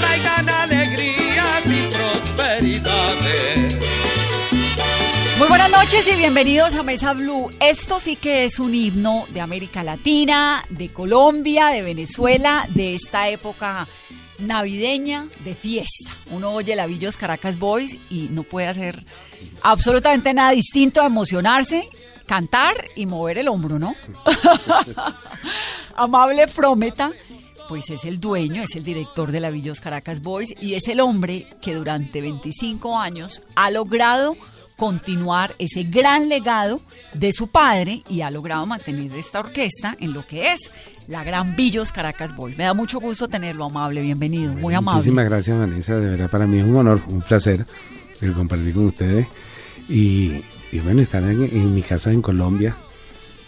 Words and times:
Traigan 0.00 0.48
alegrías 0.48 1.62
y 1.66 1.82
prosperidades. 1.94 3.76
Muy 5.38 5.48
buenas 5.48 5.70
noches 5.70 6.08
y 6.12 6.16
bienvenidos 6.16 6.74
a 6.74 6.82
Mesa 6.82 7.12
Blue. 7.12 7.48
Esto 7.60 8.00
sí 8.00 8.16
que 8.16 8.44
es 8.44 8.58
un 8.58 8.74
himno 8.74 9.26
de 9.28 9.40
América 9.40 9.84
Latina, 9.84 10.64
de 10.68 10.88
Colombia, 10.88 11.68
de 11.68 11.82
Venezuela, 11.82 12.66
de 12.70 12.96
esta 12.96 13.28
época 13.28 13.86
navideña 14.40 15.28
de 15.44 15.54
fiesta. 15.54 16.10
Uno 16.32 16.50
oye 16.50 16.74
la 16.74 16.86
Villos 16.86 17.16
Caracas 17.16 17.60
Boys 17.60 17.96
y 18.10 18.28
no 18.32 18.42
puede 18.42 18.66
hacer 18.66 19.04
absolutamente 19.62 20.34
nada 20.34 20.50
distinto 20.50 21.00
a 21.00 21.06
emocionarse, 21.06 21.88
cantar 22.26 22.74
y 22.96 23.06
mover 23.06 23.38
el 23.38 23.48
hombro, 23.48 23.78
¿no? 23.78 23.94
Amable 25.96 26.48
Prometa, 26.48 27.12
pues 27.68 27.90
es 27.90 28.04
el 28.04 28.20
dueño, 28.20 28.62
es 28.62 28.74
el 28.76 28.84
director 28.84 29.32
de 29.32 29.40
la 29.40 29.50
Villos 29.50 29.80
Caracas 29.80 30.20
Boys 30.20 30.54
y 30.60 30.74
es 30.74 30.88
el 30.88 31.00
hombre 31.00 31.46
que 31.60 31.74
durante 31.74 32.20
25 32.20 32.98
años 32.98 33.42
ha 33.54 33.70
logrado 33.70 34.36
continuar 34.76 35.54
ese 35.58 35.84
gran 35.84 36.28
legado 36.28 36.80
de 37.14 37.32
su 37.32 37.48
padre 37.48 38.02
y 38.08 38.20
ha 38.20 38.30
logrado 38.30 38.66
mantener 38.66 39.14
esta 39.16 39.40
orquesta 39.40 39.96
en 40.00 40.12
lo 40.12 40.26
que 40.26 40.52
es 40.52 40.70
la 41.08 41.24
Gran 41.24 41.56
Villos 41.56 41.92
Caracas 41.92 42.36
Boys. 42.36 42.58
Me 42.58 42.64
da 42.64 42.74
mucho 42.74 43.00
gusto 43.00 43.28
tenerlo, 43.28 43.64
amable, 43.64 44.02
bienvenido, 44.02 44.52
muy 44.52 44.74
amable. 44.74 44.98
Muchísimas 44.98 45.24
gracias, 45.24 45.58
Vanessa. 45.58 45.96
De 45.96 46.10
verdad, 46.10 46.30
para 46.30 46.46
mí 46.46 46.58
es 46.58 46.64
un 46.64 46.76
honor, 46.76 47.00
un 47.08 47.22
placer 47.22 47.64
el 48.20 48.32
compartir 48.32 48.74
con 48.74 48.86
ustedes. 48.86 49.26
Y, 49.88 50.42
y 50.72 50.80
bueno, 50.80 51.00
estar 51.00 51.22
en, 51.22 51.44
en 51.44 51.74
mi 51.74 51.82
casa 51.82 52.12
en 52.12 52.20
Colombia. 52.20 52.76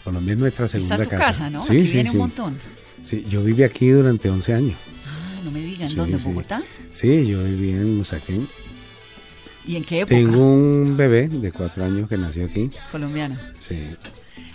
Colombia 0.04 0.32
es 0.32 0.38
nuestra 0.38 0.68
segunda 0.68 0.96
Esta 0.96 1.04
es 1.04 1.10
su 1.10 1.24
casa, 1.26 1.50
¿no? 1.50 1.62
Sí, 1.62 1.76
Aquí 1.76 1.86
sí, 1.86 1.92
viene 1.94 2.10
sí. 2.10 2.16
un 2.16 2.22
montón. 2.22 2.58
Sí, 3.02 3.24
yo 3.28 3.42
viví 3.42 3.62
aquí 3.62 3.88
durante 3.88 4.28
11 4.28 4.54
años. 4.54 4.74
Ah, 5.06 5.40
no 5.44 5.50
me 5.50 5.60
digan, 5.60 5.88
Sí, 5.88 5.96
¿dónde? 5.96 6.14
¿En 6.16 6.20
sí. 6.22 6.28
Bogotá? 6.28 6.62
Sí, 6.92 7.26
yo 7.26 7.42
viví 7.44 7.70
en 7.70 8.00
Usaquén. 8.00 8.46
¿Y 9.66 9.76
en 9.76 9.84
qué 9.84 10.00
época? 10.00 10.14
Tengo 10.14 10.40
un 10.52 10.96
bebé 10.96 11.28
de 11.28 11.52
cuatro 11.52 11.84
años 11.84 12.08
que 12.08 12.16
nació 12.16 12.46
aquí. 12.46 12.70
Colombiano. 12.90 13.36
Sí, 13.60 13.78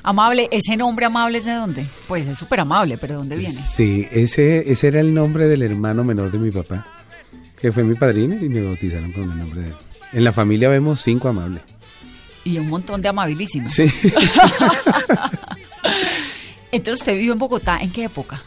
Amable, 0.06 0.50
¿ese 0.52 0.76
nombre 0.76 1.06
amable 1.06 1.38
es 1.38 1.46
de 1.46 1.54
dónde? 1.54 1.86
Pues 2.10 2.28
es 2.28 2.38
súper 2.38 2.60
amable, 2.60 2.98
pero 2.98 3.14
¿de 3.14 3.18
dónde 3.20 3.38
viene? 3.38 3.54
sí 3.54 4.06
ese, 4.12 4.70
ese 4.70 4.90
era 4.90 5.00
el 5.00 5.14
nombre 5.14 5.48
del 5.48 5.62
hermano 5.62 6.04
menor 6.04 6.30
de 6.30 6.40
mi 6.40 6.52
papá, 6.52 6.86
que 7.62 7.72
fue 7.72 7.84
mi 7.84 7.96
padrino 7.96 8.36
y 8.36 8.50
me 8.50 8.62
bautizaron 8.62 9.14
con 9.14 9.32
el 9.32 9.38
nombre 9.38 9.62
de 9.62 9.68
él. 9.68 9.74
En 10.12 10.24
la 10.26 10.34
familia 10.34 10.68
vemos 10.68 11.02
cinco 11.02 11.30
amables. 11.30 11.62
Y 12.44 12.58
un 12.58 12.68
montón 12.68 13.02
de 13.02 13.08
amabilísimos. 13.08 13.72
Sí. 13.72 13.86
Entonces, 16.74 17.02
¿usted 17.02 17.14
vivió 17.14 17.34
en 17.34 17.40
Bogotá 17.40 17.80
en 17.82 17.92
qué 17.92 18.06
época? 18.06 18.42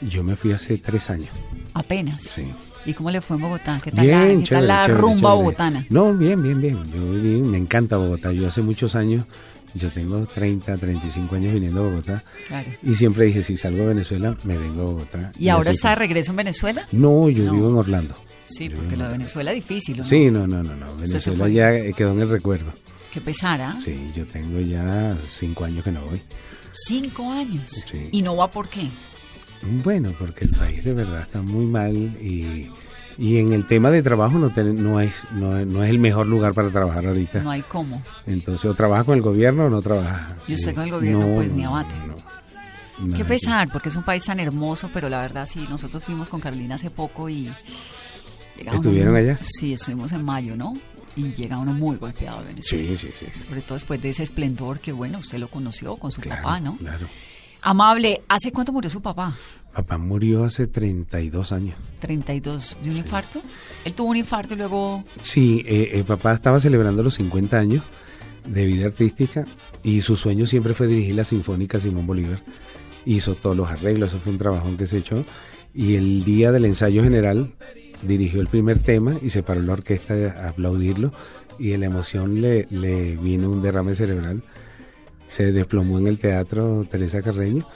Yo 0.00 0.22
me 0.22 0.36
fui 0.36 0.52
hace 0.52 0.78
tres 0.78 1.10
años. 1.10 1.30
Apenas. 1.74 2.22
Sí. 2.22 2.42
¿Y 2.84 2.92
cómo 2.94 3.10
le 3.10 3.20
fue 3.20 3.36
en 3.36 3.42
Bogotá? 3.42 3.78
¿Qué 3.82 3.90
tal 3.92 4.06
la, 4.06 4.26
qué 4.26 4.44
tal 4.48 4.66
la 4.66 4.82
chévere, 4.86 5.00
rumba 5.00 5.16
chévere. 5.30 5.36
bogotana? 5.36 5.86
No, 5.88 6.12
bien, 6.14 6.42
bien, 6.42 6.60
bien. 6.60 6.76
Yo 6.92 7.12
viví, 7.12 7.40
me 7.40 7.56
encanta 7.58 7.96
Bogotá. 7.96 8.32
Yo 8.32 8.48
hace 8.48 8.60
muchos 8.60 8.94
años, 8.96 9.24
yo 9.74 9.88
tengo 9.88 10.26
30, 10.26 10.76
35 10.76 11.34
años 11.36 11.54
viniendo 11.54 11.80
a 11.84 11.88
Bogotá. 11.88 12.24
Claro. 12.48 12.68
Y 12.82 12.94
siempre 12.96 13.26
dije, 13.26 13.42
si 13.42 13.56
salgo 13.56 13.84
a 13.84 13.86
Venezuela, 13.86 14.36
me 14.44 14.58
vengo 14.58 14.82
a 14.82 14.84
Bogotá. 14.86 15.32
¿Y 15.38 15.48
ahora 15.48 15.70
está 15.70 15.90
de 15.90 15.94
regreso 15.96 16.32
en 16.32 16.36
Venezuela? 16.38 16.86
No, 16.92 17.28
yo 17.30 17.44
No. 17.44 17.52
vivo 17.54 17.70
en 17.70 17.76
Orlando. 17.76 18.14
Sí, 18.46 18.68
Yo 18.68 18.76
porque 18.76 18.96
lo 18.96 19.04
de 19.04 19.12
Venezuela 19.12 19.52
es 19.52 19.56
difícil, 19.56 19.98
¿no? 19.98 20.04
Sí, 20.04 20.30
no, 20.30 20.46
no, 20.46 20.62
no, 20.64 20.74
no. 20.76 20.96
Venezuela 20.96 21.48
ya 21.48 21.92
quedó 21.92 22.12
en 22.12 22.20
el 22.20 22.28
recuerdo. 22.28 22.72
Qué 23.12 23.20
pesara. 23.20 23.76
Sí, 23.80 24.10
yo 24.14 24.26
tengo 24.26 24.60
ya 24.60 25.16
cinco 25.26 25.64
años 25.64 25.84
que 25.84 25.92
no 25.92 26.02
voy. 26.04 26.20
Cinco 26.72 27.30
años. 27.30 27.84
Sí. 27.90 28.08
¿Y 28.12 28.22
no 28.22 28.36
va 28.36 28.50
por 28.50 28.68
qué? 28.68 28.88
Bueno, 29.84 30.12
porque 30.18 30.44
el 30.46 30.50
país 30.52 30.82
de 30.84 30.92
verdad 30.92 31.20
está 31.22 31.40
muy 31.42 31.66
mal 31.66 31.94
y, 31.94 32.70
y 33.18 33.36
en 33.38 33.52
el 33.52 33.64
tema 33.66 33.90
de 33.90 34.02
trabajo 34.02 34.38
no, 34.38 34.50
ten- 34.50 34.82
no, 34.82 35.00
es, 35.00 35.12
no, 35.32 35.56
es- 35.56 35.66
no 35.66 35.84
es 35.84 35.90
el 35.90 35.98
mejor 35.98 36.26
lugar 36.26 36.52
para 36.54 36.70
trabajar 36.70 37.06
ahorita. 37.06 37.42
No 37.42 37.50
hay 37.50 37.62
cómo. 37.62 38.02
Entonces, 38.26 38.64
o 38.68 38.74
trabaja 38.74 39.04
con 39.04 39.14
el 39.16 39.22
gobierno 39.22 39.66
o 39.66 39.70
no 39.70 39.80
trabaja. 39.82 40.36
¿Y 40.48 40.54
usted 40.54 40.70
Eh, 40.70 40.74
con 40.74 40.84
el 40.84 40.90
gobierno, 40.90 41.26
pues, 41.36 41.52
ni 41.52 41.64
abate? 41.64 41.94
Qué 43.16 43.24
pesar, 43.24 43.68
porque 43.72 43.88
es 43.88 43.96
un 43.96 44.04
país 44.04 44.24
tan 44.24 44.38
hermoso, 44.40 44.88
pero 44.92 45.08
la 45.08 45.20
verdad 45.20 45.46
sí, 45.50 45.66
nosotros 45.68 46.04
fuimos 46.04 46.28
con 46.28 46.40
Carolina 46.40 46.76
hace 46.76 46.90
poco 46.90 47.28
y... 47.28 47.50
uno 48.60 48.72
¿Estuvieron 48.74 49.16
allá? 49.16 49.38
Sí, 49.40 49.72
estuvimos 49.72 50.12
en 50.12 50.24
mayo, 50.24 50.54
¿no? 50.56 50.74
Y 51.16 51.32
llega 51.34 51.58
uno 51.58 51.72
muy 51.72 51.96
golpeado 51.96 52.40
de 52.40 52.46
Venezuela. 52.48 52.96
Sí, 52.96 52.96
sí, 52.96 53.08
sí. 53.18 53.40
Sobre 53.46 53.60
todo 53.62 53.74
después 53.74 54.00
de 54.00 54.10
ese 54.10 54.22
esplendor 54.22 54.80
que, 54.80 54.92
bueno, 54.92 55.18
usted 55.18 55.38
lo 55.38 55.48
conoció 55.48 55.96
con 55.96 56.10
su 56.10 56.20
Claro, 56.20 56.42
papá, 56.42 56.60
¿no? 56.60 56.76
Claro. 56.76 57.06
Amable, 57.60 58.22
¿hace 58.28 58.50
cuánto 58.50 58.72
murió 58.72 58.90
su 58.90 59.00
papá? 59.00 59.36
Papá 59.72 59.96
murió 59.96 60.44
hace 60.44 60.66
32 60.66 61.52
años. 61.52 61.76
32 62.00 62.78
de 62.82 62.90
un 62.90 62.96
infarto. 62.96 63.40
Él 63.84 63.94
tuvo 63.94 64.10
un 64.10 64.16
infarto 64.16 64.54
y 64.54 64.56
luego... 64.56 65.04
Sí, 65.22 65.62
eh, 65.66 65.90
eh, 65.94 66.04
papá 66.04 66.32
estaba 66.32 66.58
celebrando 66.60 67.02
los 67.02 67.14
50 67.14 67.58
años 67.58 67.84
de 68.46 68.66
vida 68.66 68.86
artística 68.86 69.46
y 69.82 70.00
su 70.00 70.16
sueño 70.16 70.46
siempre 70.46 70.74
fue 70.74 70.88
dirigir 70.88 71.14
la 71.14 71.24
Sinfónica 71.24 71.78
Simón 71.78 72.06
Bolívar. 72.06 72.40
Hizo 73.04 73.34
todos 73.34 73.56
los 73.56 73.70
arreglos, 73.70 74.10
eso 74.10 74.18
fue 74.18 74.32
un 74.32 74.38
trabajón 74.38 74.76
que 74.76 74.86
se 74.86 74.98
echó. 74.98 75.24
Y 75.74 75.94
el 75.94 76.24
día 76.24 76.52
del 76.52 76.64
ensayo 76.64 77.02
general 77.02 77.52
dirigió 78.02 78.40
el 78.40 78.48
primer 78.48 78.78
tema 78.78 79.16
y 79.20 79.30
se 79.30 79.42
paró 79.42 79.62
la 79.62 79.72
orquesta 79.74 80.14
a 80.14 80.48
aplaudirlo 80.50 81.12
y 81.58 81.68
de 81.68 81.78
la 81.78 81.86
emoción 81.86 82.40
le, 82.40 82.66
le 82.70 83.16
vino 83.16 83.50
un 83.50 83.62
derrame 83.62 83.94
cerebral. 83.94 84.42
Se 85.28 85.52
desplomó 85.52 85.98
en 85.98 86.06
el 86.08 86.18
teatro 86.18 86.84
Teresa 86.90 87.22
Carreño. 87.22 87.66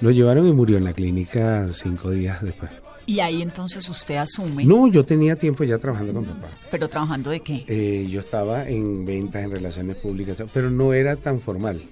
Lo 0.00 0.10
llevaron 0.10 0.46
y 0.46 0.52
murió 0.52 0.78
en 0.78 0.84
la 0.84 0.92
clínica 0.92 1.68
cinco 1.72 2.10
días 2.10 2.42
después. 2.42 2.70
Y 3.04 3.18
ahí 3.20 3.42
entonces 3.42 3.88
usted 3.88 4.16
asume, 4.16 4.64
No, 4.64 4.86
yo 4.88 5.04
tenía 5.04 5.34
tiempo 5.36 5.64
ya 5.64 5.76
trabajando 5.78 6.12
con 6.14 6.24
papá. 6.24 6.48
pero 6.70 6.88
trabajando 6.88 7.30
de 7.30 7.40
qué? 7.40 7.64
Eh, 7.66 8.06
yo 8.08 8.20
estaba 8.20 8.68
en 8.68 9.04
ventas, 9.04 9.42
en 9.42 9.50
relaciones 9.50 9.96
públicas, 9.96 10.40
pero 10.54 10.70
no 10.70 10.92
era 10.94 11.16
tan 11.16 11.40
formal. 11.40 11.82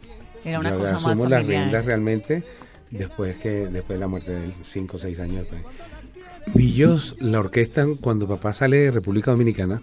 Era 0.44 0.60
una 0.60 0.70
yo 0.70 0.78
cosa 0.78 0.94
más 0.94 1.04
asumo 1.06 1.28
las 1.28 1.40
familiar. 1.40 1.62
riendas 1.64 1.84
realmente 1.84 2.44
después 2.90 3.36
que 3.36 3.50
después 3.66 3.96
de 3.96 3.98
la 3.98 4.06
muerte 4.08 4.30
de 4.32 4.44
él, 4.44 4.52
cinco 4.64 4.96
o 4.96 5.00
seis 5.00 5.18
años 5.20 5.38
después. 5.40 5.62
Villos, 6.54 7.16
la 7.20 7.40
orquesta, 7.40 7.86
cuando 8.00 8.26
papá 8.28 8.52
sale 8.52 8.78
de 8.78 8.90
República 8.90 9.30
Dominicana, 9.30 9.82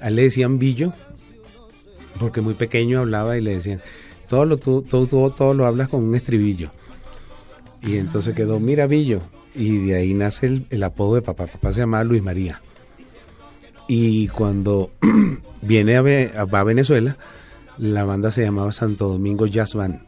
a 0.00 0.08
él 0.08 0.16
le 0.16 0.22
decían 0.22 0.58
Villo, 0.58 0.92
porque 2.18 2.40
muy 2.40 2.54
pequeño 2.54 3.00
hablaba 3.00 3.36
y 3.36 3.40
le 3.40 3.52
decían, 3.52 3.80
todo 4.28 4.44
lo, 4.44 4.56
todo, 4.58 4.82
todo, 4.82 5.30
todo 5.30 5.54
lo 5.54 5.66
hablas 5.66 5.88
con 5.88 6.04
un 6.04 6.14
estribillo. 6.14 6.70
Y 7.82 7.96
entonces 7.96 8.34
quedó, 8.34 8.60
mira 8.60 8.86
Villo, 8.86 9.22
y 9.54 9.78
de 9.86 9.96
ahí 9.96 10.14
nace 10.14 10.46
el, 10.46 10.66
el 10.70 10.82
apodo 10.82 11.14
de 11.16 11.22
papá. 11.22 11.46
Papá 11.46 11.72
se 11.72 11.80
llamaba 11.80 12.04
Luis 12.04 12.22
María. 12.22 12.60
Y 13.88 14.28
cuando 14.28 14.90
viene 15.62 15.96
a, 15.96 16.02
va 16.44 16.60
a 16.60 16.64
Venezuela, 16.64 17.16
la 17.78 18.04
banda 18.04 18.30
se 18.30 18.42
llamaba 18.44 18.72
Santo 18.72 19.08
Domingo 19.08 19.46
Jazz 19.46 19.74
Band. 19.74 20.00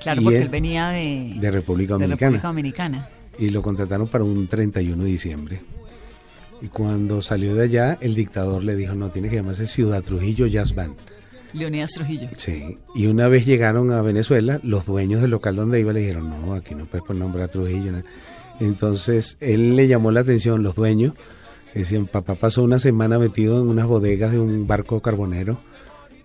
Claro, 0.00 0.20
Y 0.20 0.24
porque 0.24 0.36
él- 0.38 0.42
él 0.44 0.48
venía 0.48 0.88
de, 0.88 1.34
de 1.38 1.50
República 1.50 1.94
de 1.94 2.00
Dominicana. 2.04 2.30
República 2.32 2.48
Dominicana. 2.48 3.08
Y 3.38 3.50
lo 3.50 3.62
contrataron 3.62 4.08
para 4.08 4.24
un 4.24 4.46
31 4.46 5.02
de 5.02 5.08
diciembre. 5.08 5.62
Y 6.60 6.68
cuando 6.68 7.22
salió 7.22 7.54
de 7.54 7.64
allá, 7.64 7.98
el 8.00 8.14
dictador 8.14 8.62
le 8.62 8.76
dijo, 8.76 8.94
no, 8.94 9.10
tiene 9.10 9.28
que 9.28 9.36
llamarse 9.36 9.66
Ciudad 9.66 10.02
Trujillo 10.02 10.46
Jazz 10.46 10.74
Band. 10.74 10.94
Leonidas 11.52 11.92
Trujillo. 11.92 12.28
Sí. 12.36 12.78
Y 12.94 13.06
una 13.06 13.28
vez 13.28 13.44
llegaron 13.44 13.90
a 13.92 14.00
Venezuela, 14.00 14.60
los 14.62 14.86
dueños 14.86 15.20
del 15.20 15.32
local 15.32 15.56
donde 15.56 15.80
iba 15.80 15.92
le 15.92 16.00
dijeron, 16.00 16.30
no, 16.30 16.54
aquí 16.54 16.74
no 16.74 16.86
puedes 16.86 17.04
poner 17.04 17.22
nombre 17.22 17.42
a 17.42 17.48
Trujillo. 17.48 17.92
¿no?". 17.92 18.02
Entonces, 18.60 19.36
él 19.40 19.76
le 19.76 19.88
llamó 19.88 20.12
la 20.12 20.20
atención, 20.20 20.62
los 20.62 20.76
dueños, 20.76 21.14
decían, 21.74 22.06
papá 22.06 22.36
pasó 22.36 22.62
una 22.62 22.78
semana 22.78 23.18
metido 23.18 23.60
en 23.60 23.68
unas 23.68 23.86
bodegas 23.86 24.32
de 24.32 24.38
un 24.38 24.66
barco 24.66 25.00
carbonero 25.00 25.58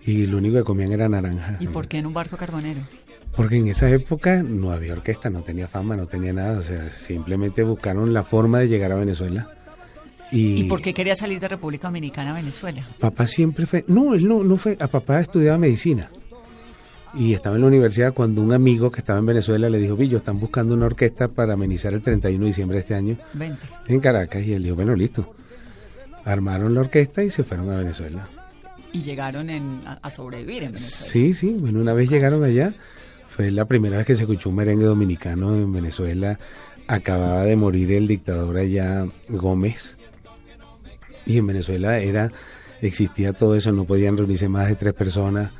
y 0.04 0.26
lo 0.26 0.38
único 0.38 0.56
que 0.56 0.64
comían 0.64 0.92
era 0.92 1.08
naranja. 1.08 1.56
¿Y 1.58 1.66
por 1.66 1.88
qué 1.88 1.98
en 1.98 2.06
un 2.06 2.14
barco 2.14 2.36
carbonero? 2.36 2.80
Porque 3.36 3.56
en 3.56 3.68
esa 3.68 3.88
época 3.88 4.42
no 4.42 4.72
había 4.72 4.92
orquesta, 4.94 5.30
no 5.30 5.42
tenía 5.42 5.68
fama, 5.68 5.94
no 5.96 6.06
tenía 6.06 6.32
nada, 6.32 6.58
o 6.58 6.62
sea, 6.62 6.90
simplemente 6.90 7.62
buscaron 7.62 8.12
la 8.12 8.24
forma 8.24 8.58
de 8.60 8.68
llegar 8.68 8.90
a 8.92 8.96
Venezuela. 8.96 9.48
Y, 10.32 10.62
¿Y 10.62 10.64
por 10.64 10.82
qué 10.82 10.92
quería 10.92 11.14
salir 11.14 11.38
de 11.40 11.48
República 11.48 11.88
Dominicana 11.88 12.30
a 12.30 12.34
Venezuela? 12.34 12.82
papá 12.98 13.26
siempre 13.26 13.64
fue, 13.66 13.84
no, 13.86 14.14
él 14.14 14.26
no, 14.28 14.42
no 14.42 14.56
fue, 14.56 14.76
a 14.80 14.88
papá 14.88 15.20
estudiaba 15.20 15.56
medicina. 15.56 16.08
Y 17.14 17.32
estaba 17.32 17.56
en 17.56 17.62
la 17.62 17.68
universidad 17.68 18.12
cuando 18.12 18.42
un 18.42 18.52
amigo 18.52 18.90
que 18.90 18.98
estaba 19.00 19.18
en 19.18 19.24
Venezuela 19.26 19.70
le 19.70 19.78
dijo, 19.78 19.96
Villo, 19.96 20.18
están 20.18 20.38
buscando 20.38 20.74
una 20.74 20.86
orquesta 20.86 21.28
para 21.28 21.54
amenizar 21.54 21.94
el 21.94 22.02
31 22.02 22.40
de 22.42 22.46
diciembre 22.48 22.74
de 22.76 22.80
este 22.80 22.94
año 22.94 23.16
Vente. 23.32 23.66
en 23.86 24.00
Caracas. 24.00 24.44
Y 24.44 24.52
él 24.52 24.62
dijo, 24.64 24.76
bueno, 24.76 24.94
listo. 24.94 25.34
Armaron 26.24 26.74
la 26.74 26.80
orquesta 26.80 27.22
y 27.22 27.30
se 27.30 27.44
fueron 27.44 27.70
a 27.70 27.78
Venezuela. 27.78 28.26
Y 28.92 29.02
llegaron 29.02 29.48
en- 29.48 29.80
a, 29.86 29.94
a 30.02 30.10
sobrevivir 30.10 30.64
en 30.64 30.72
Venezuela. 30.72 31.06
Sí, 31.10 31.32
sí, 31.32 31.56
bueno, 31.58 31.80
una 31.80 31.94
vez 31.94 32.10
llegaron 32.10 32.44
allá, 32.44 32.74
fue 33.38 33.52
la 33.52 33.66
primera 33.66 33.98
vez 33.98 34.04
que 34.04 34.16
se 34.16 34.24
escuchó 34.24 34.48
un 34.48 34.56
merengue 34.56 34.84
dominicano 34.84 35.54
en 35.54 35.72
Venezuela. 35.72 36.36
Acababa 36.88 37.44
de 37.44 37.54
morir 37.54 37.92
el 37.92 38.08
dictador 38.08 38.56
allá, 38.56 39.06
Gómez. 39.28 39.96
Y 41.24 41.38
en 41.38 41.46
Venezuela 41.46 42.00
era, 42.00 42.26
existía 42.82 43.32
todo 43.32 43.54
eso, 43.54 43.70
no 43.70 43.84
podían 43.84 44.16
reunirse 44.16 44.48
más 44.48 44.66
de 44.66 44.74
tres 44.74 44.92
personas 44.92 45.52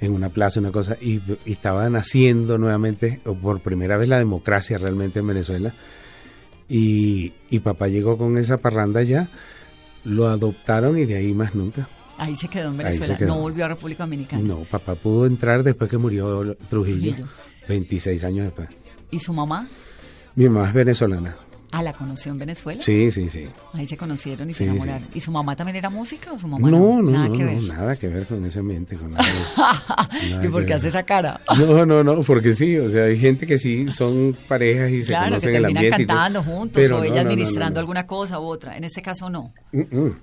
en 0.00 0.12
una 0.12 0.30
plaza, 0.30 0.60
una 0.60 0.72
cosa, 0.72 0.96
y, 0.98 1.20
y 1.44 1.52
estaba 1.52 1.90
naciendo 1.90 2.56
nuevamente, 2.56 3.20
o 3.26 3.34
por 3.34 3.60
primera 3.60 3.98
vez, 3.98 4.08
la 4.08 4.16
democracia 4.16 4.78
realmente 4.78 5.18
en 5.18 5.26
Venezuela. 5.26 5.74
Y, 6.70 7.34
y 7.50 7.58
papá 7.58 7.88
llegó 7.88 8.16
con 8.16 8.38
esa 8.38 8.56
parranda 8.56 9.00
allá, 9.00 9.28
lo 10.06 10.26
adoptaron 10.26 10.96
y 10.96 11.04
de 11.04 11.16
ahí 11.18 11.34
más 11.34 11.54
nunca. 11.54 11.86
Ahí 12.18 12.34
se 12.36 12.48
quedó 12.48 12.70
en 12.70 12.76
Venezuela. 12.78 13.16
quedó. 13.16 13.28
No 13.34 13.40
volvió 13.40 13.64
a 13.64 13.68
República 13.68 14.04
Dominicana. 14.04 14.42
No, 14.42 14.58
papá 14.60 14.94
pudo 14.94 15.26
entrar 15.26 15.62
después 15.62 15.90
que 15.90 15.98
murió 15.98 16.56
Trujillo, 16.68 17.10
Trujillo. 17.14 17.28
26 17.68 18.24
años 18.24 18.44
después. 18.46 18.68
¿Y 19.10 19.18
su 19.20 19.32
mamá? 19.32 19.68
Mi 20.34 20.48
mamá 20.48 20.68
es 20.68 20.74
venezolana. 20.74 21.36
Ah, 21.72 21.82
¿la 21.82 21.92
conoció 21.92 22.30
en 22.32 22.38
Venezuela? 22.38 22.80
Sí, 22.80 23.10
sí, 23.10 23.28
sí. 23.28 23.44
Ahí 23.74 23.86
se 23.86 23.96
conocieron 23.96 24.48
y 24.48 24.52
Sí, 24.54 24.58
se 24.58 24.64
enamoraron. 24.70 25.08
¿Y 25.12 25.20
su 25.20 25.30
mamá 25.32 25.56
también 25.56 25.76
era 25.76 25.90
música 25.90 26.32
o 26.32 26.38
su 26.38 26.46
mamá 26.46 26.70
No, 26.70 27.02
no, 27.02 27.10
Nada 27.10 27.28
no, 27.28 27.32
que 27.34 27.42
no, 27.42 27.50
ver. 27.50 27.62
nada 27.64 27.96
que 27.96 28.08
ver 28.08 28.24
con 28.26 28.42
ese 28.44 28.60
ambiente. 28.60 28.96
Con 28.96 29.12
nada 29.12 29.24
de 29.24 29.30
eso. 29.30 29.56
Nada 30.36 30.44
¿Y 30.44 30.48
por 30.48 30.62
que 30.62 30.66
qué 30.68 30.74
hace 30.74 30.88
esa 30.88 31.02
cara? 31.02 31.40
No, 31.58 31.84
no, 31.84 32.02
no, 32.04 32.22
porque 32.22 32.54
sí, 32.54 32.78
o 32.78 32.88
sea, 32.88 33.04
hay 33.04 33.18
gente 33.18 33.46
que 33.46 33.58
sí 33.58 33.88
son 33.88 34.36
parejas 34.48 34.90
y 34.90 35.02
se 35.02 35.08
Claro, 35.08 35.24
que 35.24 35.30
conocen 35.30 35.50
en 35.50 35.56
el 35.56 35.62
terminan 35.62 35.76
ambiente. 35.84 36.02
y 36.02 36.06
todo, 36.06 36.16
cantando 36.16 36.42
juntos 36.44 36.82
pero 36.82 36.96
o 36.96 36.98
no, 37.00 37.04
ella 37.04 37.14
no, 37.16 37.22
no, 37.24 37.28
administrando 37.30 37.70
no, 37.70 37.74
no. 37.74 37.80
alguna 37.80 38.06
cosa 38.06 38.38
u 38.40 38.44
otra. 38.44 38.76
En 38.76 38.84
este 38.84 39.02
caso 39.02 39.28
no. 39.28 39.52
Mm, 39.72 39.80
mm. 39.98 40.16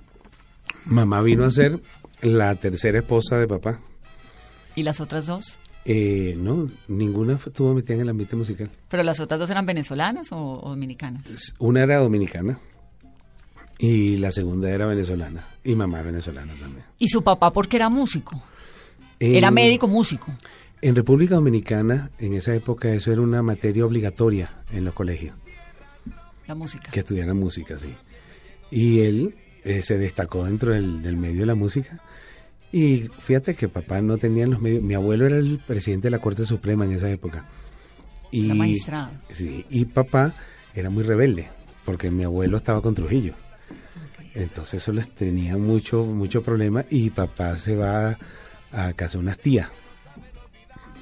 Mamá 0.86 1.20
vino 1.22 1.44
a 1.44 1.50
ser 1.50 1.80
la 2.22 2.54
tercera 2.56 2.98
esposa 2.98 3.38
de 3.38 3.46
papá. 3.48 3.80
¿Y 4.74 4.82
las 4.82 5.00
otras 5.00 5.26
dos? 5.26 5.58
Eh, 5.86 6.34
no, 6.38 6.68
ninguna 6.88 7.34
estuvo 7.34 7.74
metida 7.74 7.94
en 7.94 8.00
el 8.02 8.08
ambiente 8.08 8.36
musical. 8.36 8.70
¿Pero 8.88 9.02
las 9.02 9.20
otras 9.20 9.38
dos 9.40 9.50
eran 9.50 9.66
venezolanas 9.66 10.32
o, 10.32 10.60
o 10.62 10.70
dominicanas? 10.70 11.54
Una 11.58 11.82
era 11.82 11.98
dominicana 11.98 12.58
y 13.78 14.16
la 14.16 14.30
segunda 14.30 14.70
era 14.70 14.86
venezolana. 14.86 15.46
Y 15.62 15.74
mamá 15.74 16.02
venezolana 16.02 16.54
también. 16.54 16.84
¿Y 16.98 17.08
su 17.08 17.22
papá 17.22 17.52
por 17.52 17.68
qué 17.68 17.76
era 17.76 17.88
músico? 17.90 18.40
Era 19.20 19.50
médico 19.50 19.86
músico. 19.88 20.32
En 20.82 20.94
República 20.94 21.36
Dominicana, 21.36 22.10
en 22.18 22.34
esa 22.34 22.54
época, 22.54 22.92
eso 22.92 23.10
era 23.10 23.22
una 23.22 23.42
materia 23.42 23.86
obligatoria 23.86 24.52
en 24.70 24.84
los 24.84 24.92
colegios, 24.92 25.34
La 26.46 26.54
música. 26.54 26.90
que 26.90 27.00
estudiaran 27.00 27.38
música, 27.38 27.78
sí. 27.78 27.94
Y 28.70 29.00
él 29.00 29.34
eh, 29.64 29.82
se 29.82 29.98
destacó 29.98 30.44
dentro 30.44 30.72
del, 30.72 31.02
del 31.02 31.16
medio 31.16 31.40
de 31.40 31.46
la 31.46 31.54
música. 31.54 32.00
Y 32.72 33.08
fíjate 33.20 33.54
que 33.54 33.68
papá 33.68 34.00
no 34.00 34.18
tenía 34.18 34.46
los 34.46 34.60
medios. 34.60 34.82
Mi 34.82 34.94
abuelo 34.94 35.26
era 35.26 35.36
el 35.36 35.60
presidente 35.64 36.08
de 36.08 36.10
la 36.10 36.18
Corte 36.18 36.44
Suprema 36.44 36.84
en 36.84 36.92
esa 36.92 37.08
época. 37.10 37.46
Y, 38.30 38.52
magistrado. 38.52 39.12
Sí, 39.30 39.64
y 39.70 39.84
papá 39.84 40.34
era 40.74 40.90
muy 40.90 41.04
rebelde, 41.04 41.48
porque 41.84 42.10
mi 42.10 42.24
abuelo 42.24 42.56
estaba 42.56 42.82
con 42.82 42.94
Trujillo. 42.94 43.34
Entonces 44.34 44.82
eso 44.82 44.92
les 44.92 45.08
tenía 45.14 45.56
mucho, 45.56 46.04
mucho 46.04 46.42
problema 46.42 46.84
y 46.90 47.10
papá 47.10 47.56
se 47.58 47.76
va 47.76 48.18
a 48.72 48.92
casa 48.94 49.18
de 49.18 49.22
unas 49.22 49.38
tías 49.38 49.68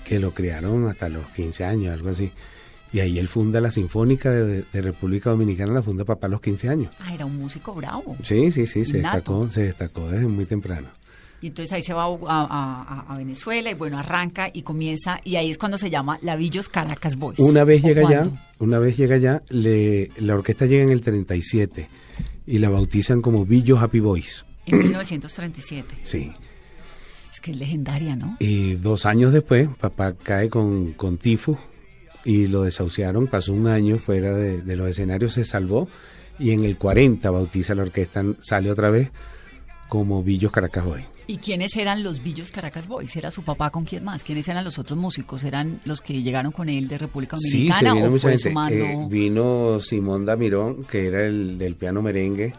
que 0.05 0.19
lo 0.19 0.35
criaron 0.35 0.87
hasta 0.89 1.09
los 1.09 1.27
15 1.29 1.65
años, 1.65 1.93
algo 1.93 2.11
así. 2.11 2.31
Y 2.93 3.01
ahí 3.01 3.19
él 3.19 3.29
funda 3.29 3.61
la 3.61 3.71
Sinfónica 3.71 4.31
de, 4.31 4.65
de 4.71 4.83
República 4.83 5.31
Dominicana, 5.31 5.73
la 5.73 5.83
funda 5.83 6.05
papá 6.05 6.27
a 6.27 6.31
los 6.31 6.41
15 6.43 6.69
años. 6.69 6.95
Ah, 7.01 7.15
era 7.15 7.25
un 7.25 7.37
músico 7.39 7.73
bravo. 7.75 8.17
Sí, 8.23 8.51
sí, 8.53 8.67
sí, 8.67 8.85
se 8.85 8.99
destacó, 8.99 9.49
se 9.51 9.63
destacó 9.63 10.09
desde 10.11 10.27
muy 10.29 10.45
temprano. 10.45 10.89
Y 11.41 11.49
entonces 11.49 11.73
ahí 11.73 11.83
se 11.83 11.93
va 11.95 12.05
a, 12.05 12.07
a- 12.29 12.83
a- 13.09 13.15
a 13.15 13.17
Venezuela 13.17 13.71
y 13.71 13.75
bueno, 13.75 13.99
arranca 13.99 14.49
y 14.53 14.63
comienza 14.63 15.19
y 15.25 15.35
ahí 15.37 15.51
es 15.51 15.59
cuando 15.59 15.77
se 15.79 15.91
llama 15.91 16.19
Lavillos 16.23 16.69
Caracas 16.69 17.17
Boys. 17.17 17.39
Una 17.41 17.65
vez 17.65 17.83
¿O 17.83 17.89
llega 17.89 18.07
allá, 18.07 18.31
una 18.61 18.79
vez 18.79 18.97
llega 18.97 19.17
allá, 19.17 19.43
le, 19.49 20.11
la 20.19 20.35
orquesta 20.37 20.67
llega 20.67 20.85
en 20.85 20.91
el 20.91 21.01
37 21.01 21.89
y 22.47 22.59
la 22.59 22.69
bautizan 22.69 23.21
como 23.23 23.45
Billo 23.45 23.77
Happy 23.79 23.99
Boys. 24.01 24.45
En 24.67 24.79
1937. 24.79 25.97
Sí. 26.05 26.33
Es 27.33 27.41
que 27.41 27.51
es 27.53 27.57
legendaria, 27.57 28.15
¿no? 28.15 28.37
Y 28.39 28.75
dos 28.75 29.07
años 29.07 29.33
después, 29.33 29.69
papá 29.81 30.13
cae 30.15 30.49
con, 30.49 30.93
con 30.93 31.17
tifo 31.19 31.59
y 32.25 32.47
lo 32.47 32.63
desahuciaron. 32.63 33.27
Pasó 33.27 33.53
un 33.53 33.67
año 33.67 33.99
fuera 33.99 34.33
de, 34.35 34.61
de 34.63 34.77
los 34.77 34.89
escenarios, 34.89 35.35
se 35.35 35.45
salvó 35.45 35.89
y 36.39 36.51
en 36.53 36.65
el 36.65 36.77
40 36.79 37.31
bautiza 37.31 37.75
la 37.75 37.83
orquesta, 37.83 38.25
sale 38.41 38.71
otra 38.71 38.91
vez 38.91 39.11
como 39.89 40.23
Billos 40.23 40.51
Caracas 40.53 40.85
Boys. 40.85 41.05
¿Y 41.27 41.37
quiénes 41.37 41.77
eran 41.77 42.03
los 42.03 42.23
Villos 42.23 42.51
Caracas 42.51 42.89
Boys? 42.89 43.15
¿Era 43.15 43.31
su 43.31 43.43
papá 43.45 43.71
con 43.71 43.85
quién 43.85 44.03
más? 44.05 44.25
¿Quiénes 44.25 44.49
eran 44.49 44.65
los 44.65 44.79
otros 44.79 44.99
músicos? 44.99 45.45
¿Eran 45.45 45.81
los 45.85 46.01
que 46.01 46.21
llegaron 46.23 46.51
con 46.51 46.69
él 46.69 46.89
de 46.89 46.99
República 46.99 47.37
Sí, 47.37 47.49
se 47.51 47.57
Dominicana 47.59 47.95
vino 47.95 48.07
o 48.07 48.11
mucha 48.11 48.23
fue 48.23 48.31
gente. 48.33 48.49
sumando? 48.49 48.85
Eh, 48.85 49.07
vino 49.09 49.79
Simón 49.81 50.27
Damirón, 50.27 50.85
que 50.85 51.07
era 51.07 51.23
el 51.25 51.59
del 51.59 51.77
piano 51.77 52.03
merengue, 52.03 52.55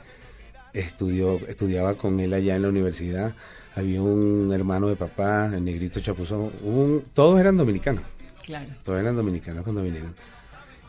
estudió, 0.73 1.39
estudiaba 1.47 1.95
con 1.95 2.19
él 2.19 2.33
allá 2.33 2.55
en 2.55 2.61
la 2.63 2.69
universidad. 2.69 3.35
Había 3.75 4.01
un 4.01 4.51
hermano 4.53 4.87
de 4.87 4.95
papá, 4.95 5.51
el 5.53 5.63
negrito 5.65 5.99
Chapuzón, 5.99 6.51
un- 6.63 7.03
todos 7.13 7.39
eran 7.39 7.57
dominicanos, 7.57 8.03
Claro. 8.43 8.69
todos 8.83 8.99
eran 8.99 9.15
dominicanos 9.15 9.63
cuando 9.63 9.81
vinieron. 9.81 10.15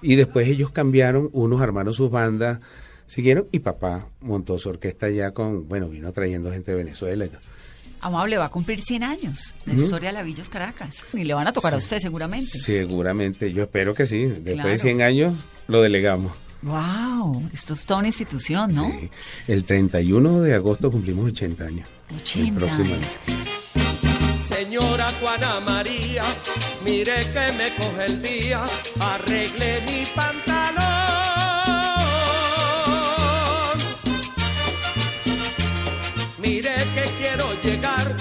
Y 0.03 0.17
después 0.17 0.47
ellos 0.49 0.71
cambiaron, 0.71 1.31
unos 1.33 1.63
armaron 1.63 1.95
sus 1.95 2.11
bandas, 2.11 2.61
siguieron, 3.07 3.47
y 3.53 3.61
papá 3.61 4.07
montó 4.21 4.59
su 4.59 4.69
orquesta 4.69 5.07
allá 5.07 5.31
con, 5.33 5.67
bueno, 5.69 5.89
vino 5.89 6.13
trayendo 6.13 6.51
gente 6.53 6.73
de 6.73 6.77
Venezuela 6.77 7.25
y 7.25 7.29
todo. 7.29 7.41
Amable 8.01 8.37
va 8.37 8.47
a 8.47 8.51
cumplir 8.51 8.83
100 8.83 9.03
años 9.03 9.55
de 9.65 9.75
historia 9.77 10.11
de 10.11 10.15
Lavillos 10.15 10.51
Caracas. 10.51 11.03
Y 11.15 11.25
le 11.25 11.33
van 11.33 11.47
a 11.47 11.53
tocar 11.55 11.73
a 11.73 11.79
usted 11.79 11.99
seguramente. 12.01 12.47
Seguramente, 12.59 13.51
yo 13.51 13.63
espero 13.63 13.95
que 13.95 14.05
sí. 14.05 14.27
Después 14.27 14.53
Claro. 14.55 14.69
de 14.69 14.79
100 14.79 15.01
años 15.01 15.35
lo 15.69 15.81
delegamos. 15.81 16.33
Wow, 16.61 17.49
esto 17.55 17.73
es 17.73 17.87
toda 17.87 18.01
una 18.01 18.09
institución, 18.09 18.75
¿no? 18.75 18.91
Sí. 18.91 19.11
El 19.49 19.65
31 19.65 20.43
de 20.43 20.53
agosto 20.55 20.91
cumplimos 20.91 21.27
80 21.31 21.65
años. 21.65 21.89
80 22.15 22.49
El 22.49 22.55
próximo 22.55 22.95
años. 22.95 23.19
Señora 24.65 25.13
Juana 25.21 25.61
María, 25.61 26.25
mire 26.83 27.31
que 27.35 27.53
me 27.53 27.69
coge 27.77 28.07
el 28.07 28.23
día, 28.23 28.63
arregle 28.99 29.83
mi 29.83 30.07
pantalón. 30.07 30.79
Mire 36.39 36.77
que 36.95 37.05
quiero 37.19 37.53
llegar 37.63 38.17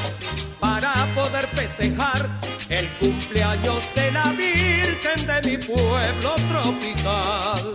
para 0.59 0.93
poder 1.15 1.47
festejar 1.47 2.29
el 2.67 2.89
cumpleaños 3.00 3.81
de 3.95 4.12
la 4.12 4.33
Virgen 4.33 5.25
de 5.25 5.41
mi 5.50 5.57
pueblo 5.65 6.35
tropical. 6.50 7.72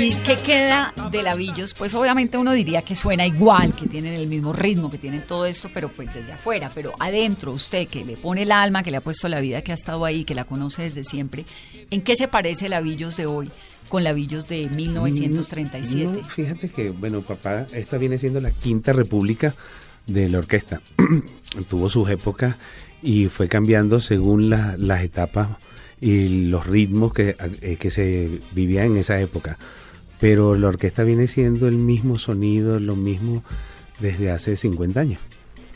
¿Y 0.00 0.14
qué 0.24 0.36
queda 0.38 0.94
de 1.10 1.22
Lavillos? 1.22 1.74
Pues 1.74 1.92
obviamente 1.94 2.38
uno 2.38 2.52
diría 2.52 2.82
que 2.82 2.96
suena 2.96 3.26
igual, 3.26 3.74
que 3.74 3.86
tienen 3.86 4.14
el 4.14 4.26
mismo 4.28 4.52
ritmo, 4.52 4.90
que 4.90 4.96
tienen 4.96 5.22
todo 5.26 5.44
esto, 5.44 5.68
pero 5.74 5.90
pues 5.90 6.14
desde 6.14 6.32
afuera. 6.32 6.70
Pero 6.74 6.94
adentro, 6.98 7.52
usted 7.52 7.86
que 7.86 8.04
le 8.04 8.16
pone 8.16 8.42
el 8.42 8.52
alma, 8.52 8.82
que 8.82 8.90
le 8.90 8.96
ha 8.96 9.00
puesto 9.02 9.28
la 9.28 9.40
vida, 9.40 9.60
que 9.62 9.72
ha 9.72 9.74
estado 9.74 10.04
ahí, 10.06 10.24
que 10.24 10.34
la 10.34 10.44
conoce 10.44 10.82
desde 10.82 11.04
siempre, 11.04 11.44
¿en 11.90 12.00
qué 12.00 12.16
se 12.16 12.28
parece 12.28 12.68
Lavillos 12.70 13.16
de 13.18 13.26
hoy 13.26 13.50
con 13.90 14.02
Lavillos 14.02 14.48
de 14.48 14.68
1937? 14.70 16.04
No, 16.22 16.24
fíjate 16.28 16.70
que, 16.70 16.90
bueno, 16.90 17.20
papá, 17.20 17.66
esta 17.72 17.98
viene 17.98 18.16
siendo 18.16 18.40
la 18.40 18.52
quinta 18.52 18.92
república 18.94 19.54
de 20.06 20.28
la 20.30 20.38
orquesta. 20.38 20.80
tuvo 21.68 21.88
sus 21.90 22.08
épocas 22.08 22.56
y 23.02 23.26
fue 23.26 23.48
cambiando 23.48 24.00
según 24.00 24.48
la- 24.48 24.76
las 24.78 25.02
etapas 25.02 25.48
y 26.00 26.46
los 26.46 26.66
ritmos 26.66 27.12
que, 27.12 27.36
eh, 27.60 27.76
que 27.78 27.90
se 27.90 28.40
vivían 28.52 28.86
en 28.92 28.96
esa 28.98 29.20
época. 29.20 29.58
Pero 30.20 30.54
la 30.54 30.68
orquesta 30.68 31.02
viene 31.02 31.26
siendo 31.26 31.66
el 31.68 31.76
mismo 31.76 32.18
sonido, 32.18 32.78
lo 32.78 32.96
mismo 32.96 33.42
desde 34.00 34.30
hace 34.30 34.56
50 34.56 35.00
años. 35.00 35.20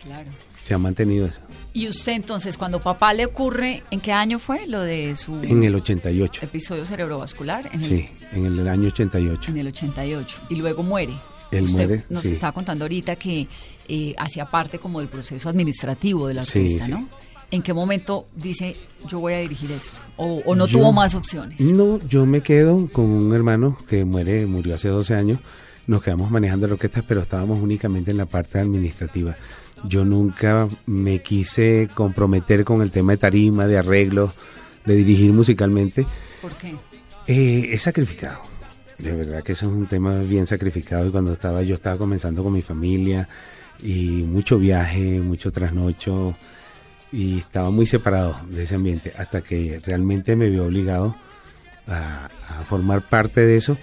Claro. 0.02 0.30
Se 0.64 0.74
ha 0.74 0.78
mantenido 0.78 1.26
eso. 1.26 1.40
Y 1.72 1.88
usted 1.88 2.12
entonces, 2.12 2.56
cuando 2.56 2.80
papá 2.80 3.12
le 3.12 3.26
ocurre, 3.26 3.82
¿en 3.90 4.00
qué 4.00 4.12
año 4.12 4.38
fue 4.38 4.66
lo 4.66 4.80
de 4.80 5.16
su 5.16 5.34
En 5.42 5.64
el 5.64 5.74
88. 5.74 6.44
episodio 6.44 6.86
cerebrovascular? 6.86 7.68
En 7.72 7.82
el, 7.82 7.86
Sí, 7.88 8.06
en 8.32 8.46
el 8.46 8.68
año 8.68 8.88
88. 8.88 9.50
En 9.50 9.58
el 9.58 9.66
88. 9.68 10.42
Y 10.50 10.54
luego 10.56 10.82
muere. 10.82 11.14
Él 11.50 11.64
Usted 11.64 11.86
muere, 11.88 12.04
nos 12.10 12.22
sí. 12.22 12.32
estaba 12.32 12.52
contando 12.52 12.84
ahorita 12.84 13.16
que 13.16 13.46
eh, 13.88 14.14
hacía 14.18 14.46
parte 14.50 14.78
como 14.78 15.00
del 15.00 15.08
proceso 15.08 15.48
administrativo 15.48 16.28
de 16.28 16.34
la 16.34 16.44
Sí, 16.44 16.60
orquesta, 16.60 16.84
sí. 16.86 16.90
¿no? 16.92 17.08
¿En 17.54 17.62
qué 17.62 17.72
momento 17.72 18.26
dice, 18.34 18.74
yo 19.08 19.20
voy 19.20 19.34
a 19.34 19.38
dirigir 19.38 19.70
esto? 19.70 20.00
¿O, 20.16 20.42
o 20.44 20.56
no 20.56 20.66
Yo- 20.66 20.78
tuvo 20.80 20.92
más 20.92 21.14
opciones? 21.14 21.60
No, 21.60 22.00
yo 22.08 22.26
me 22.26 22.40
quedo 22.40 22.88
con 22.92 23.04
un 23.04 23.32
hermano 23.32 23.78
que 23.88 24.04
muere, 24.04 24.44
murió 24.44 24.74
hace 24.74 24.88
12 24.88 25.14
años. 25.14 25.38
Nos 25.86 26.02
quedamos 26.02 26.32
manejando 26.32 26.66
la 26.66 26.72
orquesta, 26.74 27.02
pero 27.06 27.20
estábamos 27.20 27.60
únicamente 27.60 28.10
en 28.10 28.16
la 28.16 28.26
parte 28.26 28.58
administrativa. 28.58 29.36
Yo 29.86 30.04
nunca 30.04 30.68
me 30.86 31.20
quise 31.22 31.88
comprometer 31.94 32.64
con 32.64 32.82
el 32.82 32.90
tema 32.90 33.12
de 33.12 33.18
tarima, 33.18 33.68
de 33.68 33.78
arreglos, 33.78 34.32
de 34.84 34.96
dirigir 34.96 35.32
musicalmente. 35.32 36.04
¿Por 36.42 36.52
qué? 36.56 36.74
Eh, 37.28 37.68
es 37.70 37.82
sacrificado. 37.82 38.40
De 38.98 39.12
verdad 39.14 39.44
que 39.44 39.52
eso 39.52 39.66
es 39.66 39.72
un 39.72 39.86
tema 39.86 40.18
bien 40.20 40.46
sacrificado. 40.48 41.06
Y 41.06 41.10
cuando 41.10 41.32
estaba, 41.32 41.62
yo 41.62 41.76
estaba 41.76 41.98
comenzando 41.98 42.42
con 42.42 42.52
mi 42.52 42.62
familia 42.62 43.28
y 43.80 44.24
mucho 44.26 44.58
viaje, 44.58 45.20
mucho 45.20 45.52
trasnocho 45.52 46.34
y 47.14 47.38
estaba 47.38 47.70
muy 47.70 47.86
separado 47.86 48.36
de 48.50 48.64
ese 48.64 48.74
ambiente 48.74 49.12
hasta 49.16 49.40
que 49.40 49.80
realmente 49.86 50.34
me 50.34 50.50
vi 50.50 50.58
obligado 50.58 51.14
a, 51.86 52.28
a 52.48 52.64
formar 52.64 53.08
parte 53.08 53.46
de 53.46 53.56
eso 53.56 53.78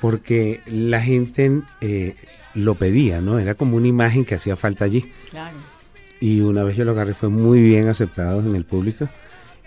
porque 0.00 0.62
la 0.66 1.00
gente 1.00 1.62
eh, 1.80 2.16
lo 2.54 2.74
pedía, 2.74 3.20
¿no? 3.20 3.38
Era 3.38 3.54
como 3.54 3.76
una 3.76 3.86
imagen 3.86 4.24
que 4.24 4.34
hacía 4.34 4.56
falta 4.56 4.84
allí. 4.84 5.04
Claro. 5.30 5.56
Y 6.20 6.40
una 6.40 6.64
vez 6.64 6.76
yo 6.76 6.84
lo 6.84 6.90
agarré 6.90 7.14
fue 7.14 7.28
muy 7.28 7.62
bien 7.62 7.88
aceptado 7.88 8.40
en 8.40 8.56
el 8.56 8.64
público 8.64 9.08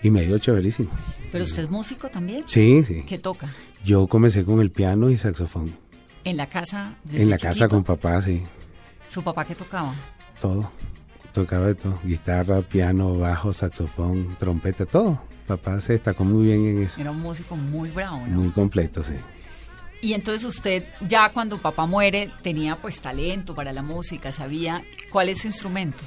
y 0.02 0.10
me 0.10 0.26
dio 0.26 0.36
chéverísimo. 0.38 0.90
¿Pero 1.32 1.44
usted 1.44 1.64
es 1.64 1.70
músico 1.70 2.10
también? 2.10 2.44
Sí, 2.46 2.84
sí. 2.84 3.02
¿Qué 3.06 3.18
toca? 3.18 3.48
Yo 3.82 4.06
comencé 4.08 4.44
con 4.44 4.60
el 4.60 4.70
piano 4.70 5.08
y 5.08 5.16
saxofón. 5.16 5.74
¿En 6.24 6.36
la 6.36 6.48
casa? 6.50 6.96
desde 7.04 7.22
En 7.22 7.30
la 7.30 7.38
casa 7.38 7.66
con 7.66 7.82
papá, 7.82 8.20
sí. 8.20 8.42
¿Su 9.08 9.22
papá 9.22 9.46
qué 9.46 9.54
tocaba? 9.54 9.94
Todo. 10.38 10.70
Tocaba 11.36 11.66
de 11.66 11.74
todo. 11.74 12.00
Guitarra, 12.02 12.62
piano, 12.62 13.14
bajo, 13.14 13.52
saxofón, 13.52 14.36
trompeta, 14.38 14.86
todo. 14.86 15.20
Papá 15.46 15.82
se 15.82 15.92
destacó 15.92 16.24
muy 16.24 16.46
bien 16.46 16.64
en 16.64 16.82
eso. 16.84 16.98
Era 16.98 17.10
un 17.10 17.20
músico 17.20 17.56
muy 17.56 17.90
bravo, 17.90 18.26
¿no? 18.26 18.40
Muy 18.40 18.48
completo, 18.52 19.04
sí. 19.04 19.12
Y 20.00 20.14
entonces 20.14 20.44
usted, 20.44 20.84
ya 21.06 21.30
cuando 21.34 21.58
papá 21.58 21.84
muere, 21.84 22.30
tenía 22.42 22.76
pues 22.76 23.00
talento 23.00 23.54
para 23.54 23.74
la 23.74 23.82
música, 23.82 24.32
sabía 24.32 24.82
cuál 25.10 25.28
es 25.28 25.40
su 25.40 25.48
instrumento, 25.48 26.04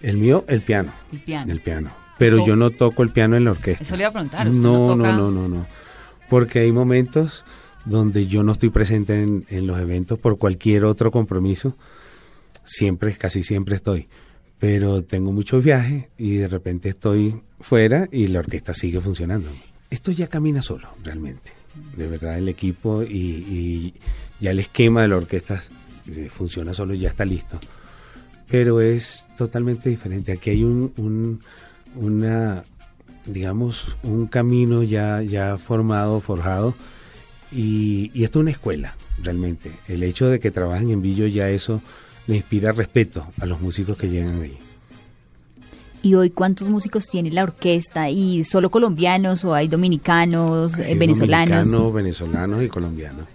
El 0.00 0.16
mío, 0.16 0.46
el 0.48 0.62
piano. 0.62 0.92
el 1.12 1.20
piano. 1.20 1.52
El 1.52 1.60
piano. 1.60 1.90
Pero 2.16 2.42
yo 2.46 2.56
no 2.56 2.70
toco 2.70 3.02
el 3.02 3.10
piano 3.10 3.36
en 3.36 3.44
la 3.44 3.50
orquesta. 3.50 3.84
Eso 3.84 3.96
le 3.96 4.04
iba 4.04 4.08
a 4.08 4.12
preguntar, 4.12 4.48
¿usted 4.48 4.62
no 4.62 4.78
no, 4.78 4.96
toca? 4.96 5.12
no, 5.12 5.30
no, 5.30 5.42
no, 5.42 5.48
no. 5.48 5.66
Porque 6.30 6.60
hay 6.60 6.72
momentos 6.72 7.44
donde 7.84 8.26
yo 8.28 8.42
no 8.42 8.52
estoy 8.52 8.70
presente 8.70 9.20
en, 9.20 9.44
en 9.50 9.66
los 9.66 9.78
eventos 9.78 10.18
por 10.18 10.38
cualquier 10.38 10.86
otro 10.86 11.10
compromiso. 11.10 11.76
Siempre, 12.62 13.14
casi 13.14 13.42
siempre 13.42 13.76
estoy. 13.76 14.08
Pero 14.58 15.02
tengo 15.02 15.32
muchos 15.32 15.62
viajes 15.64 16.06
y 16.16 16.36
de 16.36 16.48
repente 16.48 16.88
estoy 16.88 17.34
fuera 17.60 18.08
y 18.10 18.28
la 18.28 18.38
orquesta 18.40 18.72
sigue 18.74 19.00
funcionando. 19.00 19.48
Esto 19.90 20.10
ya 20.12 20.28
camina 20.28 20.62
solo, 20.62 20.88
realmente. 21.02 21.52
De 21.96 22.06
verdad, 22.06 22.38
el 22.38 22.48
equipo 22.48 23.02
y, 23.02 23.94
ya 24.40 24.52
el 24.52 24.60
esquema 24.60 25.02
de 25.02 25.08
la 25.08 25.16
orquesta 25.16 25.62
eh, 26.06 26.28
funciona 26.32 26.72
solo, 26.72 26.94
ya 26.94 27.08
está 27.08 27.24
listo. 27.24 27.58
Pero 28.48 28.80
es 28.80 29.26
totalmente 29.36 29.88
diferente. 29.90 30.32
Aquí 30.32 30.50
hay 30.50 30.64
un, 30.64 30.92
un- 30.96 31.40
una, 31.96 32.64
digamos, 33.26 33.96
un 34.02 34.26
camino 34.26 34.82
ya, 34.82 35.22
ya 35.22 35.58
formado, 35.58 36.20
forjado. 36.20 36.74
Y, 37.52 38.10
y 38.14 38.24
esto 38.24 38.38
es 38.38 38.42
una 38.42 38.50
escuela, 38.50 38.96
realmente. 39.22 39.70
El 39.88 40.02
hecho 40.02 40.28
de 40.28 40.40
que 40.40 40.50
trabajen 40.50 40.90
en 40.90 41.02
Billo 41.02 41.26
ya 41.26 41.50
eso 41.50 41.82
le 42.26 42.36
inspira 42.36 42.72
respeto 42.72 43.26
a 43.40 43.46
los 43.46 43.60
músicos 43.60 43.96
que 43.96 44.08
llegan 44.08 44.40
ahí. 44.42 44.56
¿Y 46.02 46.14
hoy 46.14 46.30
cuántos 46.30 46.68
músicos 46.68 47.06
tiene 47.06 47.30
la 47.30 47.44
orquesta? 47.44 48.10
¿Y 48.10 48.44
solo 48.44 48.70
colombianos 48.70 49.44
o 49.44 49.54
hay 49.54 49.68
dominicanos, 49.68 50.78
eh, 50.78 50.84
Hay 50.84 50.98
venezolanos? 50.98 51.64
dominicanos, 51.70 51.94
venezolanos 51.94 52.62
y 52.62 52.68
colombianos. 52.68 53.26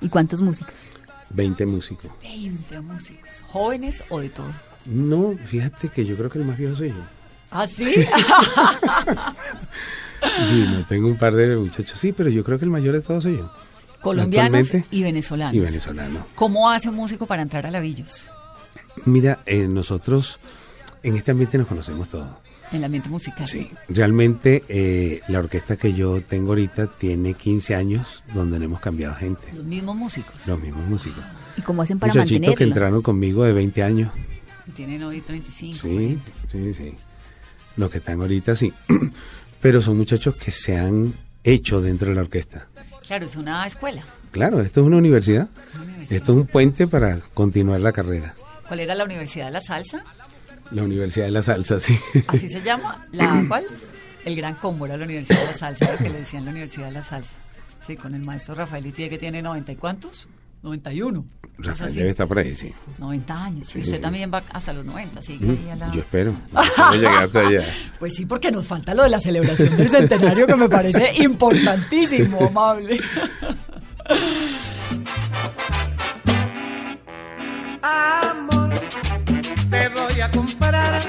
¿Y 0.00 0.08
cuántos 0.08 0.40
músicos? 0.40 0.86
20 1.30 1.66
músicos. 1.66 2.12
20 2.22 2.80
músicos, 2.82 3.40
jóvenes 3.50 4.04
o 4.10 4.20
de 4.20 4.28
todo. 4.28 4.46
No, 4.86 5.32
fíjate 5.32 5.88
que 5.88 6.04
yo 6.04 6.14
creo 6.16 6.30
que 6.30 6.38
el 6.38 6.44
más 6.44 6.56
viejo 6.56 6.76
soy 6.76 6.90
yo. 6.90 7.02
¿Ah, 7.50 7.66
sí? 7.66 7.84
Sí, 10.48 10.64
no 10.70 10.84
tengo 10.86 11.08
un 11.08 11.16
par 11.16 11.34
de 11.34 11.54
muchachos, 11.56 11.98
sí, 11.98 12.12
pero 12.12 12.30
yo 12.30 12.42
creo 12.44 12.58
que 12.58 12.64
el 12.64 12.70
mayor 12.70 12.94
de 12.94 13.02
todos 13.02 13.24
soy 13.24 13.36
yo. 13.36 13.50
Colombianos 14.04 14.70
y 14.90 15.02
venezolanos. 15.02 15.54
Y 15.54 15.60
venezolano. 15.60 16.26
¿Cómo 16.34 16.70
hace 16.70 16.88
un 16.88 16.94
músico 16.94 17.26
para 17.26 17.42
entrar 17.42 17.66
a 17.66 17.70
Lavillos 17.70 18.28
Mira, 19.06 19.40
eh, 19.46 19.66
nosotros 19.66 20.38
en 21.02 21.16
este 21.16 21.32
ambiente 21.32 21.58
nos 21.58 21.66
conocemos 21.66 22.08
todos. 22.08 22.28
en 22.70 22.78
el 22.78 22.84
ambiente 22.84 23.08
musical? 23.08 23.46
Sí, 23.48 23.70
realmente 23.88 24.62
eh, 24.68 25.20
la 25.28 25.38
orquesta 25.40 25.76
que 25.76 25.92
yo 25.94 26.20
tengo 26.22 26.50
ahorita 26.50 26.86
tiene 26.88 27.34
15 27.34 27.74
años 27.74 28.22
donde 28.34 28.58
no 28.58 28.64
hemos 28.66 28.80
cambiado 28.80 29.14
gente, 29.16 29.52
Los 29.54 29.64
mismos 29.64 29.96
músicos. 29.96 30.46
los 30.48 30.60
mismos 30.60 30.86
músicos. 30.86 31.24
¿Y 31.56 31.62
cómo 31.62 31.82
hacen 31.82 31.98
para 31.98 32.12
Muchachitos 32.12 32.54
que 32.54 32.64
entraron 32.64 33.02
conmigo 33.02 33.44
de 33.44 33.52
20 33.52 33.82
años, 33.82 34.12
Y 34.66 34.70
tienen 34.72 35.02
hoy 35.02 35.20
35. 35.20 35.78
sí, 35.82 36.18
sí, 36.50 36.74
sí. 36.74 36.94
Los 37.76 37.90
que 37.90 37.98
están 37.98 38.20
ahorita 38.20 38.54
sí, 38.54 38.72
pero 39.60 39.80
son 39.80 39.96
muchachos 39.98 40.36
que 40.36 40.50
se 40.52 40.78
han 40.78 41.12
hecho 41.42 41.80
dentro 41.80 42.08
de 42.10 42.14
la 42.14 42.20
orquesta. 42.22 42.68
Claro, 43.06 43.26
es 43.26 43.36
una 43.36 43.66
escuela. 43.66 44.02
Claro, 44.30 44.60
esto 44.60 44.80
es 44.80 44.86
una 44.86 44.96
universidad, 44.96 45.48
Una 45.74 45.84
universidad. 45.84 46.16
esto 46.16 46.32
es 46.32 46.38
un 46.38 46.46
puente 46.46 46.86
para 46.86 47.20
continuar 47.34 47.80
la 47.80 47.92
carrera. 47.92 48.34
¿Cuál 48.66 48.80
era 48.80 48.94
la 48.94 49.04
Universidad 49.04 49.46
de 49.46 49.52
la 49.52 49.60
Salsa? 49.60 50.02
La 50.70 50.82
Universidad 50.82 51.26
de 51.26 51.30
la 51.32 51.42
Salsa, 51.42 51.78
sí. 51.80 51.98
Así 52.26 52.48
se 52.48 52.62
llama. 52.62 53.06
¿La 53.12 53.44
cuál? 53.48 53.64
El 54.24 54.34
Gran 54.36 54.54
Combo 54.54 54.86
era 54.86 54.96
la 54.96 55.04
Universidad 55.04 55.40
de 55.40 55.46
la 55.46 55.54
Salsa, 55.54 55.92
lo 55.92 55.98
que 55.98 56.08
le 56.08 56.18
decían 56.20 56.44
la 56.46 56.50
Universidad 56.50 56.86
de 56.86 56.92
la 56.92 57.02
Salsa. 57.02 57.34
Sí, 57.86 57.96
con 57.96 58.14
el 58.14 58.24
maestro 58.24 58.54
Rafael 58.54 58.86
Itier 58.86 59.10
que 59.10 59.18
tiene 59.18 59.42
90 59.42 59.72
y 59.72 59.76
cuántos? 59.76 60.28
91. 60.64 61.24
Cosa 61.56 61.70
Rafael 61.70 61.88
así. 61.90 61.98
debe 61.98 62.10
estar 62.10 62.26
por 62.26 62.38
ahí, 62.38 62.54
sí. 62.54 62.72
90 62.98 63.44
años. 63.44 63.68
Sí, 63.68 63.78
y 63.78 63.82
usted 63.82 63.96
sí. 63.96 64.02
también 64.02 64.30
va 64.32 64.42
hasta 64.50 64.72
los 64.72 64.84
90, 64.84 65.22
sí. 65.22 65.38
Mm, 65.40 65.50
ahí 65.50 65.70
a 65.70 65.76
la- 65.76 65.90
Yo 65.92 66.00
espero. 66.00 66.32
yo 66.52 66.60
espero 66.62 66.92
llegar 66.94 67.22
hasta 67.24 67.40
allá. 67.40 67.64
Pues 67.98 68.14
sí, 68.14 68.26
porque 68.26 68.50
nos 68.50 68.66
falta 68.66 68.94
lo 68.94 69.02
de 69.04 69.10
la 69.10 69.20
celebración 69.20 69.76
del 69.76 69.88
centenario 69.90 70.46
que 70.46 70.56
me 70.56 70.68
parece 70.68 71.22
importantísimo, 71.22 72.46
amable. 72.46 72.98
Amor, 77.82 78.70
te 79.70 79.88
voy 79.88 80.20
a 80.20 80.30
comprar 80.30 81.02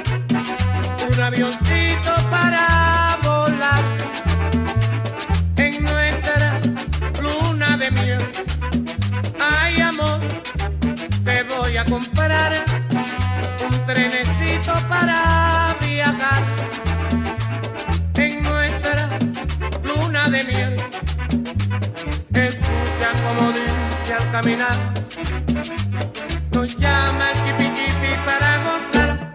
un 1.08 1.22
avioncito 1.22 2.12
para 2.30 2.85
caminar 24.36 24.94
nos 26.52 26.76
llama 26.78 27.32
el 27.32 27.38
chipi 27.38 27.64
chipi 27.78 28.12
para 28.26 28.64
gozar. 28.66 29.34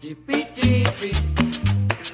Chipi 0.00 0.46
chipi, 0.54 1.10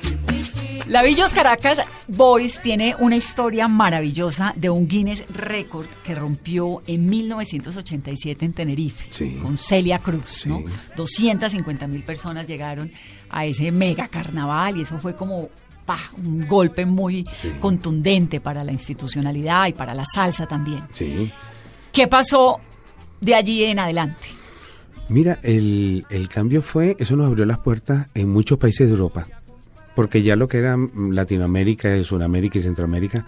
chipi 0.00 0.42
chipi. 0.52 0.82
Lavillos 0.90 1.34
Caracas 1.34 1.80
Boys 2.08 2.62
tiene 2.62 2.94
una 2.98 3.16
historia 3.16 3.68
maravillosa 3.68 4.54
de 4.56 4.70
un 4.70 4.88
Guinness 4.88 5.22
Record 5.34 5.86
que 6.02 6.14
rompió 6.14 6.80
en 6.86 7.06
1987 7.10 8.44
en 8.46 8.52
Tenerife 8.54 9.04
Sí. 9.10 9.38
con 9.42 9.58
Celia 9.58 9.98
Cruz. 9.98 10.46
¿no? 10.46 10.58
Sí. 10.60 10.64
250 10.96 11.86
mil 11.88 12.02
personas 12.04 12.46
llegaron 12.46 12.90
a 13.28 13.44
ese 13.44 13.70
mega 13.70 14.08
carnaval 14.08 14.78
y 14.78 14.82
eso 14.82 14.98
fue 14.98 15.14
como 15.14 15.50
un 16.22 16.40
golpe 16.42 16.86
muy 16.86 17.26
Sí. 17.34 17.50
contundente 17.60 18.40
para 18.40 18.62
la 18.62 18.70
institucionalidad 18.70 19.66
y 19.66 19.72
para 19.72 19.92
la 19.92 20.04
salsa 20.04 20.46
también. 20.46 20.84
Sí. 20.92 21.32
¿Qué 21.92 22.06
pasó 22.06 22.60
de 23.20 23.34
allí 23.34 23.64
en 23.64 23.78
adelante? 23.78 24.26
Mira, 25.08 25.40
el, 25.42 26.06
el 26.08 26.28
cambio 26.28 26.62
fue, 26.62 26.96
eso 26.98 27.16
nos 27.16 27.26
abrió 27.26 27.44
las 27.44 27.58
puertas 27.58 28.08
en 28.14 28.28
muchos 28.28 28.58
países 28.58 28.86
de 28.86 28.92
Europa, 28.92 29.26
porque 29.96 30.22
ya 30.22 30.36
lo 30.36 30.46
que 30.46 30.58
era 30.58 30.76
Latinoamérica, 30.94 32.02
Sudamérica 32.04 32.58
y 32.58 32.62
Centroamérica 32.62 33.26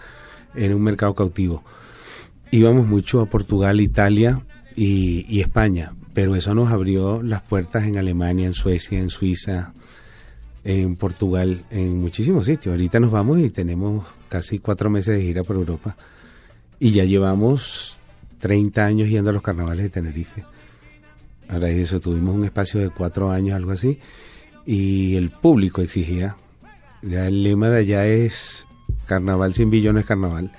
era 0.55 0.75
un 0.75 0.81
mercado 0.81 1.13
cautivo. 1.13 1.63
Íbamos 2.51 2.87
mucho 2.87 3.19
a 3.19 3.25
Portugal, 3.25 3.81
Italia 3.81 4.39
y, 4.75 5.25
y 5.27 5.41
España, 5.41 5.91
pero 6.13 6.35
eso 6.35 6.55
nos 6.55 6.71
abrió 6.71 7.21
las 7.21 7.41
puertas 7.41 7.83
en 7.83 7.97
Alemania, 7.97 8.45
en 8.45 8.53
Suecia, 8.53 8.99
en 8.99 9.09
Suiza, 9.09 9.73
en 10.63 10.95
Portugal, 10.95 11.65
en 11.69 11.99
muchísimos 11.99 12.45
sitios. 12.45 12.73
Ahorita 12.73 12.99
nos 12.99 13.11
vamos 13.11 13.39
y 13.39 13.49
tenemos 13.49 14.05
casi 14.29 14.59
cuatro 14.59 14.89
meses 14.89 15.17
de 15.17 15.23
gira 15.23 15.43
por 15.43 15.57
Europa 15.57 15.97
y 16.79 16.91
ya 16.91 17.03
llevamos 17.03 17.92
30 18.43 18.85
años 18.85 19.07
yendo 19.07 19.29
a 19.29 19.33
los 19.33 19.41
carnavales 19.41 19.83
de 19.83 19.89
Tenerife. 19.89 20.43
Ahora 21.47 21.69
eso 21.69 22.01
tuvimos 22.01 22.35
un 22.35 22.43
espacio 22.43 22.81
de 22.81 22.89
cuatro 22.89 23.31
años, 23.31 23.55
algo 23.55 23.71
así, 23.71 24.01
y 24.65 25.15
el 25.15 25.29
público 25.29 25.81
exigía. 25.81 26.35
Ya 27.01 27.25
el 27.25 27.41
lema 27.41 27.69
de 27.69 27.77
allá 27.77 28.05
es 28.05 28.67
carnaval 29.05 29.53
sin 29.53 29.69
billones 29.69 30.05
carnaval. 30.05 30.51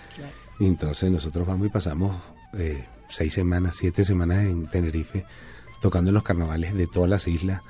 Y 0.58 0.64
entonces 0.64 1.10
nosotros 1.10 1.46
vamos 1.46 1.66
y 1.66 1.70
pasamos 1.70 2.16
eh, 2.54 2.86
seis 3.10 3.34
semanas, 3.34 3.76
siete 3.76 4.02
semanas 4.02 4.46
en 4.46 4.66
Tenerife, 4.66 5.26
tocando 5.82 6.08
en 6.08 6.14
los 6.14 6.22
carnavales 6.22 6.72
de 6.72 6.86
todas 6.86 7.10
las 7.10 7.28
islas, 7.28 7.60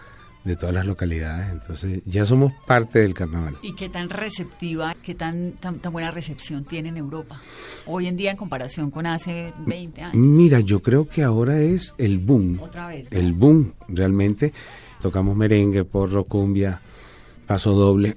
de 0.44 0.56
todas 0.56 0.74
las 0.74 0.86
localidades. 0.86 1.50
Entonces 1.52 2.00
ya 2.04 2.26
somos 2.26 2.52
parte 2.66 2.98
del 3.00 3.14
carnaval. 3.14 3.56
¿Y 3.62 3.74
qué 3.74 3.88
tan 3.88 4.10
receptiva, 4.10 4.94
qué 5.02 5.14
tan, 5.14 5.52
tan, 5.52 5.78
tan 5.78 5.92
buena 5.92 6.10
recepción 6.10 6.64
tiene 6.64 6.90
en 6.90 6.96
Europa 6.98 7.40
hoy 7.86 8.06
en 8.06 8.16
día 8.16 8.30
en 8.30 8.36
comparación 8.36 8.90
con 8.90 9.06
hace 9.06 9.52
20 9.66 10.02
años? 10.02 10.14
Mira, 10.16 10.60
yo 10.60 10.80
creo 10.82 11.08
que 11.08 11.22
ahora 11.22 11.58
es 11.60 11.94
el 11.98 12.18
boom. 12.18 12.58
Otra 12.60 12.88
vez. 12.88 13.08
El 13.10 13.32
boom, 13.32 13.72
realmente. 13.88 14.52
Tocamos 15.00 15.36
merengue, 15.36 15.84
porro, 15.84 16.24
cumbia, 16.24 16.80
paso 17.46 17.72
doble. 17.72 18.14